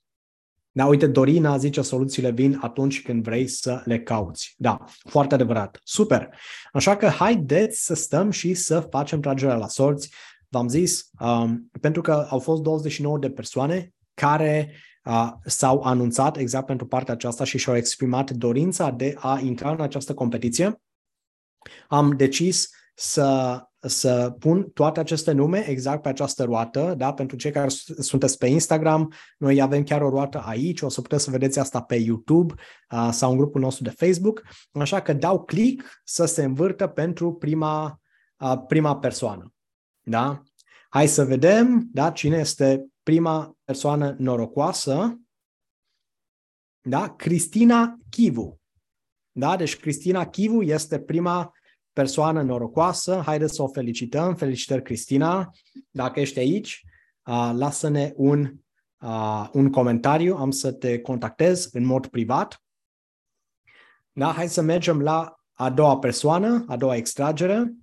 Da, 0.76 0.86
uite, 0.86 1.08
Dorina 1.08 1.58
zice 1.58 1.82
soluțiile 1.82 2.32
vin 2.32 2.58
atunci 2.62 3.02
când 3.02 3.24
vrei 3.24 3.48
să 3.48 3.82
le 3.86 4.00
cauți. 4.00 4.54
Da, 4.58 4.86
foarte 5.10 5.34
adevărat. 5.34 5.80
Super. 5.84 6.30
Așa 6.72 6.98
că 6.98 7.08
haideți 7.08 7.86
să 7.86 7.94
stăm 7.94 8.32
și 8.32 8.54
să 8.54 8.80
facem 8.80 9.20
tragerea 9.20 9.56
la 9.56 9.68
sorți. 9.68 10.14
V-am 10.50 10.68
zis, 10.68 11.10
um, 11.20 11.70
pentru 11.82 12.02
că 12.02 12.28
au 12.30 12.40
fost 12.40 12.62
29 12.62 13.18
de 13.18 13.30
persoane 13.30 13.94
care 14.14 14.74
uh, 15.06 15.32
s-au 15.46 15.82
anunțat 15.82 16.38
exact 16.38 16.66
pentru 16.66 16.88
partea 16.88 17.14
aceasta 17.14 17.44
și 17.44 17.58
și-au 17.58 17.76
exprimat 17.76 18.32
dorința 18.32 18.90
de 18.90 19.16
a 19.18 19.40
intra 19.40 19.72
în 19.72 19.82
această 19.82 20.14
competiție. 20.14 20.82
Am 21.88 22.12
decis 22.12 22.70
să 22.96 23.58
să 23.88 24.36
pun 24.40 24.70
toate 24.70 25.00
aceste 25.00 25.32
nume 25.32 25.68
exact 25.68 26.02
pe 26.02 26.10
această 26.10 26.44
roată, 26.44 26.94
da? 26.98 27.14
pentru 27.14 27.38
cei 27.38 27.52
care 27.52 27.68
sunteți 28.00 28.38
pe 28.38 28.48
Instagram, 28.48 29.14
noi 29.38 29.62
avem 29.62 29.84
chiar 29.84 30.02
o 30.02 30.10
roată 30.10 30.44
aici, 30.46 30.82
o 30.82 30.90
să 30.90 31.02
puteți 31.02 31.24
să 31.24 31.32
vedeți 31.32 31.60
asta 31.60 31.82
pe 31.82 31.96
YouTube 31.96 32.54
uh, 32.90 33.10
sau 33.12 33.32
în 33.32 33.38
grupul 33.38 33.62
nostru 33.62 33.84
de 33.84 33.90
Facebook, 33.90 34.42
așa 34.72 35.02
că 35.02 35.14
dau 35.14 35.44
click 35.44 36.02
să 36.04 36.26
se 36.26 36.44
învârtă 36.44 36.88
pentru 36.88 37.34
prima, 37.34 38.00
uh, 38.38 38.64
prima 38.68 38.98
persoană. 38.98 39.54
Da? 40.02 40.42
Hai 40.90 41.08
să 41.08 41.26
vedem 41.26 41.90
da? 41.92 42.12
cine 42.12 42.38
este 42.38 42.86
prima 43.04 43.58
persoană 43.64 44.16
norocoasă. 44.18 45.22
Da? 46.82 47.16
Cristina 47.16 47.98
Chivu. 48.10 48.60
Da? 49.32 49.56
Deci 49.56 49.80
Cristina 49.80 50.30
Chivu 50.30 50.62
este 50.62 51.00
prima 51.00 51.52
persoană 51.94 52.42
norocoasă, 52.42 53.22
haideți 53.26 53.56
să 53.56 53.62
o 53.62 53.68
felicităm. 53.68 54.36
Felicitări, 54.36 54.82
Cristina. 54.82 55.52
Dacă 55.92 56.20
ești 56.20 56.40
aici, 56.40 56.84
uh, 57.26 57.52
lasă-ne 57.56 58.14
un, 58.16 58.54
uh, 59.02 59.50
un 59.52 59.72
comentariu, 59.72 60.36
am 60.36 60.52
să 60.52 60.72
te 60.72 61.02
contactez 61.02 61.70
în 61.72 61.86
mod 61.86 62.08
privat. 62.08 62.64
Da, 64.12 64.32
hai 64.32 64.50
să 64.50 64.62
mergem 64.62 65.02
la 65.02 65.36
a 65.54 65.70
doua 65.70 65.98
persoană, 65.98 66.66
a 66.68 66.78
doua 66.78 66.96
extragere. 66.96 67.74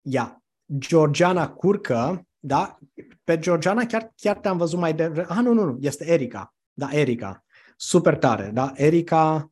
Ia, 0.00 0.42
Georgiana 0.78 1.50
Curcă, 1.50 2.26
da? 2.38 2.78
Pe 3.24 3.38
Georgiana 3.38 3.86
chiar, 3.86 4.12
chiar 4.16 4.38
te-am 4.38 4.56
văzut 4.56 4.78
mai 4.78 4.94
de... 4.94 5.24
Ah, 5.28 5.38
nu, 5.42 5.52
nu, 5.52 5.64
nu, 5.64 5.78
este 5.80 6.06
Erica. 6.06 6.54
Da, 6.72 6.88
Erica. 6.90 7.44
Super 7.76 8.18
tare, 8.18 8.50
da? 8.50 8.72
Erica 8.74 9.36
Uh, 9.38 9.50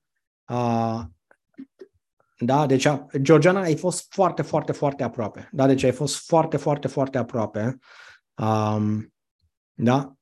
da, 2.39 2.67
deci 2.67 2.85
a, 2.85 3.07
Georgiana 3.21 3.61
ai 3.61 3.77
fost 3.77 4.13
foarte, 4.13 4.43
foarte, 4.43 4.73
foarte 4.73 5.03
aproape. 5.03 5.49
Da, 5.53 5.67
deci 5.67 5.83
ai 5.83 5.93
fost 5.93 6.27
foarte, 6.27 6.57
foarte, 6.57 6.89
foarte 6.89 7.19
aproape. 7.19 7.79
Um, 8.43 9.15
da? 9.73 10.13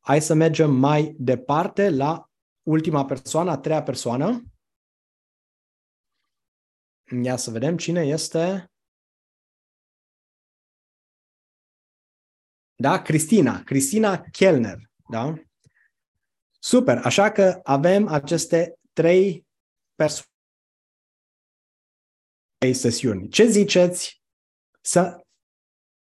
Hai 0.00 0.20
să 0.20 0.34
mergem 0.34 0.74
mai 0.74 1.14
departe 1.18 1.90
la 1.90 2.30
ultima 2.62 3.04
persoană, 3.04 3.50
a 3.50 3.58
treia 3.58 3.82
persoană. 3.82 4.42
Ia 7.22 7.36
să 7.36 7.50
vedem 7.50 7.76
cine 7.76 8.00
este. 8.00 8.70
Da, 12.74 13.02
Cristina, 13.02 13.62
Cristina 13.62 14.20
Kellner, 14.20 14.78
da? 15.10 15.34
Super, 16.58 17.00
așa 17.04 17.30
că 17.30 17.60
avem 17.62 18.08
aceste 18.08 18.78
trei 18.92 19.45
persoane 19.96 20.30
sesiuni. 22.72 23.28
Ce 23.28 23.46
ziceți 23.46 24.22
să, 24.80 25.20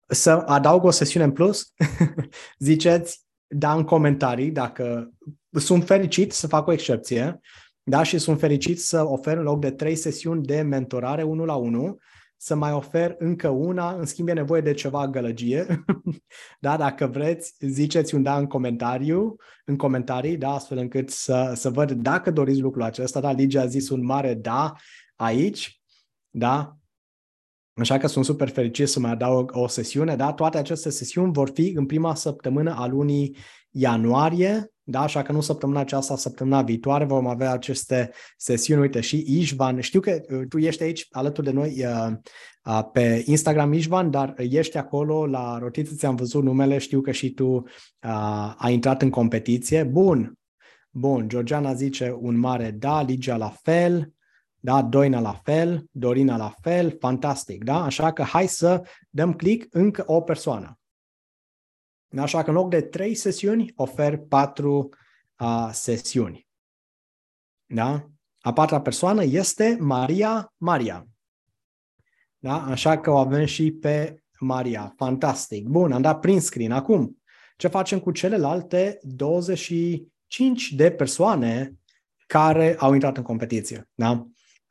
să 0.08 0.32
adaug 0.32 0.84
o 0.84 0.92
sesiune 0.92 1.26
în 1.26 1.32
plus? 1.32 1.74
ziceți 2.60 3.26
da 3.48 3.74
în 3.74 3.84
comentarii 3.84 4.52
dacă 4.52 5.14
sunt 5.52 5.86
fericit 5.86 6.32
să 6.32 6.48
fac 6.48 6.68
o 6.68 6.72
excepție 6.72 7.39
da, 7.84 8.04
și 8.04 8.18
sunt 8.18 8.39
fericit 8.39 8.82
să 8.82 9.04
ofer 9.04 9.38
în 9.38 9.44
loc 9.44 9.60
de 9.60 9.72
trei 9.72 9.96
sesiuni 9.96 10.46
de 10.46 10.62
mentorare 10.62 11.24
unul 11.24 11.46
la 11.46 11.56
unul, 11.56 12.02
să 12.44 12.56
mai 12.56 12.72
ofer 12.72 13.16
încă 13.18 13.48
una, 13.50 13.94
în 13.94 14.06
schimb 14.06 14.28
e 14.28 14.34
nevoie 14.34 14.62
de 14.62 14.74
ceva 14.74 15.08
gălăgie. 15.08 15.84
da, 16.60 16.78
dacă 16.78 17.08
vreți, 17.08 17.54
ziceți 17.60 18.16
un 18.16 18.24
da 18.24 18.38
în 18.38 18.48
comentariu, 18.48 19.36
în 19.66 19.76
comentarii, 19.76 20.38
da, 20.38 20.50
astfel 20.54 20.78
încât 20.78 21.10
să, 21.10 21.52
să 21.56 21.70
văd 21.70 21.92
dacă 21.92 22.32
doriți 22.32 22.60
lucrul 22.60 22.84
acesta. 22.84 23.20
Da, 23.20 23.32
Ligia 23.32 23.62
a 23.62 23.66
zis 23.66 23.89
un 23.89 24.06
mare 24.06 24.34
da 24.34 24.74
aici, 25.16 25.82
da, 26.30 26.76
Așa 27.74 27.98
că 27.98 28.08
sunt 28.08 28.26
super 28.26 28.50
fericit 28.50 28.88
să 28.88 29.00
mai 29.00 29.12
adaug 29.12 29.52
o 29.54 29.68
sesiune, 29.68 30.16
da? 30.16 30.34
Toate 30.34 30.58
aceste 30.58 30.89
sesiuni 30.89 31.34
vor 31.34 31.50
fi 31.54 31.74
în 31.76 31.86
prima 31.86 32.16
săptămână 32.16 32.76
a 32.78 32.88
lunii 32.88 33.36
ianuarie, 33.70 34.74
da? 34.92 35.02
Așa 35.02 35.22
că 35.22 35.32
nu 35.32 35.42
săptămâna 35.42 35.80
aceasta, 35.80 36.16
săptămâna 36.16 36.62
viitoare 36.62 37.06
vom 37.06 37.28
avea 37.28 37.52
aceste 37.52 38.12
sesiuni. 38.38 38.82
Uite, 38.82 39.00
și 39.02 39.26
Ișvan, 39.28 39.80
știu 39.80 40.00
că 40.00 40.22
uh, 40.30 40.42
tu 40.50 40.58
ești 40.58 40.84
aici 40.84 41.08
alături 41.10 41.48
de 41.48 41.54
noi 41.54 41.86
uh, 41.86 42.14
uh, 42.66 42.82
pe 42.94 43.24
Instagram, 43.26 43.74
Ișvan, 43.74 44.12
dar 44.12 44.34
ești 44.38 44.78
acolo 44.78 45.26
la 45.26 45.58
rotiță, 45.58 45.94
ți-am 45.96 46.16
văzut 46.16 46.44
numele, 46.44 46.78
știu 46.78 47.02
că 47.02 47.12
și 47.12 47.32
tu 47.32 47.48
uh, 47.48 48.54
ai 48.58 48.74
intrat 48.74 49.02
în 49.02 49.10
competiție. 49.10 49.84
Bun, 49.84 50.39
bun, 50.89 51.28
Georgiana 51.30 51.74
zice 51.74 52.18
un 52.20 52.39
mare 52.39 52.72
da, 52.72 53.02
Ligia 53.02 53.38
la 53.38 53.50
fel, 53.62 54.14
da, 54.60 54.82
Doina 54.82 55.20
la 55.20 55.42
fel, 55.44 55.86
Dorina 55.92 56.38
la 56.38 56.54
fel, 56.62 56.96
fantastic, 57.00 57.64
da? 57.64 57.84
Așa 57.84 58.12
că 58.12 58.24
hai 58.24 58.48
să 58.48 58.82
dăm 59.10 59.34
click 59.34 59.76
încă 59.76 60.04
o 60.06 60.22
persoană. 60.22 60.81
Așa 62.18 62.43
că 62.43 62.49
în 62.49 62.55
loc 62.55 62.70
de 62.70 62.82
trei 62.82 63.16
sesiuni, 63.16 63.74
ofer 63.76 64.18
patru 64.18 64.89
uh, 65.39 65.70
sesiuni. 65.72 66.47
Da? 67.66 68.09
A 68.39 68.53
patra 68.53 68.82
persoană 68.82 69.24
este 69.24 69.78
Maria 69.80 70.53
Maria. 70.57 71.07
Da? 72.38 72.64
Așa 72.66 72.99
că 72.99 73.09
o 73.09 73.18
avem 73.18 73.45
și 73.45 73.72
pe 73.72 74.24
Maria. 74.39 74.93
Fantastic. 74.97 75.68
Bun, 75.68 75.91
am 75.91 76.01
dat 76.01 76.20
prin 76.20 76.41
screen. 76.41 76.72
Acum, 76.72 77.22
ce 77.57 77.68
facem 77.68 77.99
cu 77.99 78.12
celelalte 78.12 78.99
25 79.01 80.72
de 80.72 80.91
persoane 80.91 81.74
care 82.28 82.76
au 82.80 82.93
intrat 82.93 83.18
în 83.18 83.24
competiție? 83.24 83.89
Da? 83.93 84.12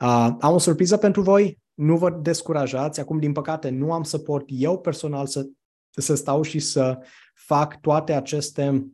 Uh, 0.01 0.37
am 0.41 0.55
o 0.55 0.59
surpriză 0.59 0.97
pentru 0.97 1.23
voi. 1.23 1.59
Nu 1.75 1.97
vă 1.97 2.11
descurajați. 2.11 3.01
Acum, 3.01 3.19
din 3.19 3.33
păcate, 3.33 3.69
nu 3.69 3.93
am 3.93 4.03
să 4.03 4.19
pot 4.19 4.45
eu 4.47 4.81
personal 4.81 5.27
să, 5.27 5.47
să 5.91 6.15
stau 6.15 6.43
și 6.43 6.59
să 6.59 6.99
fac 7.35 7.81
toate 7.81 8.13
aceste 8.13 8.91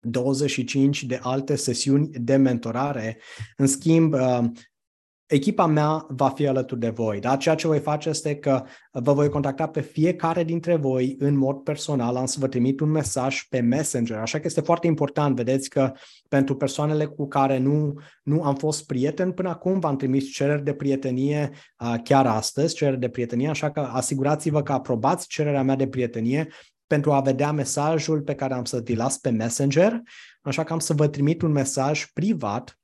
25 0.00 1.04
de 1.04 1.18
alte 1.22 1.56
sesiuni 1.56 2.08
de 2.08 2.36
mentorare. 2.36 3.18
În 3.56 3.66
schimb, 3.66 4.12
uh, 4.12 4.44
echipa 5.26 5.66
mea 5.66 6.06
va 6.08 6.28
fi 6.28 6.46
alături 6.46 6.80
de 6.80 6.88
voi. 6.88 7.20
Da? 7.20 7.36
Ceea 7.36 7.54
ce 7.54 7.66
voi 7.66 7.80
face 7.80 8.08
este 8.08 8.36
că 8.36 8.62
vă 8.92 9.12
voi 9.12 9.28
contacta 9.28 9.68
pe 9.68 9.80
fiecare 9.80 10.44
dintre 10.44 10.76
voi 10.76 11.16
în 11.18 11.36
mod 11.36 11.56
personal, 11.56 12.16
am 12.16 12.24
să 12.24 12.36
vă 12.40 12.48
trimit 12.48 12.80
un 12.80 12.90
mesaj 12.90 13.42
pe 13.48 13.60
Messenger, 13.60 14.16
așa 14.16 14.38
că 14.38 14.46
este 14.46 14.60
foarte 14.60 14.86
important, 14.86 15.36
vedeți 15.36 15.68
că 15.68 15.92
pentru 16.28 16.56
persoanele 16.56 17.04
cu 17.04 17.28
care 17.28 17.58
nu, 17.58 17.94
nu 18.22 18.42
am 18.42 18.54
fost 18.54 18.86
prieten 18.86 19.32
până 19.32 19.48
acum, 19.48 19.78
v-am 19.78 19.96
trimis 19.96 20.32
cereri 20.32 20.64
de 20.64 20.74
prietenie 20.74 21.50
uh, 21.78 21.94
chiar 22.04 22.26
astăzi, 22.26 22.74
cereri 22.74 23.00
de 23.00 23.08
prietenie, 23.08 23.48
așa 23.48 23.70
că 23.70 23.80
asigurați-vă 23.80 24.62
că 24.62 24.72
aprobați 24.72 25.26
cererea 25.26 25.62
mea 25.62 25.76
de 25.76 25.88
prietenie 25.88 26.48
pentru 26.86 27.12
a 27.12 27.20
vedea 27.20 27.52
mesajul 27.52 28.20
pe 28.20 28.34
care 28.34 28.54
am 28.54 28.64
să 28.64 28.80
vi 28.84 28.94
las 28.94 29.18
pe 29.18 29.30
Messenger, 29.30 30.02
așa 30.42 30.64
că 30.64 30.72
am 30.72 30.78
să 30.78 30.92
vă 30.92 31.08
trimit 31.08 31.42
un 31.42 31.52
mesaj 31.52 32.04
privat 32.12 32.78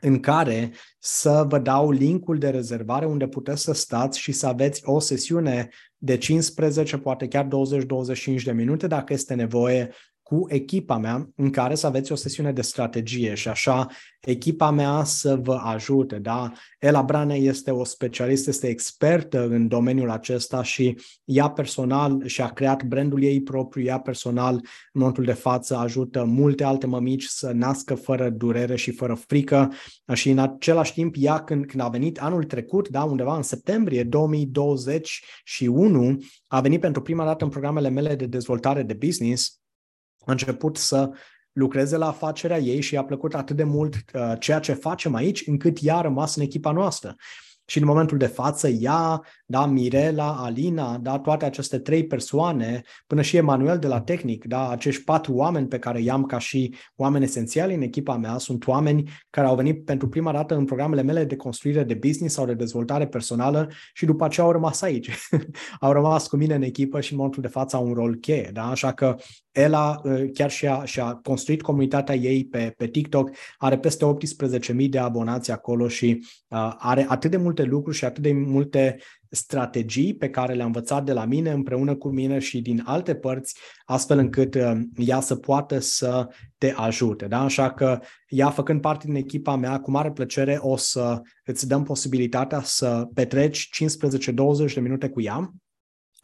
în 0.00 0.20
care 0.20 0.72
să 0.98 1.44
vă 1.48 1.58
dau 1.58 1.90
linkul 1.90 2.38
de 2.38 2.48
rezervare 2.48 3.06
unde 3.06 3.28
puteți 3.28 3.62
să 3.62 3.72
stați 3.72 4.18
și 4.18 4.32
să 4.32 4.46
aveți 4.46 4.82
o 4.84 4.98
sesiune 4.98 5.68
de 5.96 6.16
15, 6.16 6.98
poate 6.98 7.28
chiar 7.28 7.46
20-25 7.46 8.42
de 8.44 8.52
minute 8.52 8.86
dacă 8.86 9.12
este 9.12 9.34
nevoie 9.34 9.90
cu 10.30 10.46
echipa 10.48 10.98
mea 10.98 11.30
în 11.36 11.50
care 11.50 11.74
să 11.74 11.86
aveți 11.86 12.12
o 12.12 12.14
sesiune 12.14 12.52
de 12.52 12.62
strategie 12.62 13.34
și 13.34 13.48
așa 13.48 13.86
echipa 14.20 14.70
mea 14.70 15.04
să 15.04 15.36
vă 15.36 15.54
ajute. 15.54 16.18
Da? 16.18 16.52
Ela 16.78 17.02
Brane 17.02 17.34
este 17.34 17.70
o 17.70 17.84
specialistă, 17.84 18.50
este 18.50 18.68
expertă 18.68 19.46
în 19.46 19.68
domeniul 19.68 20.10
acesta 20.10 20.62
și 20.62 20.98
ea 21.24 21.48
personal 21.48 22.26
și-a 22.26 22.48
creat 22.48 22.82
brandul 22.82 23.22
ei 23.22 23.42
propriu, 23.42 23.84
ea 23.84 23.98
personal 23.98 24.54
în 24.54 24.60
momentul 24.92 25.24
de 25.24 25.32
față 25.32 25.76
ajută 25.76 26.24
multe 26.24 26.64
alte 26.64 26.86
mămici 26.86 27.24
să 27.24 27.50
nască 27.54 27.94
fără 27.94 28.30
durere 28.30 28.76
și 28.76 28.90
fără 28.90 29.14
frică 29.14 29.72
și 30.12 30.30
în 30.30 30.38
același 30.38 30.92
timp 30.92 31.14
ea 31.18 31.38
când, 31.38 31.66
când 31.66 31.82
a 31.82 31.88
venit 31.88 32.20
anul 32.20 32.44
trecut, 32.44 32.88
da, 32.88 33.04
undeva 33.04 33.36
în 33.36 33.42
septembrie 33.42 34.04
2021, 34.04 36.16
a 36.46 36.60
venit 36.60 36.80
pentru 36.80 37.02
prima 37.02 37.24
dată 37.24 37.44
în 37.44 37.50
programele 37.50 37.88
mele 37.88 38.14
de 38.14 38.26
dezvoltare 38.26 38.82
de 38.82 38.94
business 38.94 39.59
a 40.24 40.30
început 40.30 40.76
să 40.76 41.10
lucreze 41.52 41.96
la 41.96 42.06
afacerea 42.06 42.58
ei 42.58 42.80
și 42.80 42.94
i-a 42.94 43.04
plăcut 43.04 43.34
atât 43.34 43.56
de 43.56 43.64
mult 43.64 43.94
uh, 43.94 44.32
ceea 44.38 44.58
ce 44.58 44.72
facem 44.72 45.14
aici, 45.14 45.46
încât 45.46 45.78
ea 45.80 45.96
a 45.96 46.00
rămas 46.00 46.36
în 46.36 46.42
echipa 46.42 46.72
noastră. 46.72 47.14
Și 47.64 47.78
în 47.78 47.84
momentul 47.84 48.18
de 48.18 48.26
față, 48.26 48.68
ea, 48.68 49.22
da, 49.50 49.66
Mirela, 49.66 50.36
Alina, 50.36 50.98
da, 50.98 51.18
toate 51.18 51.44
aceste 51.44 51.78
trei 51.78 52.06
persoane, 52.06 52.82
până 53.06 53.22
și 53.22 53.36
Emanuel 53.36 53.78
de 53.78 53.86
la 53.86 54.00
Tehnic, 54.00 54.44
da, 54.44 54.68
acești 54.68 55.04
patru 55.04 55.34
oameni 55.34 55.66
pe 55.66 55.78
care 55.78 56.00
i-am 56.00 56.24
ca 56.24 56.38
și 56.38 56.74
oameni 56.96 57.24
esențiali 57.24 57.74
în 57.74 57.82
echipa 57.82 58.16
mea, 58.16 58.38
sunt 58.38 58.66
oameni 58.66 59.10
care 59.30 59.46
au 59.46 59.54
venit 59.54 59.84
pentru 59.84 60.08
prima 60.08 60.32
dată 60.32 60.54
în 60.54 60.64
programele 60.64 61.02
mele 61.02 61.24
de 61.24 61.36
construire 61.36 61.84
de 61.84 61.94
business 61.94 62.34
sau 62.34 62.46
de 62.46 62.54
dezvoltare 62.54 63.06
personală 63.06 63.70
și 63.92 64.04
după 64.04 64.24
aceea 64.24 64.46
au 64.46 64.52
rămas 64.52 64.82
aici. 64.82 65.10
au 65.80 65.92
rămas 65.92 66.28
cu 66.28 66.36
mine 66.36 66.54
în 66.54 66.62
echipă 66.62 67.00
și 67.00 67.10
în 67.12 67.16
momentul 67.16 67.42
de 67.42 67.48
față 67.48 67.76
au 67.76 67.86
un 67.86 67.92
rol 67.92 68.14
cheie, 68.14 68.50
da, 68.52 68.70
așa 68.70 68.92
că 68.92 69.16
Ela 69.52 70.00
uh, 70.04 70.30
chiar 70.32 70.50
și-a, 70.50 70.84
și-a 70.84 71.14
construit 71.22 71.62
comunitatea 71.62 72.14
ei 72.14 72.44
pe, 72.44 72.74
pe 72.76 72.86
TikTok, 72.86 73.30
are 73.58 73.78
peste 73.78 74.04
18.000 74.82 74.88
de 74.88 74.98
abonați 74.98 75.50
acolo 75.50 75.88
și 75.88 76.26
uh, 76.48 76.74
are 76.78 77.06
atât 77.08 77.30
de 77.30 77.36
multe 77.36 77.62
lucruri 77.62 77.96
și 77.96 78.04
atât 78.04 78.22
de 78.22 78.32
multe 78.32 78.98
strategii 79.30 80.14
pe 80.14 80.30
care 80.30 80.54
le-a 80.54 80.64
învățat 80.64 81.04
de 81.04 81.12
la 81.12 81.24
mine, 81.24 81.50
împreună 81.50 81.94
cu 81.94 82.08
mine 82.08 82.38
și 82.38 82.60
din 82.60 82.82
alte 82.84 83.14
părți, 83.14 83.56
astfel 83.84 84.18
încât 84.18 84.54
uh, 84.54 84.80
ea 84.96 85.20
să 85.20 85.36
poată 85.36 85.78
să 85.78 86.28
te 86.58 86.72
ajute. 86.76 87.26
Da? 87.26 87.40
Așa 87.40 87.70
că 87.70 88.00
ea, 88.28 88.50
făcând 88.50 88.80
parte 88.80 89.06
din 89.06 89.14
echipa 89.14 89.56
mea, 89.56 89.80
cu 89.80 89.90
mare 89.90 90.10
plăcere 90.10 90.58
o 90.60 90.76
să 90.76 91.20
îți 91.44 91.68
dăm 91.68 91.82
posibilitatea 91.82 92.62
să 92.62 93.08
petreci 93.14 93.68
15-20 94.70 94.74
de 94.74 94.80
minute 94.80 95.08
cu 95.08 95.20
ea 95.20 95.54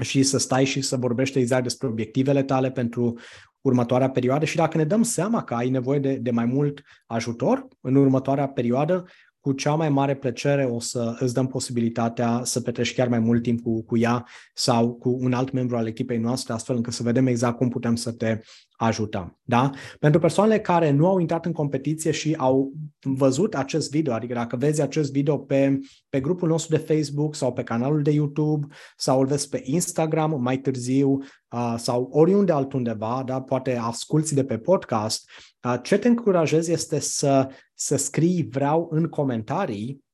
și 0.03 0.23
să 0.23 0.39
stai 0.39 0.65
și 0.65 0.81
să 0.81 0.97
vorbești 0.97 1.39
exact 1.39 1.63
despre 1.63 1.87
obiectivele 1.87 2.43
tale 2.43 2.71
pentru 2.71 3.19
următoarea 3.61 4.11
perioadă 4.11 4.45
și 4.45 4.57
dacă 4.57 4.77
ne 4.77 4.85
dăm 4.85 5.03
seama 5.03 5.45
că 5.45 5.55
ai 5.55 5.69
nevoie 5.69 5.99
de, 5.99 6.15
de 6.15 6.31
mai 6.31 6.45
mult 6.45 6.83
ajutor 7.07 7.67
în 7.81 7.95
următoarea 7.95 8.49
perioadă, 8.49 9.05
cu 9.47 9.53
cea 9.53 9.75
mai 9.75 9.89
mare 9.89 10.15
plăcere 10.15 10.65
o 10.65 10.81
să 10.81 11.17
îți 11.19 11.35
dăm 11.35 11.47
posibilitatea 11.47 12.41
să 12.45 12.61
petrești 12.61 12.95
chiar 12.95 13.09
mai 13.09 13.19
mult 13.19 13.43
timp 13.43 13.63
cu, 13.63 13.83
cu 13.83 13.97
ea 13.97 14.27
sau 14.55 14.95
cu 14.95 15.19
un 15.21 15.33
alt 15.33 15.53
membru 15.53 15.77
al 15.77 15.87
echipei 15.87 16.19
noastre, 16.19 16.53
astfel 16.53 16.77
încât 16.77 16.93
să 16.93 17.03
vedem 17.03 17.27
exact 17.27 17.57
cum 17.57 17.69
putem 17.69 17.97
să 17.97 18.13
te 18.13 18.41
ajutăm. 18.77 19.39
Da? 19.43 19.71
Pentru 19.99 20.21
persoanele 20.21 20.61
care 20.61 20.91
nu 20.91 21.07
au 21.07 21.19
intrat 21.19 21.47
în 21.47 21.53
competiție 21.53 22.11
și 22.11 22.35
au 22.39 22.73
văzut 23.01 23.55
acest 23.55 23.91
video, 23.91 24.13
adică 24.13 24.35
dacă 24.35 24.57
vezi 24.57 24.83
acest 24.83 25.13
video 25.13 25.39
pe, 25.39 25.79
pe 26.09 26.21
grupul 26.21 26.49
nostru 26.49 26.77
de 26.77 26.95
Facebook 26.95 27.35
sau 27.35 27.53
pe 27.53 27.63
canalul 27.63 28.03
de 28.03 28.11
YouTube 28.11 28.67
sau 28.97 29.21
îl 29.21 29.27
vezi 29.27 29.49
pe 29.49 29.61
Instagram 29.65 30.43
mai 30.43 30.59
târziu 30.59 31.19
uh, 31.51 31.75
sau 31.77 32.09
oriunde 32.13 32.53
altundeva, 32.53 33.23
da? 33.27 33.41
poate 33.41 33.77
asculți 33.77 34.35
de 34.35 34.45
pe 34.45 34.59
podcast, 34.59 35.31
uh, 35.31 35.56
ce 35.83 35.99
te 35.99 36.09
încurajez 36.09 36.69
este 36.69 36.99
să, 36.99 37.49
să 37.75 37.97
scrii 37.97 38.49
vreau 38.51 38.89
în 38.91 39.09
comentarii 39.09 40.05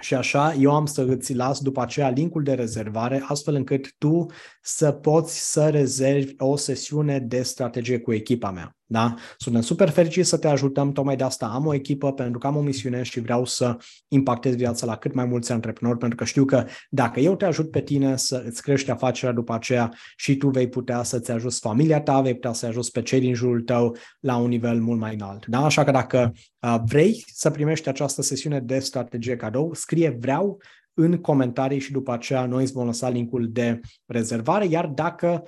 și 0.00 0.14
așa 0.14 0.54
eu 0.54 0.74
am 0.74 0.86
să 0.86 1.02
îți 1.02 1.34
las 1.34 1.60
după 1.60 1.80
aceea 1.80 2.08
linkul 2.08 2.42
de 2.42 2.54
rezervare, 2.54 3.24
astfel 3.26 3.54
încât 3.54 3.94
tu 3.98 4.26
să 4.62 4.92
poți 4.92 5.50
să 5.52 5.68
rezervi 5.68 6.34
o 6.38 6.56
sesiune 6.56 7.18
de 7.18 7.42
strategie 7.42 8.00
cu 8.00 8.12
echipa 8.12 8.50
mea. 8.50 8.79
Da? 8.90 9.14
Suntem 9.36 9.60
super 9.60 9.88
fericiți 9.88 10.28
să 10.28 10.38
te 10.38 10.48
ajutăm, 10.48 10.92
tocmai 10.92 11.16
de 11.16 11.24
asta 11.24 11.46
am 11.46 11.66
o 11.66 11.74
echipă, 11.74 12.12
pentru 12.12 12.38
că 12.38 12.46
am 12.46 12.56
o 12.56 12.60
misiune 12.60 13.02
și 13.02 13.20
vreau 13.20 13.44
să 13.44 13.76
impactez 14.08 14.54
viața 14.54 14.86
la 14.86 14.96
cât 14.96 15.14
mai 15.14 15.24
mulți 15.24 15.52
antreprenori, 15.52 15.98
pentru 15.98 16.16
că 16.16 16.24
știu 16.24 16.44
că 16.44 16.64
dacă 16.88 17.20
eu 17.20 17.36
te 17.36 17.44
ajut 17.44 17.70
pe 17.70 17.80
tine 17.80 18.16
să 18.16 18.42
îți 18.46 18.62
crești 18.62 18.90
afacerea 18.90 19.34
după 19.34 19.54
aceea 19.54 19.92
și 20.16 20.36
tu 20.36 20.48
vei 20.48 20.68
putea 20.68 21.02
să-ți 21.02 21.30
ajuți 21.30 21.60
familia 21.60 22.00
ta, 22.00 22.20
vei 22.20 22.34
putea 22.34 22.52
să 22.52 22.66
ajuți 22.66 22.90
pe 22.90 23.02
cei 23.02 23.20
din 23.20 23.34
jurul 23.34 23.60
tău 23.60 23.96
la 24.20 24.36
un 24.36 24.48
nivel 24.48 24.80
mult 24.80 25.00
mai 25.00 25.14
înalt. 25.14 25.46
Da? 25.46 25.64
Așa 25.64 25.84
că 25.84 25.90
dacă 25.90 26.32
uh, 26.60 26.76
vrei 26.84 27.24
să 27.26 27.50
primești 27.50 27.88
această 27.88 28.22
sesiune 28.22 28.60
de 28.60 28.78
strategie 28.78 29.36
cadou, 29.36 29.74
scrie 29.74 30.16
vreau 30.20 30.60
în 30.94 31.16
comentarii 31.16 31.80
și 31.80 31.92
după 31.92 32.12
aceea 32.12 32.46
noi 32.46 32.62
îți 32.62 32.72
vom 32.72 32.86
lăsa 32.86 33.08
linkul 33.08 33.48
de 33.52 33.80
rezervare, 34.06 34.66
iar 34.66 34.86
dacă 34.86 35.42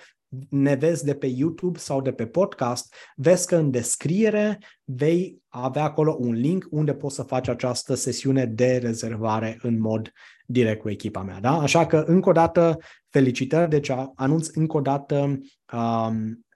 ne 0.49 0.75
vezi 0.75 1.05
de 1.05 1.15
pe 1.15 1.27
YouTube 1.27 1.79
sau 1.79 2.03
de 2.03 2.13
pe 2.13 2.27
podcast, 2.27 2.95
vezi 3.17 3.47
că 3.47 3.57
în 3.57 3.71
descriere 3.71 4.59
vei 4.85 5.43
avea 5.49 5.83
acolo 5.83 6.17
un 6.21 6.33
link 6.33 6.67
unde 6.71 6.95
poți 6.95 7.15
să 7.15 7.23
faci 7.23 7.49
această 7.49 7.95
sesiune 7.95 8.45
de 8.45 8.77
rezervare 8.77 9.59
în 9.63 9.81
mod 9.81 10.13
direct 10.47 10.81
cu 10.81 10.91
echipa 10.91 11.23
mea. 11.23 11.41
Da? 11.41 11.61
Așa 11.61 11.87
că, 11.87 12.05
încă 12.07 12.29
o 12.29 12.33
dată, 12.33 12.79
felicitări. 13.09 13.71
Deci 13.71 13.91
anunț 14.15 14.49
încă 14.49 14.77
o 14.77 14.81
dată 14.81 15.39
um, 15.73 16.47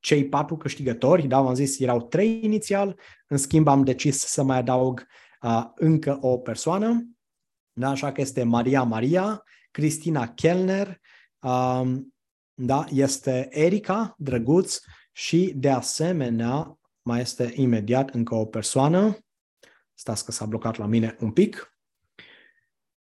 cei 0.00 0.28
patru 0.28 0.56
câștigători. 0.56 1.26
Da, 1.26 1.40
v-am 1.40 1.54
zis, 1.54 1.78
erau 1.78 2.02
trei 2.02 2.40
inițial. 2.42 2.98
În 3.26 3.36
schimb, 3.36 3.68
am 3.68 3.84
decis 3.84 4.18
să 4.18 4.42
mai 4.42 4.58
adaug 4.58 5.06
uh, 5.42 5.64
încă 5.74 6.18
o 6.20 6.38
persoană. 6.38 7.08
Da? 7.72 7.88
Așa 7.88 8.12
că 8.12 8.20
este 8.20 8.42
Maria 8.42 8.82
Maria, 8.82 9.42
Cristina 9.70 10.28
Kellner, 10.28 11.00
um, 11.40 12.13
da? 12.54 12.84
este 12.90 13.48
Erica, 13.50 14.14
drăguț, 14.18 14.80
și 15.12 15.52
de 15.56 15.70
asemenea 15.70 16.78
mai 17.02 17.20
este 17.20 17.52
imediat 17.54 18.10
încă 18.10 18.34
o 18.34 18.44
persoană. 18.44 19.18
Stați 19.94 20.24
că 20.24 20.32
s-a 20.32 20.46
blocat 20.46 20.76
la 20.76 20.86
mine 20.86 21.16
un 21.20 21.30
pic. 21.30 21.76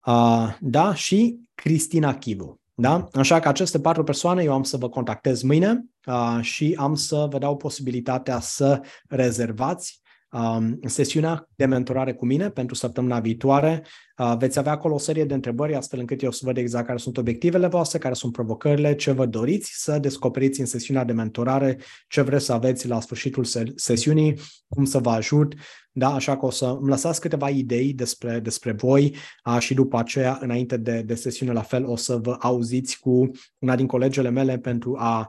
Uh, 0.07 0.57
da, 0.61 0.95
și 0.95 1.41
Cristina 1.55 2.19
Chivu. 2.19 2.61
Da? 2.75 3.09
Așa 3.13 3.41
că 3.41 3.49
aceste 3.49 3.81
patru 3.81 4.05
persoane 4.05 4.43
eu 4.43 4.53
am 4.53 4.63
să 4.63 4.77
vă 4.77 4.89
contactez 4.89 5.43
mâine 5.43 5.85
uh, 6.07 6.39
și 6.41 6.75
am 6.79 6.95
să 6.95 7.27
vă 7.31 7.39
dau 7.39 7.57
posibilitatea 7.57 8.41
să 8.41 8.81
rezervați 9.09 10.00
um, 10.33 10.79
sesiunea 10.85 11.49
de 11.55 11.65
mentorare 11.65 12.13
cu 12.13 12.27
mine 12.27 12.51
pentru 12.51 12.75
săptămâna 12.75 13.21
viitoare. 13.21 13.85
Uh, 14.19 14.35
veți 14.39 14.59
avea 14.59 14.73
acolo 14.73 14.95
o 14.95 14.99
serie 14.99 15.25
de 15.25 15.35
întrebări 15.35 15.75
astfel 15.75 15.99
încât 15.99 16.23
eu 16.23 16.31
să 16.31 16.41
văd 16.45 16.57
exact 16.57 16.87
care 16.87 16.99
sunt 16.99 17.17
obiectivele 17.17 17.67
voastre, 17.67 17.99
care 17.99 18.15
sunt 18.15 18.33
provocările, 18.33 18.95
ce 18.95 19.13
vă 19.13 19.27
doriți 19.27 19.73
să 19.75 19.99
descoperiți 19.99 20.61
în 20.61 20.67
sesiunea 20.67 21.05
de 21.05 21.13
mentorare, 21.13 21.79
ce 22.09 22.21
vreți 22.21 22.45
să 22.45 22.53
aveți 22.53 22.89
la 22.89 23.01
sfârșitul 23.01 23.45
sesiunii, 23.75 24.39
cum 24.69 24.85
să 24.85 24.99
vă 24.99 25.11
ajut. 25.11 25.55
Da, 25.93 26.15
așa 26.15 26.37
că 26.37 26.47
o 26.47 26.51
să 26.51 26.77
îmi 26.81 26.89
lăsați 26.89 27.21
câteva 27.21 27.49
idei 27.49 27.93
despre, 27.93 28.41
despre 28.41 28.73
voi 28.73 29.15
a, 29.43 29.59
și 29.59 29.75
după 29.75 29.99
aceea, 29.99 30.39
înainte 30.41 30.77
de, 30.77 31.03
de 31.03 31.15
sesiune, 31.15 31.53
la 31.53 31.63
fel, 31.63 31.85
o 31.87 31.97
să 31.97 32.17
vă 32.17 32.37
auziți 32.41 32.99
cu 32.99 33.31
una 33.59 33.77
din 33.77 33.87
colegele 33.87 34.31
mele 34.31 34.59
pentru 34.59 34.97
a 34.99 35.29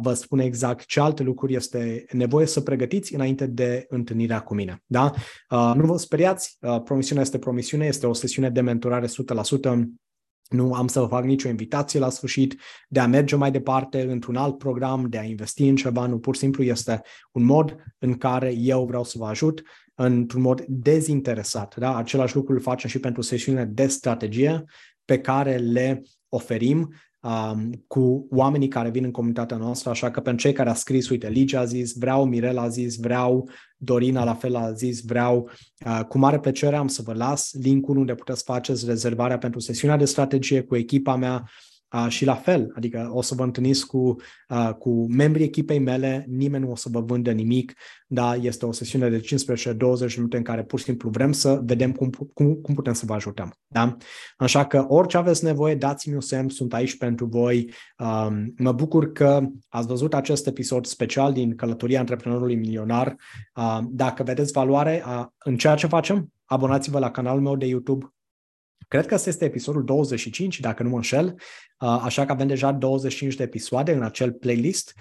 vă 0.00 0.12
spune 0.14 0.44
exact 0.44 0.86
ce 0.86 1.00
alte 1.00 1.22
lucruri 1.22 1.54
este 1.54 2.04
nevoie 2.12 2.46
să 2.46 2.60
pregătiți 2.60 3.14
înainte 3.14 3.46
de 3.46 3.84
întâlnirea 3.88 4.40
cu 4.40 4.54
mine. 4.54 4.82
Da? 4.86 5.12
Nu 5.50 5.86
vă 5.86 5.96
speriați, 5.96 6.58
promisiunea 6.84 7.22
este 7.22 7.38
promisiune, 7.38 7.86
este 7.86 8.06
o 8.06 8.12
sesiune 8.12 8.50
de 8.50 8.60
mentorare 8.60 9.06
100%. 9.06 9.10
Nu 10.48 10.74
am 10.74 10.86
să 10.86 11.00
vă 11.00 11.06
fac 11.06 11.24
nicio 11.24 11.48
invitație 11.48 12.00
la 12.00 12.08
sfârșit 12.08 12.60
de 12.88 13.00
a 13.00 13.06
merge 13.06 13.36
mai 13.36 13.50
departe 13.50 14.02
într-un 14.02 14.36
alt 14.36 14.58
program, 14.58 15.06
de 15.08 15.18
a 15.18 15.22
investi 15.22 15.68
în 15.68 15.76
ceva, 15.76 16.06
nu 16.06 16.18
pur 16.18 16.34
și 16.34 16.40
simplu 16.40 16.62
este 16.62 17.02
un 17.32 17.44
mod 17.44 17.76
în 17.98 18.14
care 18.14 18.54
eu 18.54 18.84
vreau 18.84 19.04
să 19.04 19.14
vă 19.18 19.26
ajut 19.26 19.62
într-un 20.02 20.42
mod 20.42 20.64
dezinteresat. 20.68 21.76
Da? 21.76 21.96
Același 21.96 22.34
lucru 22.34 22.52
îl 22.52 22.60
facem 22.60 22.88
și 22.88 22.98
pentru 22.98 23.22
sesiunile 23.22 23.64
de 23.64 23.86
strategie 23.86 24.64
pe 25.04 25.18
care 25.18 25.56
le 25.56 26.02
oferim 26.28 26.94
um, 27.20 27.84
cu 27.86 28.26
oamenii 28.30 28.68
care 28.68 28.90
vin 28.90 29.04
în 29.04 29.10
comunitatea 29.10 29.56
noastră, 29.56 29.90
așa 29.90 30.10
că 30.10 30.20
pentru 30.20 30.42
cei 30.42 30.52
care 30.52 30.70
a 30.70 30.74
scris, 30.74 31.08
uite, 31.08 31.28
Ligia 31.28 31.60
a 31.60 31.64
zis, 31.64 31.92
vreau, 31.98 32.24
Mirela 32.24 32.62
a 32.62 32.68
zis, 32.68 32.96
vreau, 32.96 33.48
Dorina 33.76 34.24
la 34.24 34.34
fel 34.34 34.54
a 34.54 34.72
zis, 34.72 35.00
vreau, 35.00 35.50
uh, 35.86 36.00
cu 36.08 36.18
mare 36.18 36.38
plăcere 36.38 36.76
am 36.76 36.88
să 36.88 37.02
vă 37.02 37.12
las 37.12 37.50
linkul 37.52 37.96
unde 37.96 38.14
puteți 38.14 38.44
faceți 38.44 38.86
rezervarea 38.86 39.38
pentru 39.38 39.60
sesiunea 39.60 39.96
de 39.96 40.04
strategie 40.04 40.62
cu 40.62 40.76
echipa 40.76 41.16
mea, 41.16 41.44
Uh, 41.44 41.69
și 42.08 42.24
la 42.24 42.34
fel, 42.34 42.72
adică 42.76 43.10
o 43.12 43.22
să 43.22 43.34
vă 43.34 43.42
întâlniți 43.42 43.86
cu, 43.86 44.16
uh, 44.48 44.70
cu 44.78 45.06
membrii 45.12 45.44
echipei 45.44 45.78
mele, 45.78 46.26
nimeni 46.28 46.64
nu 46.64 46.70
o 46.70 46.76
să 46.76 46.88
vă 46.92 47.00
vândă 47.00 47.30
nimic, 47.30 47.72
da, 48.06 48.34
este 48.34 48.66
o 48.66 48.72
sesiune 48.72 49.08
de 49.08 49.20
15-20 49.20 50.16
minute 50.16 50.36
în 50.36 50.42
care 50.42 50.62
pur 50.62 50.78
și 50.78 50.84
simplu 50.84 51.10
vrem 51.10 51.32
să 51.32 51.60
vedem 51.64 51.92
cum, 51.92 52.10
cum, 52.34 52.54
cum 52.54 52.74
putem 52.74 52.92
să 52.92 53.06
vă 53.06 53.14
ajutăm. 53.14 53.52
Da? 53.66 53.96
Așa 54.36 54.66
că 54.66 54.84
orice 54.88 55.16
aveți 55.16 55.44
nevoie, 55.44 55.74
dați-mi 55.74 56.14
un 56.14 56.20
semn, 56.20 56.48
sunt 56.48 56.74
aici 56.74 56.96
pentru 56.96 57.26
voi. 57.26 57.72
Um, 57.98 58.54
mă 58.56 58.72
bucur 58.72 59.12
că 59.12 59.46
ați 59.68 59.86
văzut 59.86 60.14
acest 60.14 60.46
episod 60.46 60.86
special 60.86 61.32
din 61.32 61.54
Călătoria 61.54 61.98
Antreprenorului 61.98 62.56
Milionar. 62.56 63.16
Uh, 63.54 63.78
dacă 63.90 64.22
vedeți 64.22 64.52
valoare 64.52 65.04
uh, 65.06 65.26
în 65.38 65.56
ceea 65.56 65.74
ce 65.74 65.86
facem, 65.86 66.32
abonați-vă 66.44 66.98
la 66.98 67.10
canalul 67.10 67.42
meu 67.42 67.56
de 67.56 67.66
YouTube 67.66 68.12
Cred 68.90 69.06
că 69.06 69.14
este 69.14 69.44
episodul 69.44 69.84
25, 69.84 70.60
dacă 70.60 70.82
nu 70.82 70.88
mă 70.88 70.96
înșel, 70.96 71.26
uh, 71.26 72.00
așa 72.02 72.26
că 72.26 72.32
avem 72.32 72.46
deja 72.46 72.72
25 72.72 73.34
de 73.34 73.42
episoade 73.42 73.92
în 73.92 74.02
acel 74.02 74.32
playlist. 74.32 74.94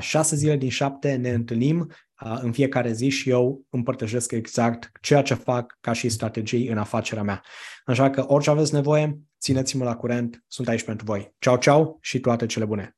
6 0.00 0.34
uh, 0.34 0.40
zile 0.40 0.56
din 0.56 0.68
7 0.68 1.14
ne 1.14 1.30
întâlnim 1.30 1.90
uh, 2.20 2.38
în 2.40 2.52
fiecare 2.52 2.92
zi 2.92 3.08
și 3.08 3.30
eu 3.30 3.64
împărtășesc 3.70 4.32
exact 4.32 4.90
ceea 5.00 5.22
ce 5.22 5.34
fac 5.34 5.78
ca 5.80 5.92
și 5.92 6.08
strategii 6.08 6.68
în 6.68 6.78
afacerea 6.78 7.22
mea. 7.22 7.42
Așa 7.84 8.10
că 8.10 8.24
orice 8.26 8.50
aveți 8.50 8.74
nevoie, 8.74 9.18
țineți-mă 9.40 9.84
la 9.84 9.96
curent, 9.96 10.44
sunt 10.46 10.68
aici 10.68 10.84
pentru 10.84 11.04
voi. 11.04 11.34
Ciao, 11.38 11.56
ciao 11.56 11.98
și 12.00 12.20
toate 12.20 12.46
cele 12.46 12.64
bune! 12.64 12.96